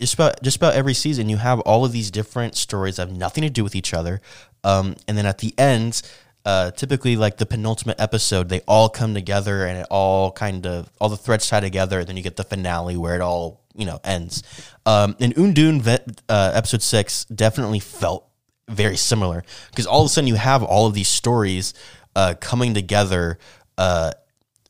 just 0.00 0.14
about 0.14 0.40
just 0.42 0.56
about 0.56 0.74
every 0.74 0.94
season, 0.94 1.28
you 1.28 1.38
have 1.38 1.60
all 1.60 1.84
of 1.84 1.92
these 1.92 2.10
different 2.10 2.54
stories 2.54 2.96
that 2.96 3.08
have 3.08 3.16
nothing 3.16 3.42
to 3.42 3.50
do 3.50 3.64
with 3.64 3.74
each 3.74 3.92
other, 3.92 4.20
um, 4.62 4.94
and 5.08 5.18
then 5.18 5.26
at 5.26 5.38
the 5.38 5.54
end, 5.58 6.02
uh, 6.44 6.70
typically 6.70 7.16
like 7.16 7.36
the 7.36 7.46
penultimate 7.46 8.00
episode, 8.00 8.48
they 8.48 8.60
all 8.60 8.88
come 8.88 9.12
together 9.12 9.66
and 9.66 9.78
it 9.78 9.86
all 9.90 10.32
kind 10.32 10.66
of 10.66 10.90
all 11.00 11.08
the 11.08 11.16
threads 11.16 11.48
tie 11.48 11.60
together. 11.60 12.00
And 12.00 12.08
then 12.08 12.16
you 12.16 12.22
get 12.22 12.36
the 12.36 12.44
finale 12.44 12.96
where 12.96 13.14
it 13.14 13.20
all 13.20 13.60
you 13.74 13.86
know 13.86 14.00
ends. 14.04 14.42
Um, 14.86 15.16
and 15.20 15.34
Udun 15.34 15.86
uh, 16.28 16.52
episode 16.54 16.82
six 16.82 17.24
definitely 17.26 17.80
felt 17.80 18.27
very 18.68 18.96
similar 18.96 19.44
because 19.70 19.86
all 19.86 20.02
of 20.02 20.06
a 20.06 20.08
sudden 20.08 20.28
you 20.28 20.34
have 20.34 20.62
all 20.62 20.86
of 20.86 20.94
these 20.94 21.08
stories 21.08 21.74
uh, 22.14 22.34
coming 22.40 22.74
together. 22.74 23.38
Uh, 23.76 24.12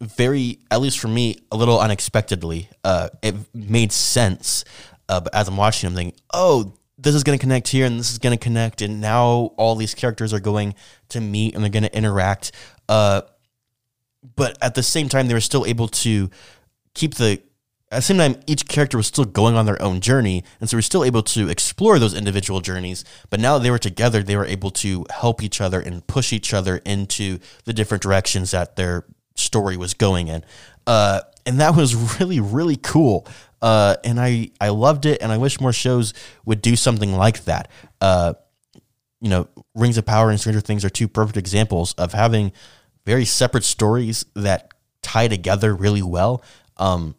very, 0.00 0.60
at 0.70 0.80
least 0.80 1.00
for 1.00 1.08
me, 1.08 1.36
a 1.50 1.56
little 1.56 1.80
unexpectedly. 1.80 2.68
Uh, 2.84 3.08
it 3.20 3.34
made 3.52 3.90
sense, 3.90 4.64
uh, 5.08 5.20
but 5.20 5.34
as 5.34 5.48
I'm 5.48 5.56
watching, 5.56 5.88
I'm 5.88 5.94
thinking, 5.94 6.20
oh, 6.32 6.74
this 6.98 7.14
is 7.14 7.22
going 7.22 7.38
to 7.38 7.40
connect 7.40 7.68
here 7.68 7.86
and 7.86 7.98
this 7.98 8.10
is 8.10 8.18
going 8.18 8.36
to 8.36 8.42
connect 8.42 8.82
and 8.82 9.00
now 9.00 9.52
all 9.56 9.76
these 9.76 9.94
characters 9.94 10.34
are 10.34 10.40
going 10.40 10.74
to 11.08 11.20
meet 11.20 11.54
and 11.54 11.62
they're 11.62 11.70
going 11.70 11.84
to 11.84 11.96
interact 11.96 12.52
uh, 12.88 13.22
but 14.34 14.58
at 14.60 14.74
the 14.74 14.82
same 14.82 15.08
time 15.08 15.28
they 15.28 15.34
were 15.34 15.40
still 15.40 15.64
able 15.64 15.88
to 15.88 16.28
keep 16.94 17.14
the 17.14 17.40
at 17.90 17.96
the 17.96 18.02
same 18.02 18.18
time 18.18 18.36
each 18.46 18.66
character 18.68 18.96
was 18.96 19.06
still 19.06 19.24
going 19.24 19.54
on 19.54 19.66
their 19.66 19.80
own 19.82 20.00
journey 20.00 20.44
and 20.60 20.68
so 20.68 20.76
we're 20.76 20.82
still 20.82 21.04
able 21.04 21.22
to 21.22 21.48
explore 21.48 21.98
those 21.98 22.14
individual 22.14 22.60
journeys 22.60 23.04
but 23.30 23.40
now 23.40 23.56
that 23.56 23.62
they 23.62 23.70
were 23.70 23.78
together 23.78 24.22
they 24.22 24.36
were 24.36 24.44
able 24.46 24.70
to 24.70 25.06
help 25.10 25.42
each 25.42 25.60
other 25.60 25.80
and 25.80 26.06
push 26.06 26.32
each 26.32 26.52
other 26.52 26.78
into 26.84 27.38
the 27.64 27.72
different 27.72 28.02
directions 28.02 28.50
that 28.50 28.76
their 28.76 29.04
story 29.36 29.76
was 29.76 29.94
going 29.94 30.28
in 30.28 30.44
uh, 30.86 31.20
and 31.46 31.60
that 31.60 31.74
was 31.76 31.94
really 32.20 32.40
really 32.40 32.76
cool 32.76 33.26
uh, 33.60 33.96
and 34.04 34.20
I 34.20 34.50
I 34.60 34.68
loved 34.68 35.06
it, 35.06 35.20
and 35.20 35.32
I 35.32 35.38
wish 35.38 35.60
more 35.60 35.72
shows 35.72 36.14
would 36.44 36.62
do 36.62 36.76
something 36.76 37.12
like 37.12 37.44
that. 37.44 37.70
Uh, 38.00 38.34
you 39.20 39.30
know, 39.30 39.48
Rings 39.74 39.98
of 39.98 40.06
Power 40.06 40.30
and 40.30 40.38
Stranger 40.38 40.60
Things 40.60 40.84
are 40.84 40.90
two 40.90 41.08
perfect 41.08 41.36
examples 41.36 41.92
of 41.94 42.12
having 42.12 42.52
very 43.04 43.24
separate 43.24 43.64
stories 43.64 44.24
that 44.34 44.72
tie 45.02 45.28
together 45.28 45.74
really 45.74 46.02
well. 46.02 46.42
Um, 46.76 47.16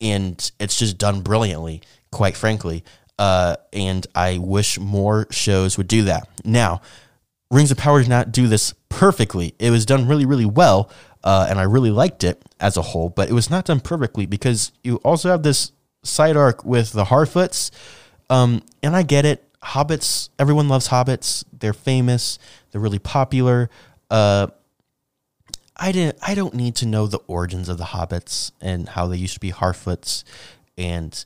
and 0.00 0.50
it's 0.58 0.78
just 0.78 0.98
done 0.98 1.20
brilliantly, 1.20 1.82
quite 2.10 2.36
frankly. 2.36 2.84
Uh, 3.18 3.56
and 3.72 4.06
I 4.14 4.38
wish 4.38 4.78
more 4.78 5.26
shows 5.30 5.76
would 5.76 5.88
do 5.88 6.04
that. 6.04 6.28
Now, 6.44 6.80
Rings 7.50 7.70
of 7.70 7.76
Power 7.76 8.00
did 8.00 8.08
not 8.08 8.32
do 8.32 8.46
this 8.48 8.72
perfectly. 8.88 9.54
It 9.58 9.70
was 9.70 9.84
done 9.84 10.08
really, 10.08 10.24
really 10.24 10.46
well 10.46 10.90
uh, 11.22 11.46
and 11.48 11.58
I 11.58 11.64
really 11.64 11.90
liked 11.90 12.24
it 12.24 12.42
as 12.58 12.76
a 12.76 12.82
whole. 12.82 13.10
But 13.10 13.28
it 13.28 13.32
was 13.32 13.50
not 13.50 13.66
done 13.66 13.80
perfectly 13.80 14.26
because 14.26 14.72
you 14.82 14.96
also 14.96 15.30
have 15.30 15.42
this 15.42 15.72
side 16.02 16.36
arc 16.36 16.64
with 16.64 16.92
the 16.92 17.04
Harfoots, 17.04 17.70
um, 18.28 18.62
and 18.82 18.96
I 18.96 19.02
get 19.02 19.24
it. 19.24 19.46
Hobbits, 19.62 20.30
everyone 20.38 20.68
loves 20.68 20.88
hobbits. 20.88 21.44
They're 21.52 21.74
famous. 21.74 22.38
They're 22.70 22.80
really 22.80 22.98
popular. 22.98 23.68
Uh, 24.08 24.48
I 25.82 25.92
didn't. 25.92 26.18
I 26.20 26.34
don't 26.34 26.54
need 26.54 26.74
to 26.76 26.86
know 26.86 27.06
the 27.06 27.20
origins 27.26 27.70
of 27.70 27.78
the 27.78 27.84
hobbits 27.84 28.52
and 28.60 28.90
how 28.90 29.06
they 29.06 29.16
used 29.16 29.34
to 29.34 29.40
be 29.40 29.50
Harfoots, 29.50 30.24
and 30.76 31.24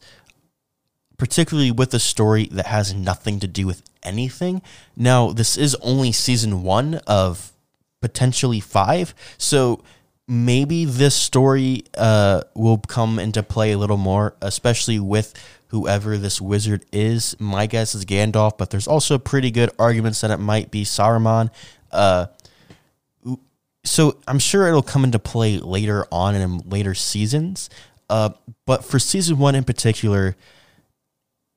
particularly 1.18 1.72
with 1.72 1.92
a 1.92 1.98
story 1.98 2.48
that 2.52 2.66
has 2.66 2.94
nothing 2.94 3.40
to 3.40 3.48
do 3.48 3.66
with 3.66 3.82
anything. 4.04 4.62
Now, 4.96 5.32
this 5.32 5.56
is 5.56 5.74
only 5.76 6.12
season 6.12 6.62
one 6.62 7.00
of 7.06 7.52
potentially 8.00 8.60
five. 8.60 9.12
So 9.38 9.82
maybe 10.28 10.84
this 10.84 11.16
story 11.16 11.84
uh, 11.96 12.42
will 12.54 12.78
come 12.78 13.18
into 13.18 13.42
play 13.42 13.72
a 13.72 13.78
little 13.78 13.96
more, 13.96 14.36
especially 14.40 15.00
with 15.00 15.34
whoever 15.68 16.16
this 16.16 16.40
wizard 16.40 16.84
is. 16.92 17.34
My 17.40 17.66
guess 17.66 17.94
is 17.94 18.04
Gandalf, 18.04 18.56
but 18.56 18.70
there's 18.70 18.86
also 18.86 19.18
pretty 19.18 19.50
good 19.50 19.70
arguments 19.78 20.20
that 20.20 20.30
it 20.30 20.38
might 20.38 20.70
be 20.70 20.84
Saruman. 20.84 21.50
Uh, 21.90 22.26
so 23.84 24.18
I'm 24.26 24.38
sure 24.38 24.66
it'll 24.66 24.82
come 24.82 25.04
into 25.04 25.18
play 25.18 25.58
later 25.58 26.06
on 26.10 26.34
in 26.34 26.58
later 26.68 26.94
seasons. 26.94 27.70
Uh, 28.08 28.30
but 28.66 28.84
for 28.84 28.98
season 28.98 29.38
one 29.38 29.54
in 29.54 29.64
particular, 29.64 30.36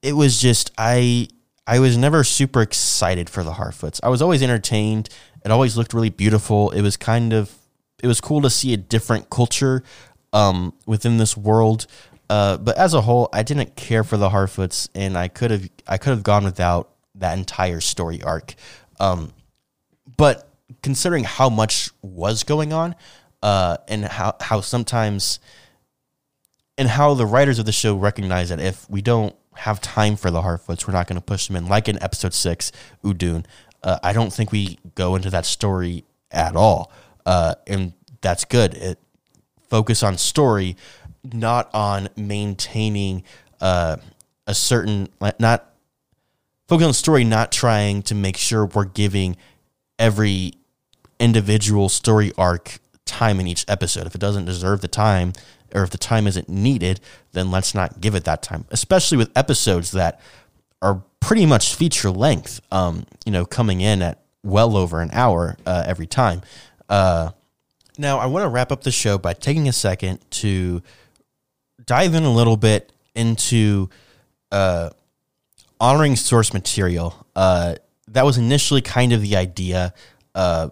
it 0.02 0.14
was 0.14 0.40
just 0.40 0.72
I 0.78 1.30
I 1.66 1.80
was 1.80 1.98
never 1.98 2.24
super 2.24 2.62
excited 2.62 3.30
for 3.30 3.44
the 3.44 3.54
Harfoots. 3.54 4.00
I 4.04 4.10
was 4.10 4.22
always 4.22 4.42
entertained. 4.42 5.10
It 5.44 5.52
always 5.52 5.78
looked 5.78 5.94
really 5.94 6.10
beautiful. 6.10 6.72
It 6.72 6.82
was 6.82 6.98
kind 6.98 7.34
of 7.34 7.54
it 8.02 8.08
was 8.08 8.22
cool 8.22 8.42
to 8.42 8.50
see 8.50 8.74
a 8.74 8.78
different 8.78 9.30
culture 9.30 9.84
um, 10.34 10.74
within 10.86 11.18
this 11.18 11.36
world. 11.36 11.88
Uh, 12.30 12.58
but 12.58 12.78
as 12.78 12.94
a 12.94 13.02
whole, 13.02 13.30
I 13.32 13.44
didn't 13.44 13.76
care 13.76 14.04
for 14.04 14.18
the 14.18 14.30
Harfoots, 14.30 14.90
and 14.94 15.18
I 15.18 15.30
could 15.30 15.52
have 15.52 15.70
I 15.88 15.98
could 15.98 16.12
have 16.12 16.24
gone 16.24 16.44
without 16.44 16.90
that 17.16 17.38
entire 17.38 17.80
story 17.80 18.22
arc. 18.22 18.56
Um, 19.00 19.34
but 20.18 20.47
considering 20.82 21.24
how 21.24 21.50
much 21.50 21.90
was 22.02 22.44
going 22.44 22.74
on, 22.74 22.96
uh, 23.42 23.78
and 23.88 24.06
how 24.06 24.36
how 24.42 24.62
sometimes 24.62 25.40
and 26.78 26.88
how 26.88 27.14
the 27.14 27.26
writers 27.26 27.60
of 27.60 27.66
the 27.66 27.72
show 27.72 27.96
recognize 27.96 28.50
that 28.50 28.60
if 28.60 28.90
we 28.90 29.02
don't 29.02 29.36
have 29.56 29.82
time 29.82 30.16
for 30.16 30.30
the 30.30 30.42
Harfoots, 30.42 30.88
we're 30.88 30.94
not 30.94 31.08
going 31.08 31.16
to 31.16 31.26
push 31.26 31.48
them 31.48 31.56
in. 31.56 31.68
Like 31.68 31.88
in 31.90 32.02
episode 32.02 32.34
six, 32.34 32.72
Udun, 33.04 33.46
uh, 33.84 33.98
I 34.04 34.14
don't 34.14 34.32
think 34.32 34.52
we 34.52 34.78
go 34.96 35.16
into 35.16 35.30
that 35.32 35.46
story 35.46 36.04
at 36.32 36.56
all, 36.56 36.92
uh, 37.26 37.56
and 37.66 37.94
that's 38.22 38.46
good. 38.46 38.74
It 38.76 39.00
focus 39.70 40.04
on 40.04 40.18
story, 40.18 40.76
not 41.24 41.70
on 41.74 42.10
maintaining 42.16 43.24
uh, 43.60 43.98
a 44.46 44.54
certain 44.54 45.10
not 45.40 45.74
focus 46.68 46.88
on 46.88 46.94
story, 46.94 47.24
not 47.24 47.52
trying 47.52 48.02
to 48.04 48.16
make 48.16 48.38
sure 48.38 48.66
we're 48.66 48.86
giving 48.86 49.38
every 50.00 50.54
individual 51.20 51.90
story 51.90 52.32
arc 52.38 52.80
time 53.06 53.40
in 53.40 53.48
each 53.48 53.66
episode. 53.68 54.06
If 54.06 54.16
it 54.16 54.22
doesn't 54.22 54.46
deserve 54.46 54.82
the 54.82 54.88
time, 54.88 55.34
or 55.74 55.84
if 55.84 55.90
the 55.90 55.98
time 55.98 56.28
isn't 56.28 56.50
needed, 56.50 57.00
then 57.34 57.52
let's 57.52 57.74
not 57.74 58.00
give 58.00 58.16
it 58.16 58.24
that 58.26 58.42
time. 58.42 58.66
Especially 58.70 59.18
with 59.18 59.32
episodes 59.36 59.92
that 59.92 60.22
are 60.82 61.04
pretty 61.20 61.46
much 61.46 61.76
feature 61.76 62.12
length. 62.12 62.62
Um, 62.72 63.06
you 63.26 63.32
know, 63.32 63.46
coming 63.46 63.82
in 63.82 64.02
at 64.02 64.20
well 64.44 64.78
over 64.78 65.02
an 65.02 65.10
hour 65.12 65.58
uh, 65.66 65.84
every 65.86 66.08
time. 66.08 66.42
Uh, 66.90 67.32
now, 67.98 68.20
I 68.20 68.28
want 68.28 68.44
to 68.44 68.50
wrap 68.50 68.72
up 68.72 68.84
the 68.84 68.92
show 68.92 69.18
by 69.18 69.34
taking 69.34 69.68
a 69.68 69.74
second 69.74 70.20
to 70.32 70.84
dive 71.86 72.14
in 72.14 72.24
a 72.24 72.32
little 72.32 72.58
bit 72.58 72.92
into 73.16 73.90
uh, 74.52 74.92
honoring 75.80 76.16
source 76.16 76.54
material. 76.54 77.26
That 78.10 78.26
was 78.26 78.38
initially 78.38 78.82
kind 78.82 79.14
of 79.14 79.22
the 79.22 79.36
idea 79.36 79.94
uh, 80.36 80.70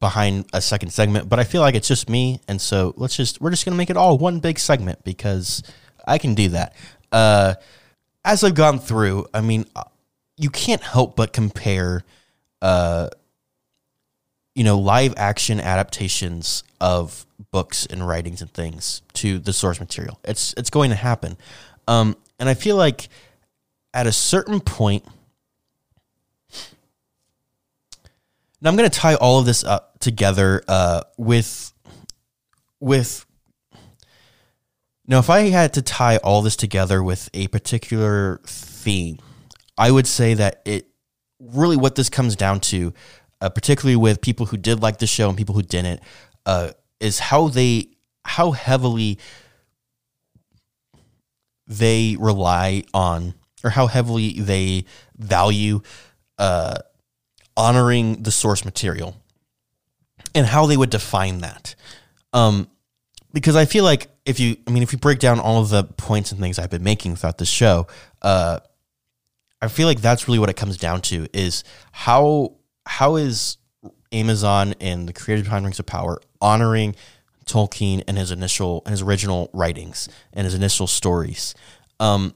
behind 0.00 0.46
a 0.52 0.60
second 0.60 0.90
segment, 0.90 1.28
but 1.28 1.38
I 1.38 1.44
feel 1.44 1.60
like 1.60 1.74
it's 1.74 1.88
just 1.88 2.08
me, 2.08 2.40
and 2.48 2.60
so 2.60 2.94
let's 2.96 3.16
just 3.16 3.40
we're 3.40 3.50
just 3.50 3.64
gonna 3.64 3.76
make 3.76 3.90
it 3.90 3.96
all 3.96 4.16
one 4.16 4.40
big 4.40 4.58
segment 4.58 5.04
because 5.04 5.62
I 6.06 6.18
can 6.18 6.34
do 6.34 6.48
that. 6.50 6.74
Uh, 7.12 7.54
as 8.24 8.42
I've 8.44 8.54
gone 8.54 8.78
through, 8.78 9.26
I 9.32 9.40
mean, 9.40 9.66
uh, 9.76 9.84
you 10.36 10.50
can't 10.50 10.82
help 10.82 11.16
but 11.16 11.32
compare, 11.32 12.02
uh, 12.62 13.08
you 14.54 14.64
know, 14.64 14.78
live 14.78 15.14
action 15.16 15.60
adaptations 15.60 16.64
of 16.80 17.26
books 17.50 17.86
and 17.86 18.06
writings 18.06 18.40
and 18.40 18.52
things 18.52 19.02
to 19.14 19.38
the 19.38 19.52
source 19.52 19.80
material. 19.80 20.18
It's 20.24 20.54
it's 20.56 20.70
going 20.70 20.90
to 20.90 20.96
happen, 20.96 21.36
um, 21.86 22.16
and 22.38 22.48
I 22.48 22.54
feel 22.54 22.76
like 22.76 23.08
at 23.92 24.06
a 24.06 24.12
certain 24.12 24.60
point 24.60 25.04
Now 28.60 28.70
I'm 28.70 28.76
going 28.76 28.88
to 28.88 28.98
tie 28.98 29.14
all 29.14 29.38
of 29.38 29.46
this 29.46 29.64
up 29.64 29.98
together 30.00 30.62
uh, 30.68 31.02
with 31.16 31.72
with. 32.78 33.26
Now, 35.06 35.18
if 35.18 35.28
I 35.28 35.48
had 35.48 35.72
to 35.74 35.82
tie 35.82 36.18
all 36.18 36.40
this 36.40 36.54
together 36.54 37.02
with 37.02 37.30
a 37.34 37.48
particular 37.48 38.40
theme, 38.46 39.18
I 39.76 39.90
would 39.90 40.06
say 40.06 40.34
that 40.34 40.62
it 40.64 40.88
really 41.40 41.76
what 41.76 41.96
this 41.96 42.08
comes 42.08 42.36
down 42.36 42.60
to, 42.60 42.92
uh, 43.40 43.48
particularly 43.48 43.96
with 43.96 44.20
people 44.20 44.46
who 44.46 44.56
did 44.56 44.80
like 44.82 44.98
the 44.98 45.06
show 45.06 45.28
and 45.28 45.36
people 45.36 45.54
who 45.54 45.62
didn't, 45.62 46.00
uh, 46.46 46.70
is 47.00 47.18
how 47.18 47.48
they 47.48 47.88
how 48.24 48.52
heavily 48.52 49.18
they 51.66 52.16
rely 52.18 52.84
on 52.92 53.34
or 53.64 53.70
how 53.70 53.86
heavily 53.86 54.40
they 54.40 54.84
value 55.16 55.80
uh, 56.38 56.78
honoring 57.56 58.22
the 58.22 58.30
source 58.30 58.64
material 58.64 59.16
and 60.34 60.46
how 60.46 60.66
they 60.66 60.76
would 60.76 60.90
define 60.90 61.38
that. 61.38 61.74
Um, 62.32 62.68
because 63.32 63.56
I 63.56 63.64
feel 63.64 63.84
like 63.84 64.08
if 64.24 64.40
you, 64.40 64.56
I 64.66 64.70
mean, 64.70 64.82
if 64.82 64.92
you 64.92 64.98
break 64.98 65.18
down 65.18 65.40
all 65.40 65.60
of 65.60 65.68
the 65.68 65.84
points 65.84 66.32
and 66.32 66.40
things 66.40 66.58
I've 66.58 66.70
been 66.70 66.82
making 66.82 67.16
throughout 67.16 67.38
the 67.38 67.46
show, 67.46 67.86
uh, 68.22 68.60
I 69.62 69.68
feel 69.68 69.86
like 69.86 70.00
that's 70.00 70.26
really 70.26 70.38
what 70.38 70.48
it 70.48 70.56
comes 70.56 70.76
down 70.76 71.02
to 71.02 71.26
is 71.32 71.64
how 71.92 72.54
how 72.86 73.16
is 73.16 73.58
Amazon 74.10 74.74
and 74.80 75.08
the 75.08 75.12
creative 75.12 75.44
behind 75.44 75.64
Rings 75.64 75.78
of 75.78 75.86
Power 75.86 76.20
honoring 76.40 76.96
Tolkien 77.44 78.02
and 78.08 78.16
his 78.16 78.30
initial 78.30 78.82
and 78.84 78.92
his 78.92 79.02
original 79.02 79.50
writings 79.52 80.08
and 80.32 80.44
his 80.44 80.54
initial 80.54 80.86
stories. 80.86 81.54
Um, 81.98 82.34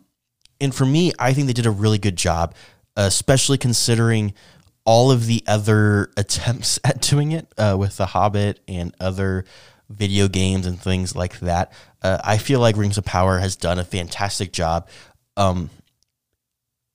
and 0.60 0.74
for 0.74 0.84
me, 0.84 1.12
I 1.18 1.32
think 1.32 1.46
they 1.46 1.52
did 1.52 1.66
a 1.66 1.70
really 1.70 1.98
good 1.98 2.16
job, 2.16 2.54
especially 2.96 3.58
considering 3.58 4.34
all 4.84 5.10
of 5.10 5.26
the 5.26 5.42
other 5.46 6.10
attempts 6.16 6.78
at 6.84 7.00
doing 7.00 7.32
it 7.32 7.52
uh, 7.58 7.76
with 7.78 7.96
The 7.96 8.06
Hobbit 8.06 8.60
and 8.68 8.94
other 9.00 9.44
video 9.88 10.28
games 10.28 10.66
and 10.66 10.80
things 10.80 11.14
like 11.14 11.40
that. 11.40 11.72
Uh, 12.02 12.18
I 12.24 12.38
feel 12.38 12.60
like 12.60 12.76
Rings 12.76 12.98
of 12.98 13.04
Power 13.04 13.38
has 13.38 13.56
done 13.56 13.78
a 13.78 13.84
fantastic 13.84 14.52
job. 14.52 14.88
Um, 15.36 15.70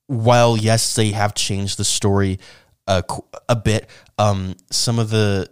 while 0.06 0.56
yes, 0.56 0.94
they 0.94 1.12
have 1.12 1.34
changed 1.34 1.78
the 1.78 1.84
story 1.84 2.40
uh, 2.86 3.02
a 3.48 3.54
bit, 3.54 3.88
um, 4.18 4.56
some 4.70 4.98
of 4.98 5.10
the 5.10 5.48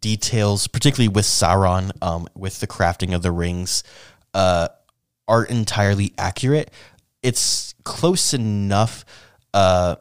details, 0.00 0.68
particularly 0.68 1.08
with 1.08 1.24
Sauron, 1.24 1.90
um, 2.02 2.28
with 2.34 2.60
the 2.60 2.66
crafting 2.68 3.14
of 3.14 3.22
the 3.22 3.32
rings, 3.32 3.82
uh, 4.34 4.68
aren't 5.26 5.50
entirely 5.50 6.12
accurate. 6.16 6.70
It's 7.22 7.74
close 7.82 8.32
enough 8.32 9.04
uh, 9.52 9.96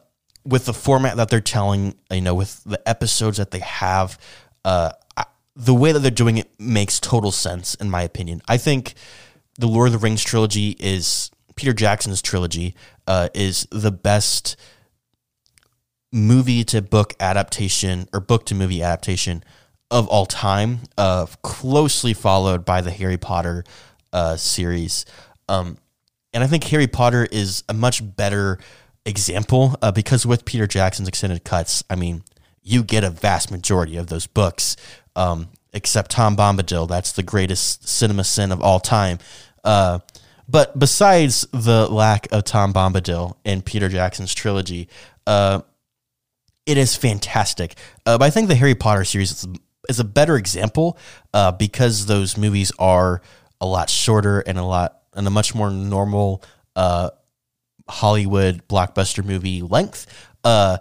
with 0.45 0.65
the 0.65 0.73
format 0.73 1.17
that 1.17 1.29
they're 1.29 1.41
telling, 1.41 1.95
you 2.11 2.21
know, 2.21 2.35
with 2.35 2.63
the 2.63 2.81
episodes 2.87 3.37
that 3.37 3.51
they 3.51 3.59
have, 3.59 4.19
uh, 4.63 4.91
the 5.55 5.73
way 5.73 5.91
that 5.91 5.99
they're 5.99 6.11
doing 6.11 6.37
it 6.37 6.49
makes 6.59 6.99
total 6.99 7.31
sense, 7.31 7.75
in 7.75 7.89
my 7.89 8.01
opinion. 8.01 8.41
I 8.47 8.57
think 8.57 8.93
the 9.57 9.67
Lord 9.67 9.87
of 9.87 9.93
the 9.93 9.99
Rings 9.99 10.23
trilogy 10.23 10.75
is 10.79 11.31
Peter 11.55 11.73
Jackson's 11.73 12.21
trilogy 12.21 12.75
uh, 13.07 13.29
is 13.33 13.67
the 13.71 13.91
best 13.91 14.57
movie 16.11 16.63
to 16.65 16.81
book 16.81 17.13
adaptation 17.19 18.07
or 18.13 18.19
book 18.19 18.45
to 18.47 18.55
movie 18.55 18.83
adaptation 18.83 19.43
of 19.91 20.07
all 20.07 20.25
time, 20.25 20.79
uh, 20.97 21.25
closely 21.41 22.13
followed 22.13 22.65
by 22.65 22.81
the 22.81 22.91
Harry 22.91 23.17
Potter 23.17 23.63
uh, 24.11 24.35
series. 24.35 25.05
Um, 25.47 25.77
and 26.33 26.43
I 26.43 26.47
think 26.47 26.63
Harry 26.65 26.87
Potter 26.87 27.27
is 27.31 27.63
a 27.69 27.73
much 27.73 28.01
better 28.15 28.59
example 29.05 29.75
uh, 29.81 29.91
because 29.91 30.25
with 30.25 30.45
Peter 30.45 30.67
Jackson's 30.67 31.07
extended 31.07 31.43
cuts, 31.43 31.83
I 31.89 31.95
mean, 31.95 32.23
you 32.63 32.83
get 32.83 33.03
a 33.03 33.09
vast 33.09 33.51
majority 33.51 33.97
of 33.97 34.07
those 34.07 34.27
books, 34.27 34.75
um, 35.15 35.49
except 35.73 36.11
Tom 36.11 36.35
Bombadil. 36.35 36.87
That's 36.87 37.11
the 37.11 37.23
greatest 37.23 37.87
cinema 37.87 38.23
sin 38.23 38.51
of 38.51 38.61
all 38.61 38.79
time. 38.79 39.19
Uh, 39.63 39.99
but 40.47 40.77
besides 40.77 41.47
the 41.51 41.87
lack 41.87 42.27
of 42.31 42.43
Tom 42.43 42.73
Bombadil 42.73 43.35
in 43.43 43.61
Peter 43.61 43.89
Jackson's 43.89 44.33
trilogy, 44.33 44.89
uh, 45.27 45.61
it 46.65 46.77
is 46.77 46.95
fantastic. 46.95 47.75
Uh, 48.05 48.17
but 48.17 48.25
I 48.25 48.29
think 48.29 48.47
the 48.47 48.55
Harry 48.55 48.75
Potter 48.75 49.05
series 49.05 49.31
is, 49.31 49.47
is 49.89 49.99
a 49.99 50.03
better 50.03 50.35
example 50.35 50.97
uh, 51.33 51.51
because 51.51 52.07
those 52.07 52.37
movies 52.37 52.71
are 52.79 53.21
a 53.61 53.65
lot 53.65 53.89
shorter 53.89 54.39
and 54.41 54.57
a 54.57 54.63
lot 54.63 55.01
and 55.13 55.25
a 55.27 55.29
much 55.29 55.55
more 55.55 55.69
normal 55.69 56.43
uh, 56.75 57.09
Hollywood 57.87 58.67
blockbuster 58.67 59.23
movie 59.23 59.61
length. 59.61 60.05
Uh, 60.43 60.77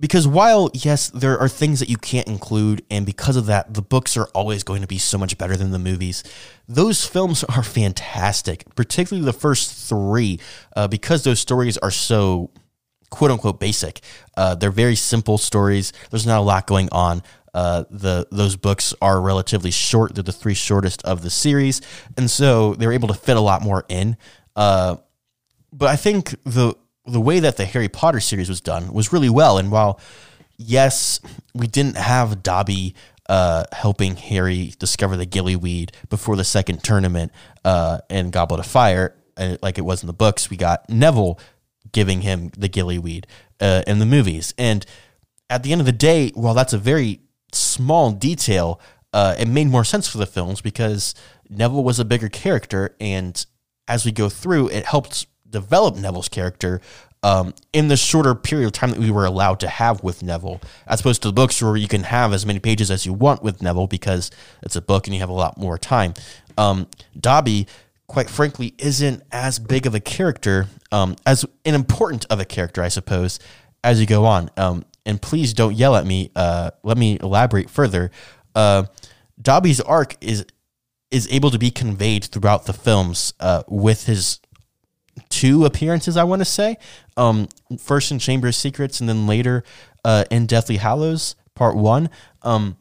because 0.00 0.26
while 0.26 0.70
yes, 0.74 1.08
there 1.10 1.38
are 1.38 1.48
things 1.48 1.80
that 1.80 1.88
you 1.88 1.96
can't 1.96 2.26
include, 2.26 2.84
and 2.90 3.06
because 3.06 3.36
of 3.36 3.46
that, 3.46 3.72
the 3.72 3.82
books 3.82 4.16
are 4.16 4.28
always 4.34 4.62
going 4.62 4.82
to 4.82 4.88
be 4.88 4.98
so 4.98 5.16
much 5.16 5.38
better 5.38 5.56
than 5.56 5.70
the 5.70 5.78
movies. 5.78 6.24
Those 6.68 7.06
films 7.06 7.44
are 7.56 7.62
fantastic, 7.62 8.64
particularly 8.74 9.24
the 9.24 9.32
first 9.32 9.88
three, 9.88 10.40
uh, 10.76 10.88
because 10.88 11.24
those 11.24 11.40
stories 11.40 11.78
are 11.78 11.90
so 11.90 12.50
quote 13.10 13.30
unquote 13.30 13.60
basic. 13.60 14.00
Uh, 14.36 14.54
they're 14.56 14.70
very 14.70 14.96
simple 14.96 15.38
stories. 15.38 15.92
There's 16.10 16.26
not 16.26 16.38
a 16.38 16.42
lot 16.42 16.66
going 16.66 16.88
on. 16.90 17.22
Uh, 17.54 17.84
the 17.88 18.26
those 18.32 18.56
books 18.56 18.92
are 19.00 19.20
relatively 19.20 19.70
short. 19.70 20.14
They're 20.14 20.24
the 20.24 20.32
three 20.32 20.54
shortest 20.54 21.02
of 21.04 21.22
the 21.22 21.30
series, 21.30 21.80
and 22.16 22.28
so 22.28 22.74
they're 22.74 22.92
able 22.92 23.08
to 23.08 23.14
fit 23.14 23.36
a 23.36 23.40
lot 23.40 23.62
more 23.62 23.84
in. 23.88 24.16
Uh, 24.56 24.96
but 25.74 25.88
I 25.88 25.96
think 25.96 26.34
the 26.44 26.74
the 27.06 27.20
way 27.20 27.40
that 27.40 27.58
the 27.58 27.66
Harry 27.66 27.88
Potter 27.88 28.20
series 28.20 28.48
was 28.48 28.62
done 28.62 28.92
was 28.92 29.12
really 29.12 29.28
well. 29.28 29.58
And 29.58 29.70
while 29.70 30.00
yes, 30.56 31.20
we 31.52 31.66
didn't 31.66 31.96
have 31.96 32.42
Dobby 32.42 32.94
uh, 33.28 33.64
helping 33.72 34.16
Harry 34.16 34.72
discover 34.78 35.16
the 35.16 35.26
gillyweed 35.26 35.90
before 36.08 36.36
the 36.36 36.44
second 36.44 36.82
tournament 36.82 37.32
uh, 37.64 37.98
in 38.08 38.30
Goblet 38.30 38.60
of 38.60 38.66
Fire, 38.66 39.14
like 39.62 39.76
it 39.78 39.84
was 39.84 40.02
in 40.02 40.06
the 40.06 40.14
books, 40.14 40.48
we 40.48 40.56
got 40.56 40.88
Neville 40.88 41.38
giving 41.92 42.22
him 42.22 42.50
the 42.56 42.68
gillyweed 42.68 43.24
uh, 43.60 43.82
in 43.86 43.98
the 43.98 44.06
movies. 44.06 44.54
And 44.56 44.86
at 45.50 45.62
the 45.62 45.72
end 45.72 45.80
of 45.80 45.86
the 45.86 45.92
day, 45.92 46.30
while 46.34 46.54
that's 46.54 46.72
a 46.72 46.78
very 46.78 47.20
small 47.52 48.12
detail, 48.12 48.80
uh, 49.12 49.34
it 49.38 49.48
made 49.48 49.68
more 49.68 49.84
sense 49.84 50.08
for 50.08 50.18
the 50.18 50.26
films 50.26 50.60
because 50.60 51.14
Neville 51.48 51.84
was 51.84 51.98
a 51.98 52.04
bigger 52.04 52.28
character, 52.28 52.96
and 52.98 53.44
as 53.86 54.04
we 54.04 54.12
go 54.12 54.28
through, 54.28 54.68
it 54.68 54.86
helped 54.86 55.26
develop 55.54 55.96
Neville's 55.96 56.28
character 56.28 56.80
um, 57.22 57.54
in 57.72 57.88
the 57.88 57.96
shorter 57.96 58.34
period 58.34 58.66
of 58.66 58.72
time 58.72 58.90
that 58.90 58.98
we 58.98 59.10
were 59.10 59.24
allowed 59.24 59.60
to 59.60 59.68
have 59.68 60.02
with 60.02 60.22
Neville, 60.22 60.60
as 60.86 61.00
opposed 61.00 61.22
to 61.22 61.28
the 61.28 61.32
books 61.32 61.62
where 61.62 61.76
you 61.76 61.88
can 61.88 62.02
have 62.02 62.34
as 62.34 62.44
many 62.44 62.58
pages 62.58 62.90
as 62.90 63.06
you 63.06 63.14
want 63.14 63.42
with 63.42 63.62
Neville 63.62 63.86
because 63.86 64.30
it's 64.62 64.76
a 64.76 64.82
book 64.82 65.06
and 65.06 65.14
you 65.14 65.20
have 65.20 65.30
a 65.30 65.32
lot 65.32 65.56
more 65.56 65.78
time. 65.78 66.12
um, 66.58 66.86
Dobby, 67.18 67.66
quite 68.06 68.28
frankly, 68.28 68.74
isn't 68.78 69.22
as 69.32 69.58
big 69.58 69.86
of 69.86 69.94
a 69.94 70.00
character, 70.00 70.66
um, 70.92 71.16
as 71.24 71.46
an 71.64 71.74
important 71.74 72.26
of 72.28 72.40
a 72.40 72.44
character, 72.44 72.82
I 72.82 72.88
suppose, 72.88 73.38
as 73.82 74.00
you 74.00 74.06
go 74.06 74.26
on. 74.26 74.50
Um, 74.58 74.84
and 75.06 75.20
please 75.20 75.54
don't 75.54 75.74
yell 75.74 75.96
at 75.96 76.04
me. 76.04 76.30
Uh, 76.36 76.72
let 76.82 76.98
me 76.98 77.18
elaborate 77.22 77.70
further. 77.70 78.10
Uh, 78.54 78.84
Dobby's 79.40 79.80
arc 79.80 80.16
is 80.20 80.44
is 81.10 81.28
able 81.30 81.50
to 81.50 81.58
be 81.58 81.70
conveyed 81.70 82.24
throughout 82.24 82.66
the 82.66 82.72
films 82.72 83.34
uh, 83.38 83.62
with 83.68 84.06
his 84.06 84.40
two 85.28 85.64
appearances, 85.64 86.16
I 86.16 86.24
want 86.24 86.40
to 86.40 86.46
say. 86.46 86.76
Um, 87.16 87.48
first 87.78 88.10
in 88.10 88.18
Chamber 88.18 88.48
of 88.48 88.54
Secrets, 88.54 89.00
and 89.00 89.08
then 89.08 89.26
later 89.26 89.64
uh, 90.04 90.24
in 90.30 90.46
Deathly 90.46 90.76
Hallows 90.76 91.36
Part 91.54 91.76
One. 91.76 92.10
Um, 92.42 92.76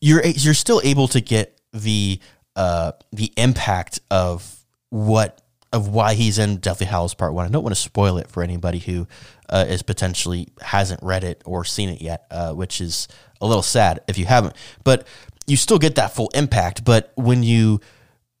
you're 0.00 0.24
you're 0.24 0.54
still 0.54 0.80
able 0.84 1.08
to 1.08 1.20
get 1.20 1.60
the 1.72 2.20
uh, 2.56 2.92
the 3.12 3.32
impact 3.36 4.00
of 4.10 4.64
what 4.90 5.40
of 5.72 5.88
why 5.88 6.14
he's 6.14 6.38
in 6.38 6.58
Deathly 6.58 6.86
Hallows 6.86 7.14
Part 7.14 7.34
One. 7.34 7.46
I 7.46 7.48
don't 7.48 7.62
want 7.62 7.74
to 7.74 7.80
spoil 7.80 8.18
it 8.18 8.28
for 8.28 8.42
anybody 8.42 8.78
who 8.78 9.08
uh, 9.48 9.64
is 9.68 9.82
potentially 9.82 10.48
hasn't 10.60 11.02
read 11.02 11.24
it 11.24 11.42
or 11.44 11.64
seen 11.64 11.88
it 11.88 12.00
yet, 12.00 12.26
uh, 12.30 12.52
which 12.52 12.80
is 12.80 13.08
a 13.40 13.46
little 13.46 13.62
sad 13.62 14.00
if 14.06 14.18
you 14.18 14.26
haven't. 14.26 14.54
But 14.84 15.06
you 15.46 15.56
still 15.56 15.78
get 15.78 15.96
that 15.96 16.14
full 16.14 16.30
impact. 16.34 16.84
But 16.84 17.12
when 17.16 17.42
you 17.42 17.80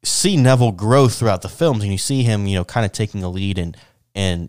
see 0.04 0.36
Neville 0.36 0.72
grow 0.72 1.08
throughout 1.08 1.42
the 1.42 1.48
films 1.48 1.82
and 1.82 1.92
you 1.92 1.98
see 1.98 2.22
him, 2.22 2.46
you 2.46 2.56
know, 2.56 2.64
kind 2.64 2.86
of 2.86 2.92
taking 2.92 3.22
a 3.22 3.28
lead 3.28 3.58
and 3.58 3.76
and 4.14 4.48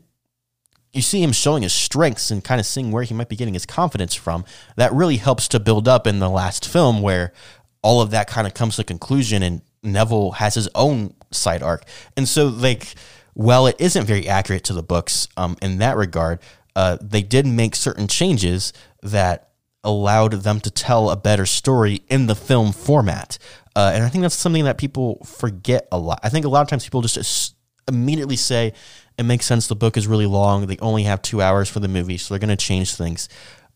you 0.94 1.02
see 1.02 1.22
him 1.22 1.34
showing 1.34 1.64
his 1.64 1.74
strengths 1.74 2.32
and 2.32 2.44
kind 2.44 2.60
of 2.60 2.66
seeing 2.66 2.92
where 2.92 3.04
he 3.04 3.14
might 3.14 3.28
be 3.28 3.36
getting 3.36 3.54
his 3.54 3.66
confidence 3.66 4.16
from, 4.16 4.46
that 4.78 4.94
really 4.94 5.18
helps 5.18 5.50
to 5.50 5.60
build 5.60 5.88
up 5.88 6.08
in 6.08 6.20
the 6.20 6.30
last 6.30 6.66
film 6.66 7.02
where 7.02 7.34
all 7.82 8.02
of 8.02 8.12
that 8.12 8.28
kind 8.28 8.48
of 8.48 8.54
comes 8.54 8.78
to 8.78 8.84
conclusion 8.84 9.44
and 9.44 9.62
Neville 9.84 10.32
has 10.34 10.56
his 10.56 10.70
own 10.74 11.14
side 11.32 11.62
arc. 11.62 11.84
And 12.16 12.28
so 12.28 12.48
like 12.48 12.96
well, 13.36 13.68
it 13.68 13.76
isn't 13.80 14.06
very 14.06 14.28
accurate 14.28 14.64
to 14.64 14.74
the 14.74 14.82
books 14.82 15.28
um, 15.36 15.58
in 15.62 15.78
that 15.80 15.98
regard, 15.98 16.40
uh, 16.76 16.98
they 17.02 17.22
did 17.22 17.46
make 17.46 17.76
certain 17.76 18.08
changes 18.08 18.74
that 19.04 19.50
allowed 19.84 20.32
them 20.32 20.60
to 20.62 20.72
tell 20.72 21.10
a 21.10 21.18
better 21.18 21.46
story 21.46 22.02
in 22.08 22.28
the 22.28 22.36
film 22.36 22.72
format. 22.72 23.38
Uh, 23.76 23.92
and 23.94 24.04
I 24.04 24.10
think 24.10 24.22
that's 24.22 24.36
something 24.36 24.66
that 24.66 24.78
people 24.78 25.24
forget 25.26 25.88
a 25.92 25.98
lot. 25.98 26.20
I 26.24 26.30
think 26.30 26.46
a 26.46 26.50
lot 26.50 26.62
of 26.62 26.68
times 26.68 26.84
people 26.84 27.02
just 27.02 27.56
immediately 27.88 28.38
say 28.38 28.74
it 29.18 29.24
makes 29.24 29.46
sense. 29.46 29.68
The 29.68 29.76
book 29.76 29.98
is 29.98 30.08
really 30.08 30.26
long. 30.26 30.66
They 30.66 30.78
only 30.78 31.04
have 31.04 31.22
two 31.22 31.42
hours 31.42 31.70
for 31.70 31.80
the 31.80 31.88
movie, 31.88 32.18
so 32.18 32.34
they're 32.34 32.40
going 32.40 32.50
to 32.50 32.56
change 32.56 32.96
things. 32.96 33.30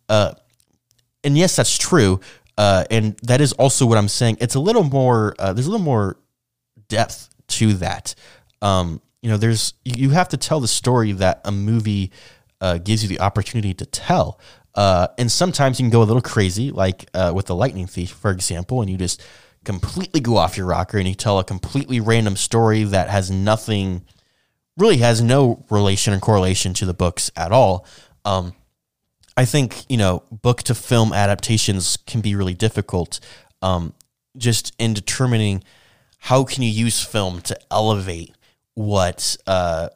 Uh, 0.07 0.33
and 1.23 1.37
yes, 1.37 1.55
that's 1.55 1.77
true. 1.77 2.19
Uh, 2.57 2.85
and 2.91 3.17
that 3.23 3.41
is 3.41 3.53
also 3.53 3.85
what 3.85 3.97
I'm 3.97 4.07
saying. 4.07 4.37
It's 4.41 4.55
a 4.55 4.59
little 4.59 4.83
more. 4.83 5.35
Uh, 5.39 5.53
there's 5.53 5.67
a 5.67 5.71
little 5.71 5.85
more 5.85 6.17
depth 6.87 7.29
to 7.47 7.73
that. 7.75 8.15
Um, 8.61 9.01
you 9.21 9.29
know, 9.29 9.37
there's 9.37 9.73
you 9.83 10.09
have 10.11 10.29
to 10.29 10.37
tell 10.37 10.59
the 10.59 10.67
story 10.67 11.11
that 11.13 11.41
a 11.45 11.51
movie 11.51 12.11
uh, 12.61 12.77
gives 12.77 13.03
you 13.03 13.09
the 13.09 13.21
opportunity 13.21 13.73
to 13.75 13.85
tell. 13.85 14.39
Uh, 14.75 15.07
and 15.17 15.31
sometimes 15.31 15.79
you 15.79 15.83
can 15.83 15.89
go 15.89 16.03
a 16.03 16.05
little 16.05 16.21
crazy, 16.21 16.71
like 16.71 17.09
uh, 17.13 17.31
with 17.33 17.47
the 17.47 17.55
Lightning 17.55 17.87
Thief, 17.87 18.11
for 18.11 18.31
example, 18.31 18.81
and 18.81 18.89
you 18.89 18.97
just 18.97 19.21
completely 19.63 20.19
go 20.19 20.37
off 20.37 20.57
your 20.57 20.65
rocker 20.65 20.97
and 20.97 21.07
you 21.07 21.15
tell 21.15 21.39
a 21.39 21.43
completely 21.43 21.99
random 21.99 22.35
story 22.35 22.83
that 22.83 23.09
has 23.09 23.29
nothing, 23.29 24.05
really 24.77 24.97
has 24.97 25.21
no 25.21 25.65
relation 25.69 26.13
or 26.13 26.19
correlation 26.19 26.73
to 26.75 26.85
the 26.85 26.93
books 26.93 27.31
at 27.35 27.51
all. 27.51 27.85
Um, 28.25 28.53
I 29.37 29.45
think 29.45 29.89
you 29.89 29.97
know 29.97 30.23
book 30.31 30.63
to 30.63 30.75
film 30.75 31.13
adaptations 31.13 31.97
can 32.05 32.19
be 32.19 32.35
really 32.35 32.53
difficult, 32.53 33.19
um, 33.61 33.93
just 34.35 34.73
in 34.77 34.93
determining 34.93 35.63
how 36.19 36.43
can 36.43 36.63
you 36.63 36.69
use 36.69 37.03
film 37.03 37.41
to 37.43 37.57
elevate 37.71 38.35
what 38.73 39.37
uh, 39.47 39.89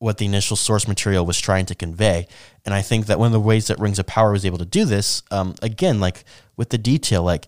what 0.00 0.18
the 0.18 0.26
initial 0.26 0.56
source 0.56 0.88
material 0.88 1.24
was 1.24 1.38
trying 1.38 1.66
to 1.66 1.74
convey. 1.74 2.26
And 2.64 2.74
I 2.74 2.82
think 2.82 3.06
that 3.06 3.18
one 3.18 3.26
of 3.26 3.32
the 3.32 3.40
ways 3.40 3.68
that 3.68 3.78
Rings 3.78 3.98
of 3.98 4.06
Power 4.06 4.32
was 4.32 4.44
able 4.44 4.58
to 4.58 4.64
do 4.64 4.84
this, 4.84 5.22
um, 5.30 5.54
again, 5.62 6.00
like 6.00 6.24
with 6.56 6.70
the 6.70 6.78
detail, 6.78 7.22
like 7.22 7.46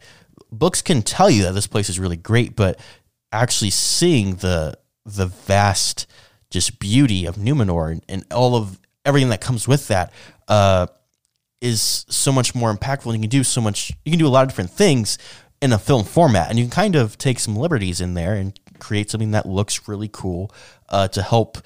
books 0.52 0.82
can 0.82 1.02
tell 1.02 1.30
you 1.30 1.42
that 1.44 1.52
this 1.52 1.66
place 1.66 1.88
is 1.88 1.98
really 1.98 2.16
great, 2.16 2.54
but 2.54 2.78
actually 3.32 3.70
seeing 3.70 4.36
the 4.36 4.78
the 5.04 5.26
vast 5.26 6.06
just 6.50 6.78
beauty 6.78 7.26
of 7.26 7.36
Numenor 7.36 7.90
and, 7.90 8.04
and 8.08 8.24
all 8.32 8.54
of 8.54 8.78
everything 9.04 9.30
that 9.30 9.40
comes 9.40 9.66
with 9.66 9.88
that 9.88 10.12
uh, 10.46 10.86
is 11.60 12.04
so 12.08 12.30
much 12.30 12.54
more 12.54 12.72
impactful. 12.72 13.06
And 13.06 13.16
you 13.16 13.22
can 13.22 13.30
do 13.30 13.42
so 13.42 13.60
much. 13.60 13.90
You 14.04 14.12
can 14.12 14.18
do 14.18 14.26
a 14.26 14.28
lot 14.28 14.42
of 14.42 14.48
different 14.48 14.70
things 14.70 15.18
in 15.60 15.72
a 15.72 15.78
film 15.78 16.04
format, 16.04 16.50
and 16.50 16.58
you 16.58 16.64
can 16.64 16.70
kind 16.70 16.96
of 16.96 17.18
take 17.18 17.38
some 17.38 17.56
liberties 17.56 18.00
in 18.00 18.14
there 18.14 18.34
and 18.34 18.58
create 18.78 19.10
something 19.10 19.30
that 19.30 19.46
looks 19.46 19.88
really 19.88 20.10
cool 20.12 20.52
uh, 20.88 21.08
to 21.08 21.22
help 21.22 21.58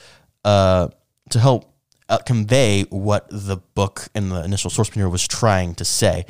uh, 0.45 0.89
to 1.31 1.41
help 1.41 1.73
uh, 2.09 2.19
convey 2.19 2.83
what 2.85 3.27
the 3.31 3.57
book 3.57 4.09
and 4.15 4.31
the 4.31 4.45
initial 4.45 4.71
source 4.71 4.89
material 4.91 5.11
was 5.11 5.27
trying 5.27 5.75
to 5.75 5.85
say. 5.85 6.25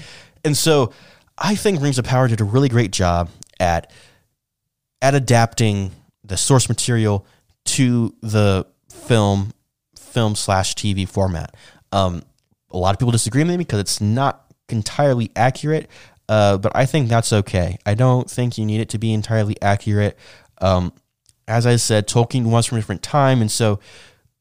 And 0.44 0.56
so 0.56 0.92
I 1.38 1.54
think 1.54 1.80
Rings 1.80 1.98
of 1.98 2.04
Power 2.04 2.28
did 2.28 2.40
a 2.40 2.44
really 2.44 2.68
great 2.68 2.90
job 2.90 3.30
at 3.60 3.90
at 5.02 5.14
adapting 5.14 5.92
the 6.24 6.36
source 6.36 6.68
material 6.68 7.26
to 7.64 8.14
the 8.22 8.66
film 8.90 9.52
film 9.98 10.34
slash 10.34 10.74
TV 10.74 11.08
format. 11.08 11.54
Um, 11.92 12.22
a 12.70 12.78
lot 12.78 12.94
of 12.94 12.98
people 12.98 13.12
disagree 13.12 13.42
with 13.42 13.50
me 13.50 13.56
because 13.58 13.80
it's 13.80 14.00
not 14.00 14.44
entirely 14.68 15.30
accurate, 15.36 15.88
uh, 16.28 16.58
but 16.58 16.72
I 16.74 16.86
think 16.86 17.08
that's 17.08 17.32
okay. 17.32 17.78
I 17.86 17.94
don't 17.94 18.28
think 18.30 18.58
you 18.58 18.64
need 18.64 18.80
it 18.80 18.88
to 18.90 18.98
be 18.98 19.12
entirely 19.12 19.60
accurate. 19.62 20.16
Um, 20.58 20.92
as 21.46 21.66
I 21.66 21.76
said, 21.76 22.08
Tolkien 22.08 22.46
was 22.46 22.66
from 22.66 22.78
a 22.78 22.80
different 22.80 23.02
time, 23.02 23.40
and 23.40 23.50
so 23.50 23.78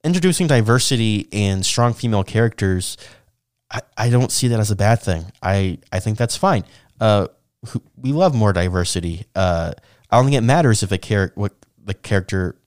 introducing 0.04 0.48
diversity 0.48 1.28
and 1.32 1.66
strong 1.66 1.94
female 1.94 2.24
characters, 2.24 2.98
I, 3.72 3.82
I 3.98 4.10
don't 4.10 4.32
see 4.32 4.48
that 4.48 4.60
as 4.60 4.72
a 4.72 4.76
bad 4.76 5.02
thing. 5.02 5.32
I, 5.42 5.80
I 5.92 6.00
think 6.00 6.18
that's 6.18 6.38
fine. 6.38 6.64
Uh, 7.00 7.28
we 7.98 8.12
love 8.12 8.36
more 8.36 8.54
diversity. 8.54 9.26
Uh, 9.36 9.74
I 10.10 10.18
don't 10.18 10.26
think 10.26 10.38
it 10.38 10.42
matters 10.42 10.84
if 10.84 10.92
a 10.92 10.98
character, 10.98 11.40
what 11.40 11.54
the 11.84 11.94
character. 11.94 12.58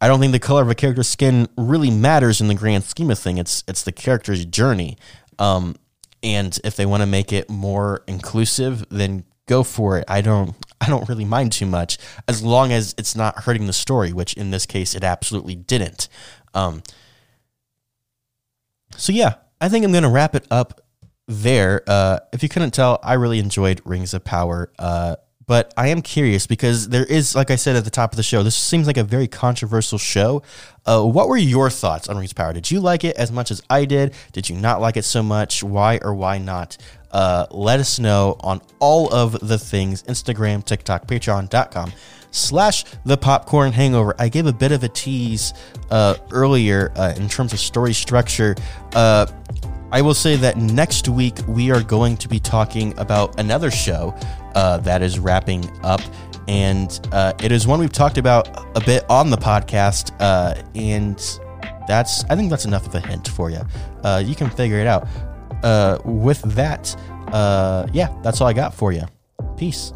I 0.00 0.06
don't 0.06 0.20
think 0.20 0.32
the 0.32 0.38
color 0.38 0.62
of 0.62 0.70
a 0.70 0.76
character's 0.76 1.08
skin 1.08 1.48
really 1.56 1.90
matters 1.90 2.40
in 2.40 2.46
the 2.46 2.54
grand 2.54 2.84
scheme 2.84 3.10
of 3.10 3.18
things. 3.18 3.40
It's 3.40 3.64
it's 3.66 3.82
the 3.82 3.92
character's 3.92 4.44
journey. 4.44 4.96
Um, 5.38 5.76
and 6.22 6.58
if 6.64 6.76
they 6.76 6.86
want 6.86 7.02
to 7.02 7.06
make 7.06 7.32
it 7.32 7.48
more 7.48 8.02
inclusive, 8.06 8.84
then 8.90 9.24
go 9.46 9.62
for 9.64 9.98
it. 9.98 10.04
I 10.06 10.20
don't 10.20 10.54
I 10.80 10.88
don't 10.88 11.08
really 11.08 11.24
mind 11.24 11.52
too 11.52 11.66
much 11.66 11.98
as 12.28 12.42
long 12.42 12.72
as 12.72 12.94
it's 12.96 13.16
not 13.16 13.40
hurting 13.40 13.66
the 13.66 13.72
story, 13.72 14.12
which 14.12 14.34
in 14.34 14.50
this 14.50 14.66
case 14.66 14.94
it 14.94 15.02
absolutely 15.02 15.56
didn't. 15.56 16.08
Um, 16.54 16.82
so 18.96 19.12
yeah, 19.12 19.34
I 19.60 19.68
think 19.68 19.84
I'm 19.84 19.92
going 19.92 20.04
to 20.04 20.08
wrap 20.08 20.34
it 20.34 20.46
up 20.50 20.80
there. 21.28 21.82
Uh, 21.86 22.18
if 22.32 22.42
you 22.42 22.48
couldn't 22.48 22.72
tell, 22.72 22.98
I 23.02 23.14
really 23.14 23.38
enjoyed 23.38 23.80
Rings 23.84 24.14
of 24.14 24.24
Power. 24.24 24.72
Uh, 24.78 25.16
but 25.46 25.72
I 25.78 25.88
am 25.88 26.02
curious 26.02 26.46
because 26.46 26.90
there 26.90 27.04
is, 27.04 27.34
like 27.34 27.50
I 27.50 27.56
said 27.56 27.74
at 27.74 27.84
the 27.84 27.90
top 27.90 28.12
of 28.12 28.18
the 28.18 28.22
show, 28.22 28.42
this 28.42 28.54
seems 28.54 28.86
like 28.86 28.98
a 28.98 29.04
very 29.04 29.26
controversial 29.26 29.96
show. 29.96 30.42
Uh, 30.84 31.02
what 31.02 31.28
were 31.28 31.38
your 31.38 31.70
thoughts 31.70 32.06
on 32.08 32.18
Rings 32.18 32.32
of 32.32 32.36
Power? 32.36 32.52
Did 32.52 32.70
you 32.70 32.80
like 32.80 33.02
it 33.02 33.16
as 33.16 33.32
much 33.32 33.50
as 33.50 33.62
I 33.70 33.86
did? 33.86 34.14
Did 34.32 34.50
you 34.50 34.56
not 34.56 34.82
like 34.82 34.98
it 34.98 35.04
so 35.04 35.22
much? 35.22 35.62
Why 35.62 36.00
or 36.02 36.14
why 36.14 36.36
not? 36.36 36.76
Uh, 37.10 37.46
let 37.50 37.80
us 37.80 37.98
know 37.98 38.36
on 38.40 38.60
all 38.78 39.12
of 39.12 39.40
the 39.40 39.58
things 39.58 40.02
Instagram, 40.02 40.62
TikTok, 40.62 41.06
Patreon.com 41.06 41.92
slash 42.30 42.84
the 43.06 43.16
popcorn 43.16 43.72
hangover. 43.72 44.14
I 44.18 44.28
gave 44.28 44.46
a 44.46 44.52
bit 44.52 44.72
of 44.72 44.84
a 44.84 44.88
tease 44.88 45.54
uh, 45.90 46.16
earlier 46.30 46.92
uh, 46.94 47.14
in 47.16 47.26
terms 47.28 47.52
of 47.52 47.58
story 47.58 47.94
structure. 47.94 48.54
I 49.90 50.02
will 50.02 50.14
say 50.14 50.36
that 50.36 50.58
next 50.58 51.08
week 51.08 51.38
we 51.46 51.70
are 51.70 51.82
going 51.82 52.18
to 52.18 52.28
be 52.28 52.38
talking 52.38 52.96
about 52.98 53.40
another 53.40 53.70
show 53.70 54.14
uh, 54.54 54.76
that 54.78 55.00
is 55.00 55.18
wrapping 55.18 55.68
up. 55.82 56.02
And 56.46 57.00
uh, 57.12 57.32
it 57.42 57.52
is 57.52 57.66
one 57.66 57.80
we've 57.80 57.92
talked 57.92 58.18
about 58.18 58.48
a 58.76 58.80
bit 58.84 59.04
on 59.08 59.30
the 59.30 59.36
podcast. 59.36 60.14
Uh, 60.20 60.62
and 60.74 61.16
that's, 61.86 62.24
I 62.24 62.36
think 62.36 62.50
that's 62.50 62.66
enough 62.66 62.86
of 62.86 62.94
a 62.94 63.00
hint 63.00 63.28
for 63.28 63.50
you. 63.50 63.60
Uh, 64.04 64.22
you 64.24 64.34
can 64.34 64.50
figure 64.50 64.78
it 64.78 64.86
out. 64.86 65.08
Uh, 65.62 65.98
with 66.04 66.42
that, 66.54 66.94
uh, 67.32 67.86
yeah, 67.92 68.14
that's 68.22 68.40
all 68.40 68.46
I 68.46 68.52
got 68.52 68.74
for 68.74 68.92
you. 68.92 69.04
Peace. 69.56 69.92